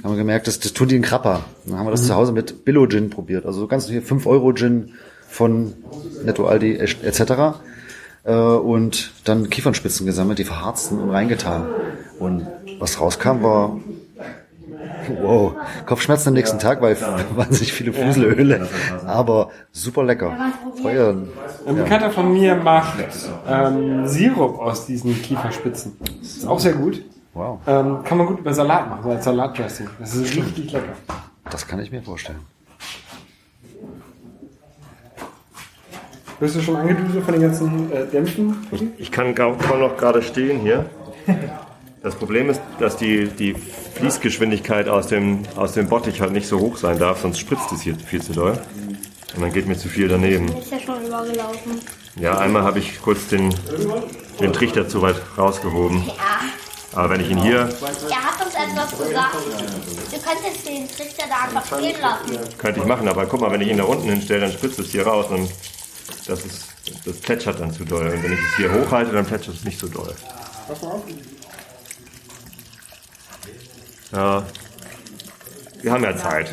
[0.04, 1.44] haben wir gemerkt, das, das tun die in Krapper.
[1.64, 2.06] Dann haben wir das Mhm.
[2.06, 3.46] zu Hause mit Billo-Gin probiert.
[3.46, 4.92] Also so ganz hier 5-Euro-Gin
[5.28, 5.72] von
[6.24, 7.58] Netto Aldi etc.
[8.24, 11.66] Äh, und dann Kiefernspitzen gesammelt, die verharzten und reingetan.
[12.18, 12.46] Und
[12.78, 13.80] was rauskam, war
[15.20, 15.54] wow,
[15.86, 16.96] Kopfschmerzen am nächsten Tag, weil
[17.34, 18.68] wahnsinnig viele Fuselöle,
[19.06, 20.36] aber super lecker.
[20.82, 21.14] Feuer.
[21.66, 22.98] Ein Bekannter von mir macht
[23.48, 25.96] ähm, Sirup aus diesen Kieferspitzen.
[26.20, 27.02] Das ist auch sehr gut.
[27.34, 29.88] Wow, Ähm, kann man gut über Salat machen, so als Salatdressing.
[29.98, 30.94] Das ist richtig lecker.
[31.50, 32.38] das kann ich mir vorstellen.
[36.38, 38.66] Bist du schon angeduselt von den ganzen äh, Dämpfen?
[38.98, 40.86] Ich kann kaum noch gerade stehen hier.
[42.06, 43.56] Das Problem ist, dass die, die
[43.96, 47.80] Fließgeschwindigkeit aus dem, aus dem Bottich halt nicht so hoch sein darf, sonst spritzt es
[47.80, 48.56] hier viel zu doll.
[49.34, 50.46] Und dann geht mir zu viel daneben.
[50.56, 51.80] Ist ja schon übergelaufen.
[52.14, 53.52] Ja, einmal habe ich kurz den,
[54.40, 56.06] den Trichter zu weit rausgehoben.
[56.06, 56.12] Ja.
[56.92, 59.34] Aber wenn ich ihn hier, Er hat uns etwas gesagt.
[59.34, 62.56] Du könntest den Trichter da einfach stehen lassen.
[62.56, 64.92] könnte ich machen, aber guck mal, wenn ich ihn da unten hinstelle, dann spritzt es
[64.92, 65.50] hier raus und
[66.28, 66.68] das, ist,
[67.04, 68.06] das plätschert dann zu doll.
[68.06, 70.14] Und wenn ich es hier hochhalte, dann plätschert es nicht so doll.
[70.68, 71.02] Pass mal auf.
[74.16, 74.42] Ja,
[75.82, 76.50] wir haben ja Zeit.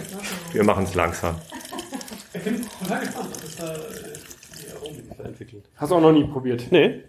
[0.51, 1.35] Wir machen es langsam.
[2.33, 2.41] Ich.
[5.77, 6.65] Hast du auch noch nie probiert?
[6.71, 7.03] Nee.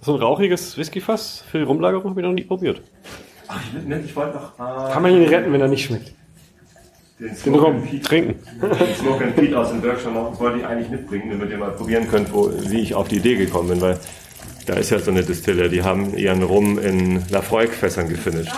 [0.00, 2.80] So ein rauchiges Whiskyfass für die Rumlagerung habe ich noch nie probiert.
[3.46, 3.60] Ach,
[4.06, 6.12] ich wollte noch Kann man ihn retten, wenn er nicht schmeckt?
[7.18, 8.00] den Den Rum.
[8.02, 8.42] Trinken.
[8.62, 11.72] Den Smoke and Pete aus dem Workshop noch, wollte ich eigentlich mitbringen, damit ihr mal
[11.72, 13.98] probieren könnt, wo, wie ich auf die Idee gekommen bin, weil
[14.64, 18.52] da ist ja so eine Distille, die haben ihren Rum in Lafroig-Fässern gefinisht.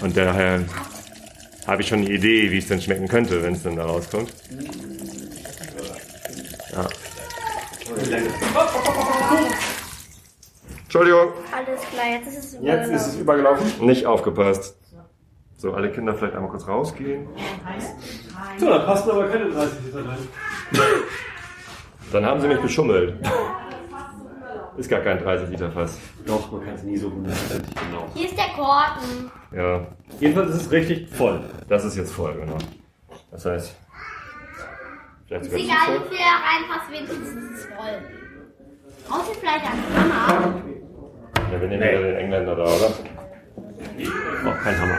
[0.00, 0.64] Und daher
[1.66, 4.32] habe ich schon eine Idee, wie es denn schmecken könnte, wenn es dann da rauskommt.
[6.72, 6.86] Ja.
[10.84, 11.32] Entschuldigung.
[11.52, 13.86] Alles klar, jetzt ist es Jetzt ist es übergelaufen.
[13.86, 14.76] Nicht aufgepasst.
[15.56, 17.26] So, alle Kinder vielleicht einmal kurz rausgehen.
[18.58, 20.18] So, da passen aber keine 30 Liter rein.
[22.12, 23.14] Dann haben sie mich beschummelt.
[24.78, 25.98] Ist gar kein 30 Liter Fass.
[26.24, 28.06] Doch, man kann es nie so hundertprozentig genau.
[28.14, 29.30] Hier ist der Korken.
[29.50, 29.86] Ja,
[30.20, 31.40] Jedenfalls ist es richtig voll.
[31.68, 32.56] das ist jetzt voll, genau.
[33.32, 33.74] Das heißt,
[35.26, 36.00] vielleicht Ist sogar egal, voll.
[36.04, 37.98] wie viel da reinpasst, wenigstens ist es voll.
[39.08, 40.62] Brauchst du vielleicht einen Hammer?
[41.52, 42.92] Ja, wir nehmen wieder den Engländer da, oder?
[44.50, 44.98] Auch kein Hammer.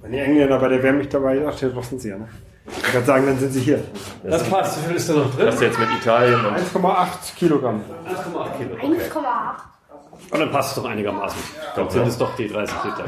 [0.00, 2.28] Wenn die Engländer bei der Wehrmacht dabei sind, ach, doch sind sie ja, ne?
[2.66, 3.82] Ich kann sagen, dann sind sie hier.
[4.22, 4.80] Das passt.
[4.82, 5.46] Wie viel ist da noch drin?
[5.46, 7.82] Das ist jetzt mit Italien und 1,8 Kilogramm.
[8.06, 8.74] 1,8 Kilo.
[8.76, 10.32] 1,8.
[10.32, 11.38] Und dann passt es doch einigermaßen.
[11.74, 13.04] Dann sind es doch die 30 Liter.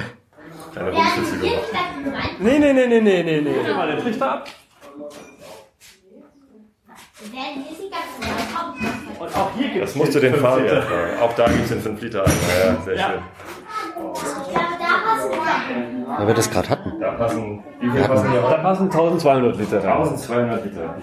[0.74, 1.46] eine Werden rumschüssige.
[1.46, 2.30] hier Flaschen rein?
[2.40, 3.56] Nee, nee, nee, nee, nee, nee, nee.
[3.62, 4.48] Nimm mal den Trichter ab.
[9.18, 11.18] Und auch hier gibt Das musst du den Fabian fragen.
[11.20, 12.24] Auch da gibt es den 5 Liter.
[12.24, 13.08] Ja, ja, sehr Ja.
[13.10, 13.22] schön.
[16.18, 16.92] Weil wir das gerade hatten.
[17.00, 20.02] Da passen, wie viel passen hier Da passen 1200 Liter rein.
[20.02, 20.94] 1200 Liter.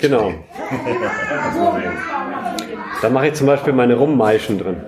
[0.00, 0.32] Genau.
[3.00, 4.82] Da mache ich zum Beispiel meine Rummeischen drin.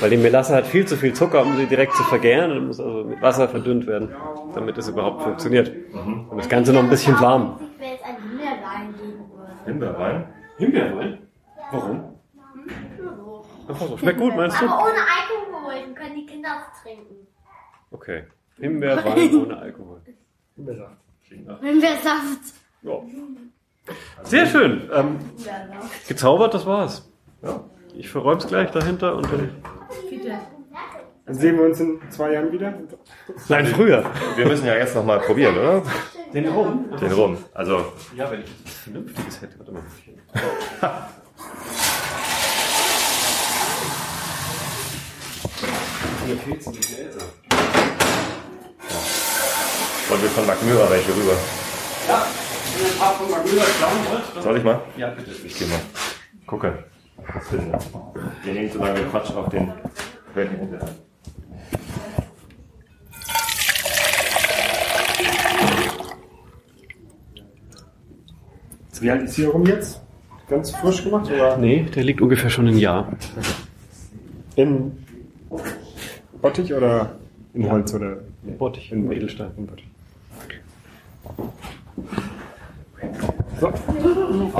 [0.00, 2.80] Weil die Melasse hat viel zu viel Zucker, um sie direkt zu vergären und muss
[2.80, 4.08] also mit Wasser verdünnt werden,
[4.54, 5.70] damit es überhaupt funktioniert.
[6.30, 7.60] Und das Ganze noch ein bisschen warm.
[7.74, 8.94] Ich will jetzt ein Himbeerwein.
[9.64, 10.24] Himbeerwein?
[10.58, 11.18] Himbeerwein?
[11.70, 12.04] Warum?
[13.68, 13.96] Einfach so.
[13.96, 14.64] Schmeckt gut, meinst du?
[14.66, 17.28] Aber ohne Alkohol, dann können die Kinder auch trinken.
[17.92, 18.24] Okay.
[18.58, 20.00] Himbeerwein ohne Alkohol.
[20.56, 22.40] Himbeersaft.
[22.82, 23.00] Ja.
[24.24, 24.88] Sehr schön.
[24.92, 25.18] Ähm,
[26.08, 27.08] gezaubert, das war's.
[27.42, 27.64] Ja.
[27.94, 29.50] Ich verräum's gleich dahinter und dann.
[31.24, 32.74] Dann sehen wir uns in zwei Jahren wieder.
[33.48, 34.04] Nein, früher.
[34.36, 35.82] Wir müssen ja jetzt nochmal probieren, oder?
[36.34, 36.86] Den Rum?
[37.00, 37.36] Den Rum.
[37.54, 39.58] Also, Ja, wenn ich was Vernünftiges hätte.
[39.58, 39.82] Warte mal.
[46.26, 47.24] Mir fehlt's ein bisschen älter.
[50.12, 51.32] Wollen wir von Magmyra welche rüber.
[52.06, 52.26] Ja,
[52.74, 54.44] wenn ihr ein paar von Magula klauen wollt.
[54.44, 54.80] Soll ich mal?
[54.98, 55.30] Ja, bitte.
[55.30, 56.84] Ich geh mal.
[57.48, 58.52] Finden wir?
[58.52, 59.72] Nehmen so lange Quatsch auf den
[60.34, 60.88] Quellen hinterher.
[69.00, 70.02] Wie alt ist hier rum jetzt?
[70.48, 71.30] Ganz frisch gemacht?
[71.30, 73.08] Oder Nee, der liegt ungefähr schon ein Jahr.
[74.56, 74.92] in
[76.42, 77.16] Bottich oder
[77.54, 77.94] in Holz?
[77.94, 78.18] Oder
[78.58, 79.52] Bottich, in Edelstein.
[79.56, 79.91] In Bottich.
[83.62, 83.68] So.
[83.68, 84.52] Achtung.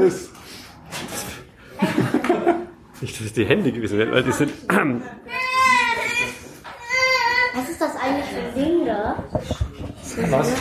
[3.00, 4.52] Nicht, dass es die Hände gewesen wären, weil die sind.
[7.54, 9.16] Was ist das eigentlich für ein Ding da?
[10.30, 10.52] Was?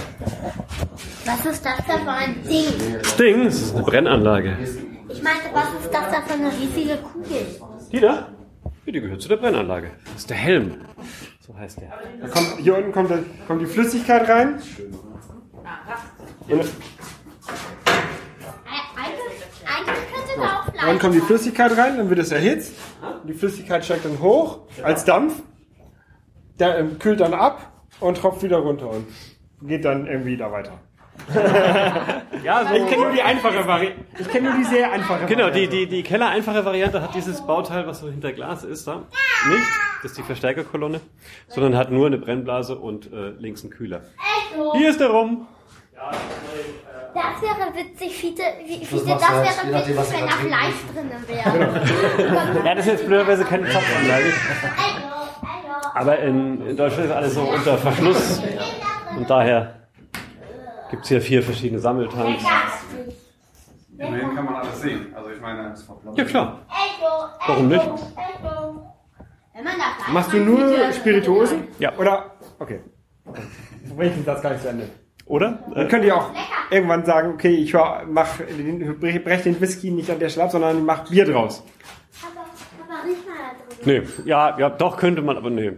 [1.25, 2.73] Was ist das da für ein Ding?
[3.03, 4.57] Das Ding, das ist eine Brennanlage.
[5.09, 7.45] Ich meinte, was ist das da für eine riesige Kugel?
[7.91, 8.29] Die da?
[8.85, 9.91] Ja, die gehört zu der Brennanlage.
[10.05, 10.81] Das ist der Helm.
[11.45, 11.91] So heißt der.
[12.19, 14.59] Da kommt, hier unten kommt, der- kommt die Flüssigkeit rein.
[16.49, 16.65] Und
[18.95, 22.73] Eigentlich, eigentlich könnte da auch dann Fleisch kommt die Flüssigkeit rein, dann wird es erhitzt.
[23.27, 25.41] Die Flüssigkeit steigt dann hoch als Dampf.
[26.59, 29.07] Der ähm, kühlt dann ab und tropft wieder runter und
[29.61, 30.79] geht dann irgendwie da weiter.
[32.43, 32.73] Ja, so.
[32.73, 33.99] Ich kenne nur die einfache Variante.
[34.17, 35.77] Ich kenne nur die sehr einfache Genau, die, Variante.
[35.77, 38.95] die, die Keller-einfache Variante hat dieses Bauteil, was so hinter Glas ist, da
[39.47, 39.67] nicht.
[40.01, 41.01] Das ist die Verstärkerkolonne.
[41.49, 44.01] Sondern hat nur eine Brennblase und äh, links einen Kühler.
[44.73, 45.47] Hier ist der Rum.
[47.13, 51.09] Das wäre witzig, Fiete, wie- Fiete, das halt, wäre nachdem, witzig, wenn da Fleisch drin
[51.27, 52.65] wäre.
[52.65, 54.25] Ja, das ist jetzt blöderweise keine Zapfanlage.
[54.25, 54.33] Echo,
[55.41, 55.89] Echo.
[55.95, 58.41] Aber in, in Deutschland ist alles so unter Verschluss.
[59.17, 59.75] Und daher
[60.89, 62.43] gibt es hier vier verschiedene Sammeltanks.
[63.97, 65.13] Immerhin kann man alles sehen.
[65.15, 65.87] Also ich meine, es.
[66.15, 66.59] Ja, klar.
[66.69, 67.89] Echo, Warum nicht?
[70.11, 71.67] Machst du nur Spirituosen?
[71.79, 71.93] Ja.
[71.97, 72.31] Oder?
[72.57, 72.81] Okay.
[73.85, 74.89] Ich den Satz gar nicht zu Ende.
[75.31, 75.59] Oder?
[75.73, 76.29] Dann könnt ihr auch
[76.69, 80.79] irgendwann sagen, okay, ich mach den, brech den Whisky nicht an der Stelle ab, sondern
[80.79, 81.63] ich mach Bier draus.
[82.21, 84.03] Aber, aber riech mal da drin.
[84.25, 85.71] Nee, ja, ja, doch könnte man, aber nee.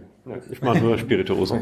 [0.50, 1.60] Ich mache nur Spirituosen.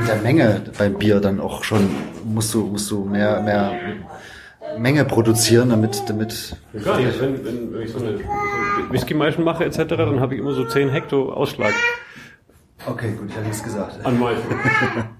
[0.00, 1.90] Mit der Menge beim Bier dann auch schon
[2.24, 3.78] musst du, musst du mehr, mehr
[4.78, 6.56] Menge produzieren, damit, damit.
[6.72, 10.40] Ja, wenn, wenn, wenn ich so eine, so eine Whisky-Maischen mache etc., dann habe ich
[10.40, 11.74] immer so 10 Hektar Ausschlag
[12.86, 14.04] Okay, gut, ich habe nichts gesagt.
[14.04, 14.44] an Maischen.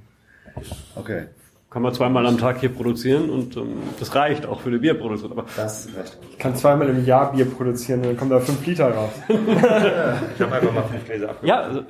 [0.96, 1.26] Okay,
[1.70, 5.32] Kann man zweimal am Tag hier produzieren und ähm, das reicht auch für die Bierproduktion.
[5.32, 6.18] Aber das reicht.
[6.30, 9.10] Ich kann zweimal im Jahr Bier produzieren und dann kommen da fünf Liter raus.
[9.28, 11.36] Ich habe einfach mal fünf Gläser ab.
[11.42, 11.80] ja, also,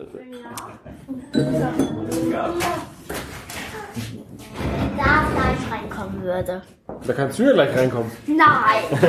[4.97, 6.63] Da Fleisch machen würde.
[7.07, 8.11] Da kannst du ja gleich reinkommen.
[8.27, 9.01] Nein!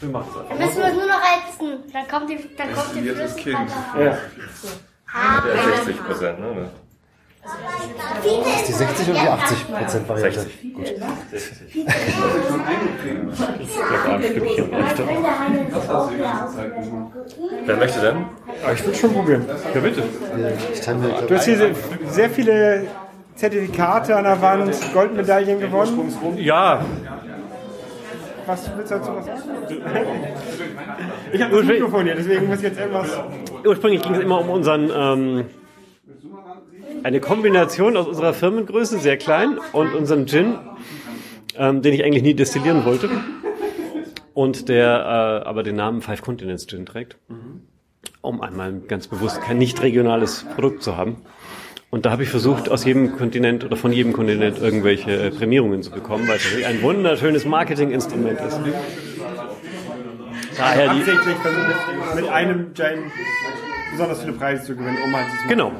[0.00, 1.92] Wir machen es Dann müssen wir es nur noch ätzen.
[1.92, 3.66] Dann kommt die, dann kommt die Flüssigkeit.
[3.98, 4.18] Ja.
[5.12, 6.70] Ah, Der 60 Prozent, ne?
[8.58, 10.40] Ist die 60 oder die 80 Prozent Variante?
[10.40, 10.74] 60.
[10.74, 10.86] Gut.
[17.66, 18.16] Wer möchte denn?
[18.62, 19.44] Aber ich will schon probieren.
[19.74, 20.02] Ja, bitte.
[20.72, 21.74] Ich teile mir Du hast hier sehr-
[22.08, 22.86] sehr viele
[23.34, 26.12] Zertifikate an der Wand, Goldmedaillen gewonnen.
[26.38, 26.80] Ja,
[28.46, 29.40] Was willst du dazu was sagen?
[31.32, 33.06] Ich habe das Mikrofon hier, deswegen muss ich jetzt etwas.
[33.66, 35.44] ursprünglich ging es immer um unseren, ähm,
[37.02, 40.58] eine Kombination aus unserer Firmengröße, sehr klein, und unserem Gin,
[41.56, 43.08] ähm, den ich eigentlich nie destillieren wollte.
[44.34, 47.16] Und der äh, aber den Namen Five Continents Gin trägt.
[48.20, 51.16] Um einmal ganz bewusst kein nicht regionales Produkt zu haben.
[51.90, 55.82] Und da habe ich versucht, aus jedem Kontinent oder von jedem Kontinent irgendwelche äh, Prämierungen
[55.82, 58.60] zu bekommen, weil es ein wunderschönes Marketinginstrument ist.
[60.56, 61.02] Daher die,
[62.16, 63.10] mit einem Gin
[63.92, 65.72] besonders viele Preise zu gewinnen, um halt Genau,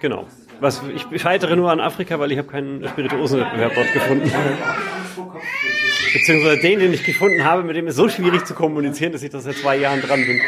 [0.00, 0.26] genau.
[0.60, 4.30] Was, ich scheitere nur an Afrika, weil ich habe keinen Spirituosenwettbewerb dort gefunden.
[6.14, 9.30] Beziehungsweise den, den ich gefunden habe, mit dem ist so schwierig zu kommunizieren, dass ich
[9.30, 10.40] das seit zwei Jahren dran bin.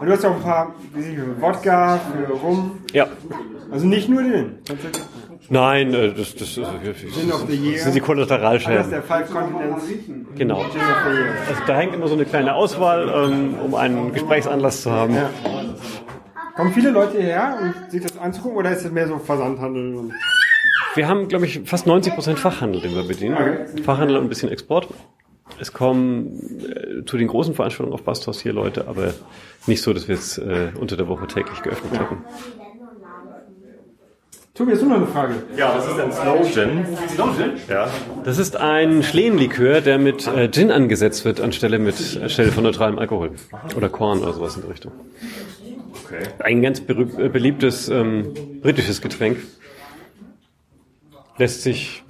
[0.00, 2.78] Und du hast auch ein paar, für Wodka, für Rum.
[2.92, 3.08] Ja.
[3.70, 4.58] Also nicht nur den.
[5.52, 8.88] Nein, äh, das, das, das, das sind die Das ist Kollateralschäden.
[8.88, 9.84] der Five Continents.
[10.36, 10.60] Genau.
[10.60, 15.16] Also da hängt immer so eine kleine Auswahl, ähm, um einen Gesprächsanlass zu haben.
[16.56, 19.94] Kommen viele Leute hierher, um sich das anzugucken, oder ist das mehr so Versandhandel?
[19.96, 20.14] Und
[20.94, 23.36] Wir haben, glaube ich, fast 90% Fachhandel, den wir bedienen.
[23.84, 24.88] Fachhandel und ein bisschen Export.
[25.58, 29.14] Es kommen äh, zu den großen Veranstaltungen auf Bastos hier Leute, aber
[29.66, 32.18] nicht so, dass wir es äh, unter der Woche täglich geöffnet hätten.
[34.54, 35.34] Tobi, hast du noch eine Frage?
[35.56, 36.86] Ja, was ist denn Slow Gin?
[37.08, 37.52] Slow Gin?
[37.68, 37.88] Ja.
[38.24, 42.98] Das ist ein Schlehenlikör, der mit äh, Gin angesetzt wird, anstelle mit anstelle von neutralem
[42.98, 43.30] Alkohol.
[43.76, 44.92] Oder Korn oder sowas in die Richtung.
[46.10, 46.28] Okay.
[46.40, 49.38] Ein ganz äh, beliebtes ähm, britisches Getränk.
[51.38, 52.02] Lässt sich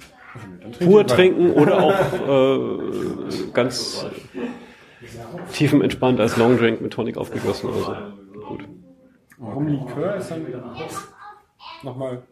[0.79, 1.93] pur trinken oder auch
[2.27, 4.05] äh, ganz
[5.53, 7.69] tiefenentspannt als Long Drink mit Tonic aufgegossen.
[7.69, 7.95] Also
[8.47, 8.65] gut.
[9.37, 10.45] Warum Likör ist dann
[11.83, 12.23] nochmal.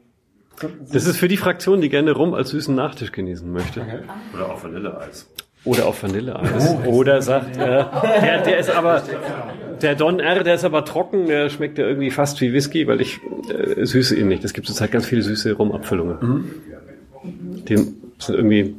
[0.91, 4.03] Das ist für die Fraktion, die gerne Rum als süßen Nachtisch genießen möchte.
[4.33, 5.29] Oder auch Vanilleeis.
[5.65, 6.77] Oder auf Vanilleeis.
[6.86, 9.03] Oder sagt, äh, der, der ist aber,
[9.81, 13.02] der Don R, der ist aber trocken, der schmeckt ja irgendwie fast wie Whisky, weil
[13.02, 13.19] ich
[13.49, 14.44] äh, süße ihn nicht.
[14.44, 16.52] Es gibt zurzeit ganz viele süße Rumabfüllungen.
[17.23, 17.95] Die sind
[18.30, 18.76] irgendwie,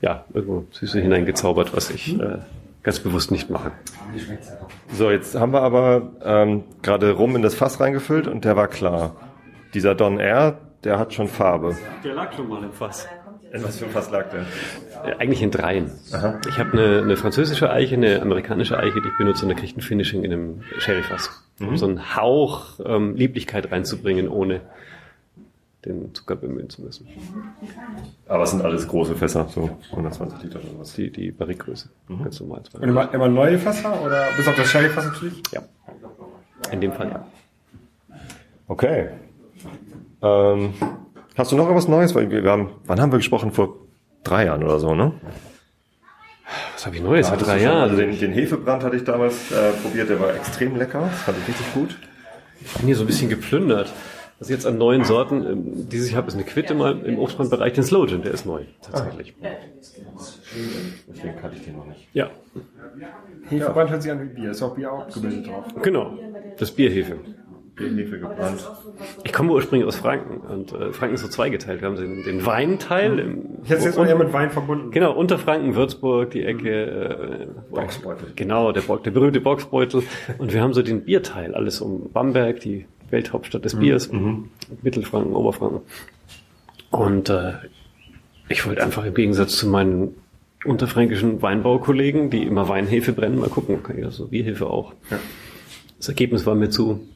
[0.00, 2.38] ja, irgendwo Süße hineingezaubert, was ich äh,
[2.82, 3.72] ganz bewusst nicht mache.
[4.92, 8.68] So, jetzt haben wir aber ähm, gerade Rum in das Fass reingefüllt und der war
[8.68, 9.16] klar.
[9.74, 11.76] Dieser Don R, der hat schon Farbe.
[12.02, 13.06] Der lag schon mal im Fass.
[13.56, 14.40] In was für ein Fass lag der?
[15.04, 15.90] Äh, Eigentlich in dreien.
[16.48, 19.76] Ich habe eine, eine französische Eiche, eine amerikanische Eiche, die ich benutze und da kriegt
[19.76, 21.30] ein Finishing in einem Sherryfass.
[21.60, 21.76] Um Mhm.
[21.78, 24.60] so einen Hauch ähm, Lieblichkeit reinzubringen, ohne
[25.86, 27.06] den Zucker bemühen zu müssen.
[28.26, 30.94] Aber es sind alles große Fässer, so 120 Liter oder was.
[30.94, 31.88] Die, die Barrikgröße.
[32.22, 32.62] Ganz normal.
[32.74, 34.02] Und immer, immer neue Fässer?
[34.04, 35.40] Oder bis auf das Sherryfass natürlich?
[35.52, 35.62] Ja.
[36.72, 37.26] In dem Fall ja.
[38.68, 39.10] Okay.
[40.22, 40.74] Ähm,
[41.36, 42.14] hast du noch was Neues?
[42.14, 43.52] Weil wir, haben, wann haben wir gesprochen?
[43.52, 43.76] Vor
[44.24, 45.12] drei Jahren oder so, ne?
[46.74, 47.28] Was habe ich Neues?
[47.28, 47.90] Vor drei Jahren.
[47.90, 51.00] Also den, den Hefebrand hatte ich damals äh, probiert, der war extrem lecker.
[51.00, 51.96] Das fand ich richtig gut.
[52.60, 53.92] Ich bin hier so ein bisschen geplündert.
[54.38, 57.18] Was ich jetzt an neuen Sorten, ähm, die ich habe, ist eine Quitte mal im
[57.18, 59.34] Obstbrandbereich, den Slow Gin, der ist neu, tatsächlich.
[61.08, 62.06] Deswegen kannte ich den noch nicht.
[62.12, 62.30] Ja,
[63.48, 64.50] Hefebrand hört sich an wie Bier.
[64.50, 65.64] Ist auch Bier abgebildet drauf.
[65.82, 66.18] genau.
[66.58, 67.18] Das Bierhefe.
[67.78, 68.66] Hefe gebrannt.
[69.24, 71.82] Ich komme ursprünglich aus Franken und äh, Franken ist so zweigeteilt.
[71.82, 73.18] Wir haben den, den Weinteil.
[73.18, 74.90] Im, Ich hätte es jetzt mal eher mit Wein verbunden.
[74.90, 77.46] Genau, Unterfranken, Würzburg, die Ecke.
[77.48, 78.32] Äh, Boxbeutel.
[78.34, 80.02] Genau, der, der berühmte Boxbeutel.
[80.38, 84.10] Und wir haben so den Bierteil, alles um Bamberg, die Welthauptstadt des Biers,
[84.82, 85.80] Mittelfranken, Oberfranken.
[86.90, 87.52] Und äh,
[88.48, 90.14] ich wollte einfach im Gegensatz zu meinen
[90.64, 94.94] unterfränkischen Weinbaukollegen, die immer Weinhefe brennen, mal gucken, okay, also Bierhefe auch.
[95.98, 97.06] Das Ergebnis war mir zu,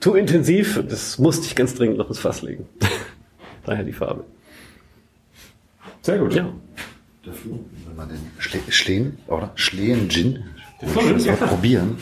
[0.00, 2.66] zu intensiv, das musste ich ganz dringend noch ins Fass legen.
[3.64, 4.24] Daher die Farbe.
[6.02, 6.34] Sehr gut.
[6.34, 6.46] Ja.
[7.24, 9.50] Wenn man den Schle Schlehen, oder?
[9.56, 10.44] Schlehen Gin.
[10.80, 11.96] Das mal probieren.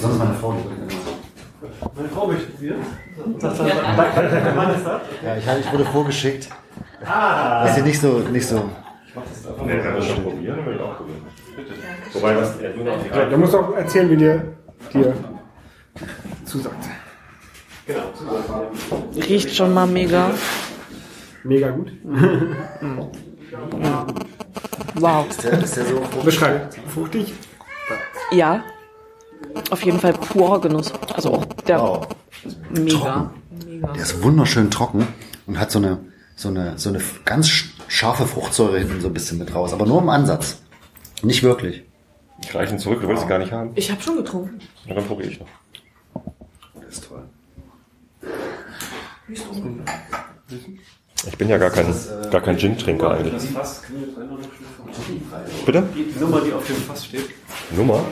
[0.00, 0.56] Sonst meine Frau.
[1.94, 2.76] Meine Frau möchte Bier.
[5.22, 6.48] Ja, ich, ich wurde vorgeschickt.
[7.00, 8.70] Dass sie nicht so, nicht so.
[9.66, 11.26] Nee, wenn wir schon probieren, dann will ich auch probieren.
[12.12, 14.54] Wobei, was er nur noch die Ja, du musst auch erzählen, wie dir,
[14.92, 15.14] dir
[16.44, 16.76] zusagt.
[19.16, 20.30] Riecht schon mal mega.
[21.44, 21.92] Mega gut.
[24.94, 25.28] Wow.
[25.28, 26.74] Ist der, ist der so Beschreib.
[26.92, 27.32] Fruchtig?
[28.32, 28.62] Ja.
[29.70, 30.92] Auf jeden Fall purer Genuss.
[31.14, 32.06] Also auch der
[32.70, 33.30] mega.
[33.66, 33.92] Mega.
[33.94, 35.06] Der ist wunderschön trocken
[35.46, 36.00] und hat so eine,
[36.36, 39.72] so eine, so eine ganz sch- scharfe Fruchtsäure hinten so ein bisschen mit raus.
[39.72, 40.60] Aber nur im Ansatz.
[41.22, 41.84] Nicht wirklich.
[42.42, 43.70] Ich reiche ihn zurück, du willst ihn gar nicht haben.
[43.74, 44.60] Ich habe schon getrunken.
[44.86, 45.48] Na, dann probiere ich noch.
[46.84, 47.22] Das ist toll.
[51.26, 51.94] Ich bin ja gar kein,
[52.30, 53.34] gar kein Gin-Trinker eigentlich.
[53.34, 53.82] Das Fass
[55.66, 55.82] Bitte?
[55.94, 57.30] Die Nummer, die auf dem Fass steht.
[57.70, 58.04] Nummer?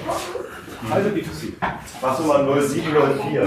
[0.91, 1.53] Alte B2C.
[2.01, 3.47] Fassnummer 0704.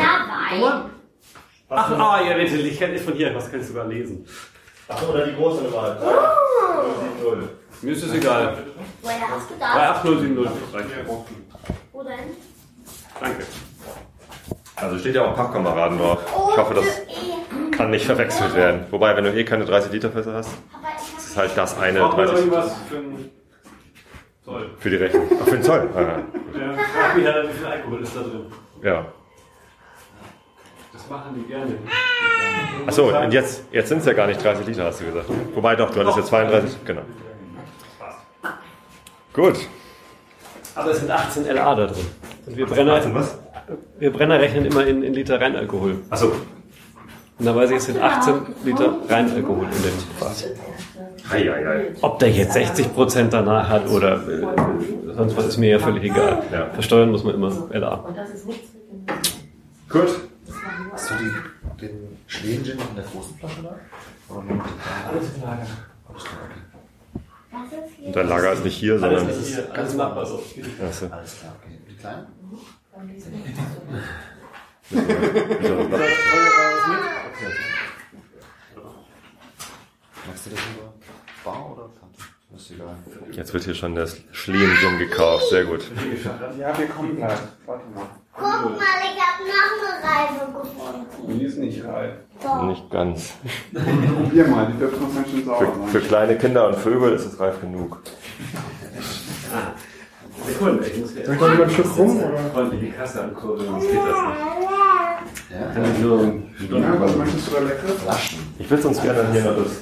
[1.72, 4.26] Ach, ah, ja, bitte, ich kenne es von hier, was kann ich sogar lesen?
[4.88, 6.00] Ach, oder die große Nummer halt.
[7.22, 7.60] 070.
[7.82, 8.66] Mir ist es egal.
[9.02, 9.70] Woher hast du das?
[9.70, 10.52] 38070.
[11.92, 12.14] Wo denn?
[13.22, 13.44] Danke.
[14.82, 16.20] Also steht ja auch Pappkameraden drauf.
[16.52, 16.86] Ich hoffe, das
[17.78, 18.86] kann nicht verwechselt werden.
[18.92, 20.50] Wobei, wenn du eh keine 30 Liter Fässer hast,
[21.16, 23.32] das ist halt das eine Brauchen wir 30 irgendwas für einen
[24.46, 24.70] Zoll?
[24.80, 25.24] für die Rechnung.
[25.42, 25.90] Ach, für den Zoll.
[25.96, 26.00] Ah,
[26.58, 28.46] Der fragt mich halt, wie viel Alkohol ist da drin.
[28.84, 29.06] ja.
[30.94, 31.76] Das machen die gerne.
[32.88, 35.26] Achso, und jetzt, jetzt sind es ja gar nicht 30 Liter, hast du gesagt.
[35.56, 36.86] Wobei doch, du hattest ja 32.
[36.86, 37.02] Genau.
[39.34, 39.56] Gut.
[40.76, 42.06] Aber es sind 18 LA da drin.
[42.46, 43.38] Und wir Brenner, 18 was?
[44.00, 46.00] Wir Brenner rechnen immer in, in Liter Reinalkohol.
[46.10, 46.32] Achso.
[47.38, 48.34] Und da weiß ich, es sind 18
[48.66, 50.46] Liter Reinalkohol in dem Fass.
[51.32, 51.92] Ei, ei, ei.
[52.02, 54.46] Ob der jetzt 60% danach hat oder äh,
[55.16, 56.44] sonst was, ist mir ja völlig egal.
[56.52, 56.70] Ja.
[56.72, 58.14] Versteuern muss man immer LA.
[59.90, 60.20] Gut.
[60.92, 63.80] Hast du die, den Schweden-Gin noch in der großen Flasche da?
[64.34, 64.62] Oder mit?
[65.08, 65.68] Alles im Lager.
[66.08, 66.24] Alles
[67.74, 68.08] ist hier?
[68.08, 69.26] Und dein Lager ist nicht hier, sondern.
[69.26, 70.44] Alles, ist hier, alles machbar so.
[70.82, 71.80] Alles klar, okay.
[71.90, 72.28] Die kleinen?
[80.28, 80.94] Magst du das lieber
[81.46, 82.20] bar oder Kante?
[82.56, 82.96] Ist egal.
[83.32, 85.46] Jetzt wird hier schon das Schlien gekauft.
[85.50, 85.90] Sehr gut.
[86.60, 87.38] Ja, wir kommen gleich.
[87.66, 88.08] Warte mal.
[88.34, 91.40] Guck mal, ich habe noch eine Reife gefunden.
[91.40, 92.16] Die ist nicht reif.
[92.64, 93.34] Nicht ganz.
[93.74, 95.88] Probier mal, die dürfen noch ganz schön sauer Für, sein.
[95.88, 98.02] für kleine Kinder und Vögel ist es reif genug.
[100.48, 102.18] Sekunde, ich muss hier Soll ich mal lieber ein Stück rum?
[102.20, 102.38] Oder?
[102.54, 105.52] Freundlich die Kasse ankurbeln, sonst geht das nicht.
[105.52, 105.74] Ja?
[105.74, 108.38] Kann ich nur Ja, was möchtest du da leckeres?
[108.60, 109.82] Ich will sonst gerne hier noch das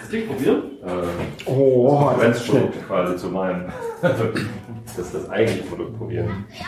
[0.00, 0.62] das Ding probieren?
[0.84, 0.90] äh,
[1.46, 3.64] Oh, das ist Konkurrenzprodukt quasi zu meinem.
[4.02, 6.44] Das ist das eigentliche Produkt probieren.
[6.52, 6.60] Ich.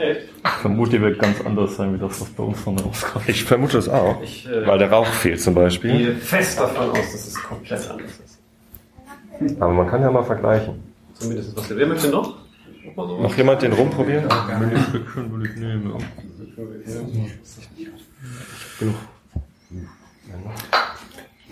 [0.00, 0.20] Echt?
[0.44, 3.28] Ich vermute, die wird ganz anders sein, wie das, was bei uns von rauskommt.
[3.28, 4.22] Ich vermute es auch.
[4.22, 5.90] Ich äh, Weil der Rauch fehlt zum Beispiel.
[5.98, 8.27] gehe fest davon aus, dass es komplett anders ist.
[9.60, 10.82] Aber man kann ja mal vergleichen.
[11.14, 11.70] Zumindest was.
[11.70, 12.36] Wer möchte noch?
[12.96, 13.20] So?
[13.22, 14.24] Noch jemand den rumprobieren?
[14.58, 15.92] Wenn ich Stückchen will ich nehmen.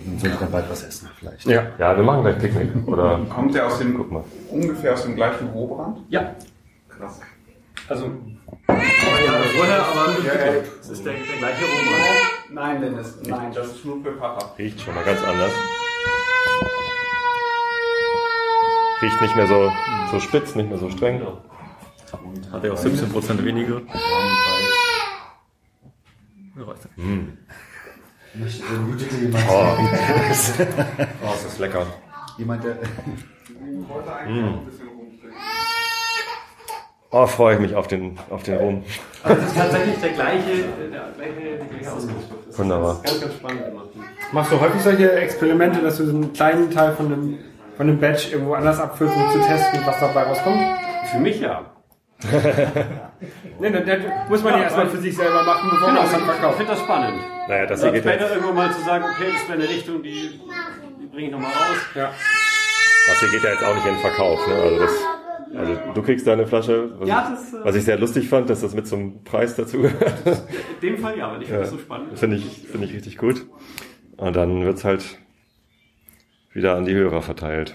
[0.04, 1.44] Dann soll ich dann bald was essen, vielleicht.
[1.46, 1.66] Ja.
[1.78, 2.86] Ja, wir machen gleich Picknick.
[2.86, 4.24] Oder Kommt der aus dem, guck mal.
[4.50, 5.98] ungefähr aus dem gleichen Rohbrand?
[6.08, 6.34] Ja.
[6.88, 7.20] Krass.
[7.88, 8.06] Also.
[8.68, 8.74] Ja,
[9.56, 10.62] vorher, aber Ja, ja.
[10.80, 12.00] es ist der, der gleiche Roman.
[12.52, 14.52] Nein, Dennis, nein, das ist nur für Papa.
[14.58, 15.52] Riecht schon mal ganz anders.
[19.02, 19.70] Riecht nicht mehr so,
[20.10, 21.20] so spitz, nicht mehr so streng.
[22.52, 23.82] Hat er auch 17% weniger.
[26.56, 26.78] Jemand,
[29.48, 29.76] Oh.
[31.22, 31.86] oh, ist das lecker.
[32.36, 35.32] jemand der, Ich wollte eigentlich noch ein bisschen rumstehen.
[37.10, 38.84] Oh, freue ich mich auf den, auf den Rum.
[39.22, 41.94] Aber es ist tatsächlich der gleiche, der gleiche, die gleiche.
[41.94, 43.00] Das ist Wunderbar.
[43.02, 43.88] Ganz, ganz spannend gemacht.
[44.32, 47.38] Machst du häufig solche Experimente, dass du so einen kleinen Teil von einem,
[47.76, 50.60] von einem Batch irgendwo anders abfüllst, um zu testen, was dabei rauskommt?
[51.12, 51.64] Für mich ja.
[53.58, 53.98] Nee, das, das
[54.28, 56.26] muss man ja, Ja, erstmal für sich selber machen, bevor Genau, man es ich dann
[56.26, 56.56] verkauft.
[56.58, 57.18] finde das spannend.
[57.48, 60.02] Naja, das hier geht später jetzt, irgendwo mal zu sagen, okay, das wäre eine Richtung,
[60.02, 60.40] die,
[61.00, 61.76] die bringe ich nochmal raus.
[61.94, 62.10] Ja.
[63.08, 64.46] das hier geht ja jetzt auch nicht in den Verkauf.
[64.46, 64.54] Ne?
[64.54, 64.90] Also, das,
[65.56, 66.90] also du kriegst deine Flasche.
[66.98, 69.54] Was, Ja, ich, das, äh, was ich sehr lustig fand, dass das mit zum Preis
[69.56, 70.12] dazu gehört.
[70.82, 71.64] In dem Fall ja, weil ich finde Ja.
[71.64, 72.18] das so spannend.
[72.18, 73.46] Finde ich, finde ich richtig gut.
[74.18, 75.18] Und dann wird's halt
[76.56, 77.74] wieder an die Hörer verteilt.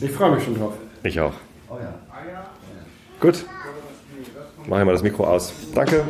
[0.00, 0.74] Ich freue mich schon drauf.
[1.02, 1.32] Ich auch.
[1.70, 1.94] oh ja.
[3.18, 3.44] Gut.
[4.66, 5.52] Machen wir das Mikro aus.
[5.74, 6.04] Danke.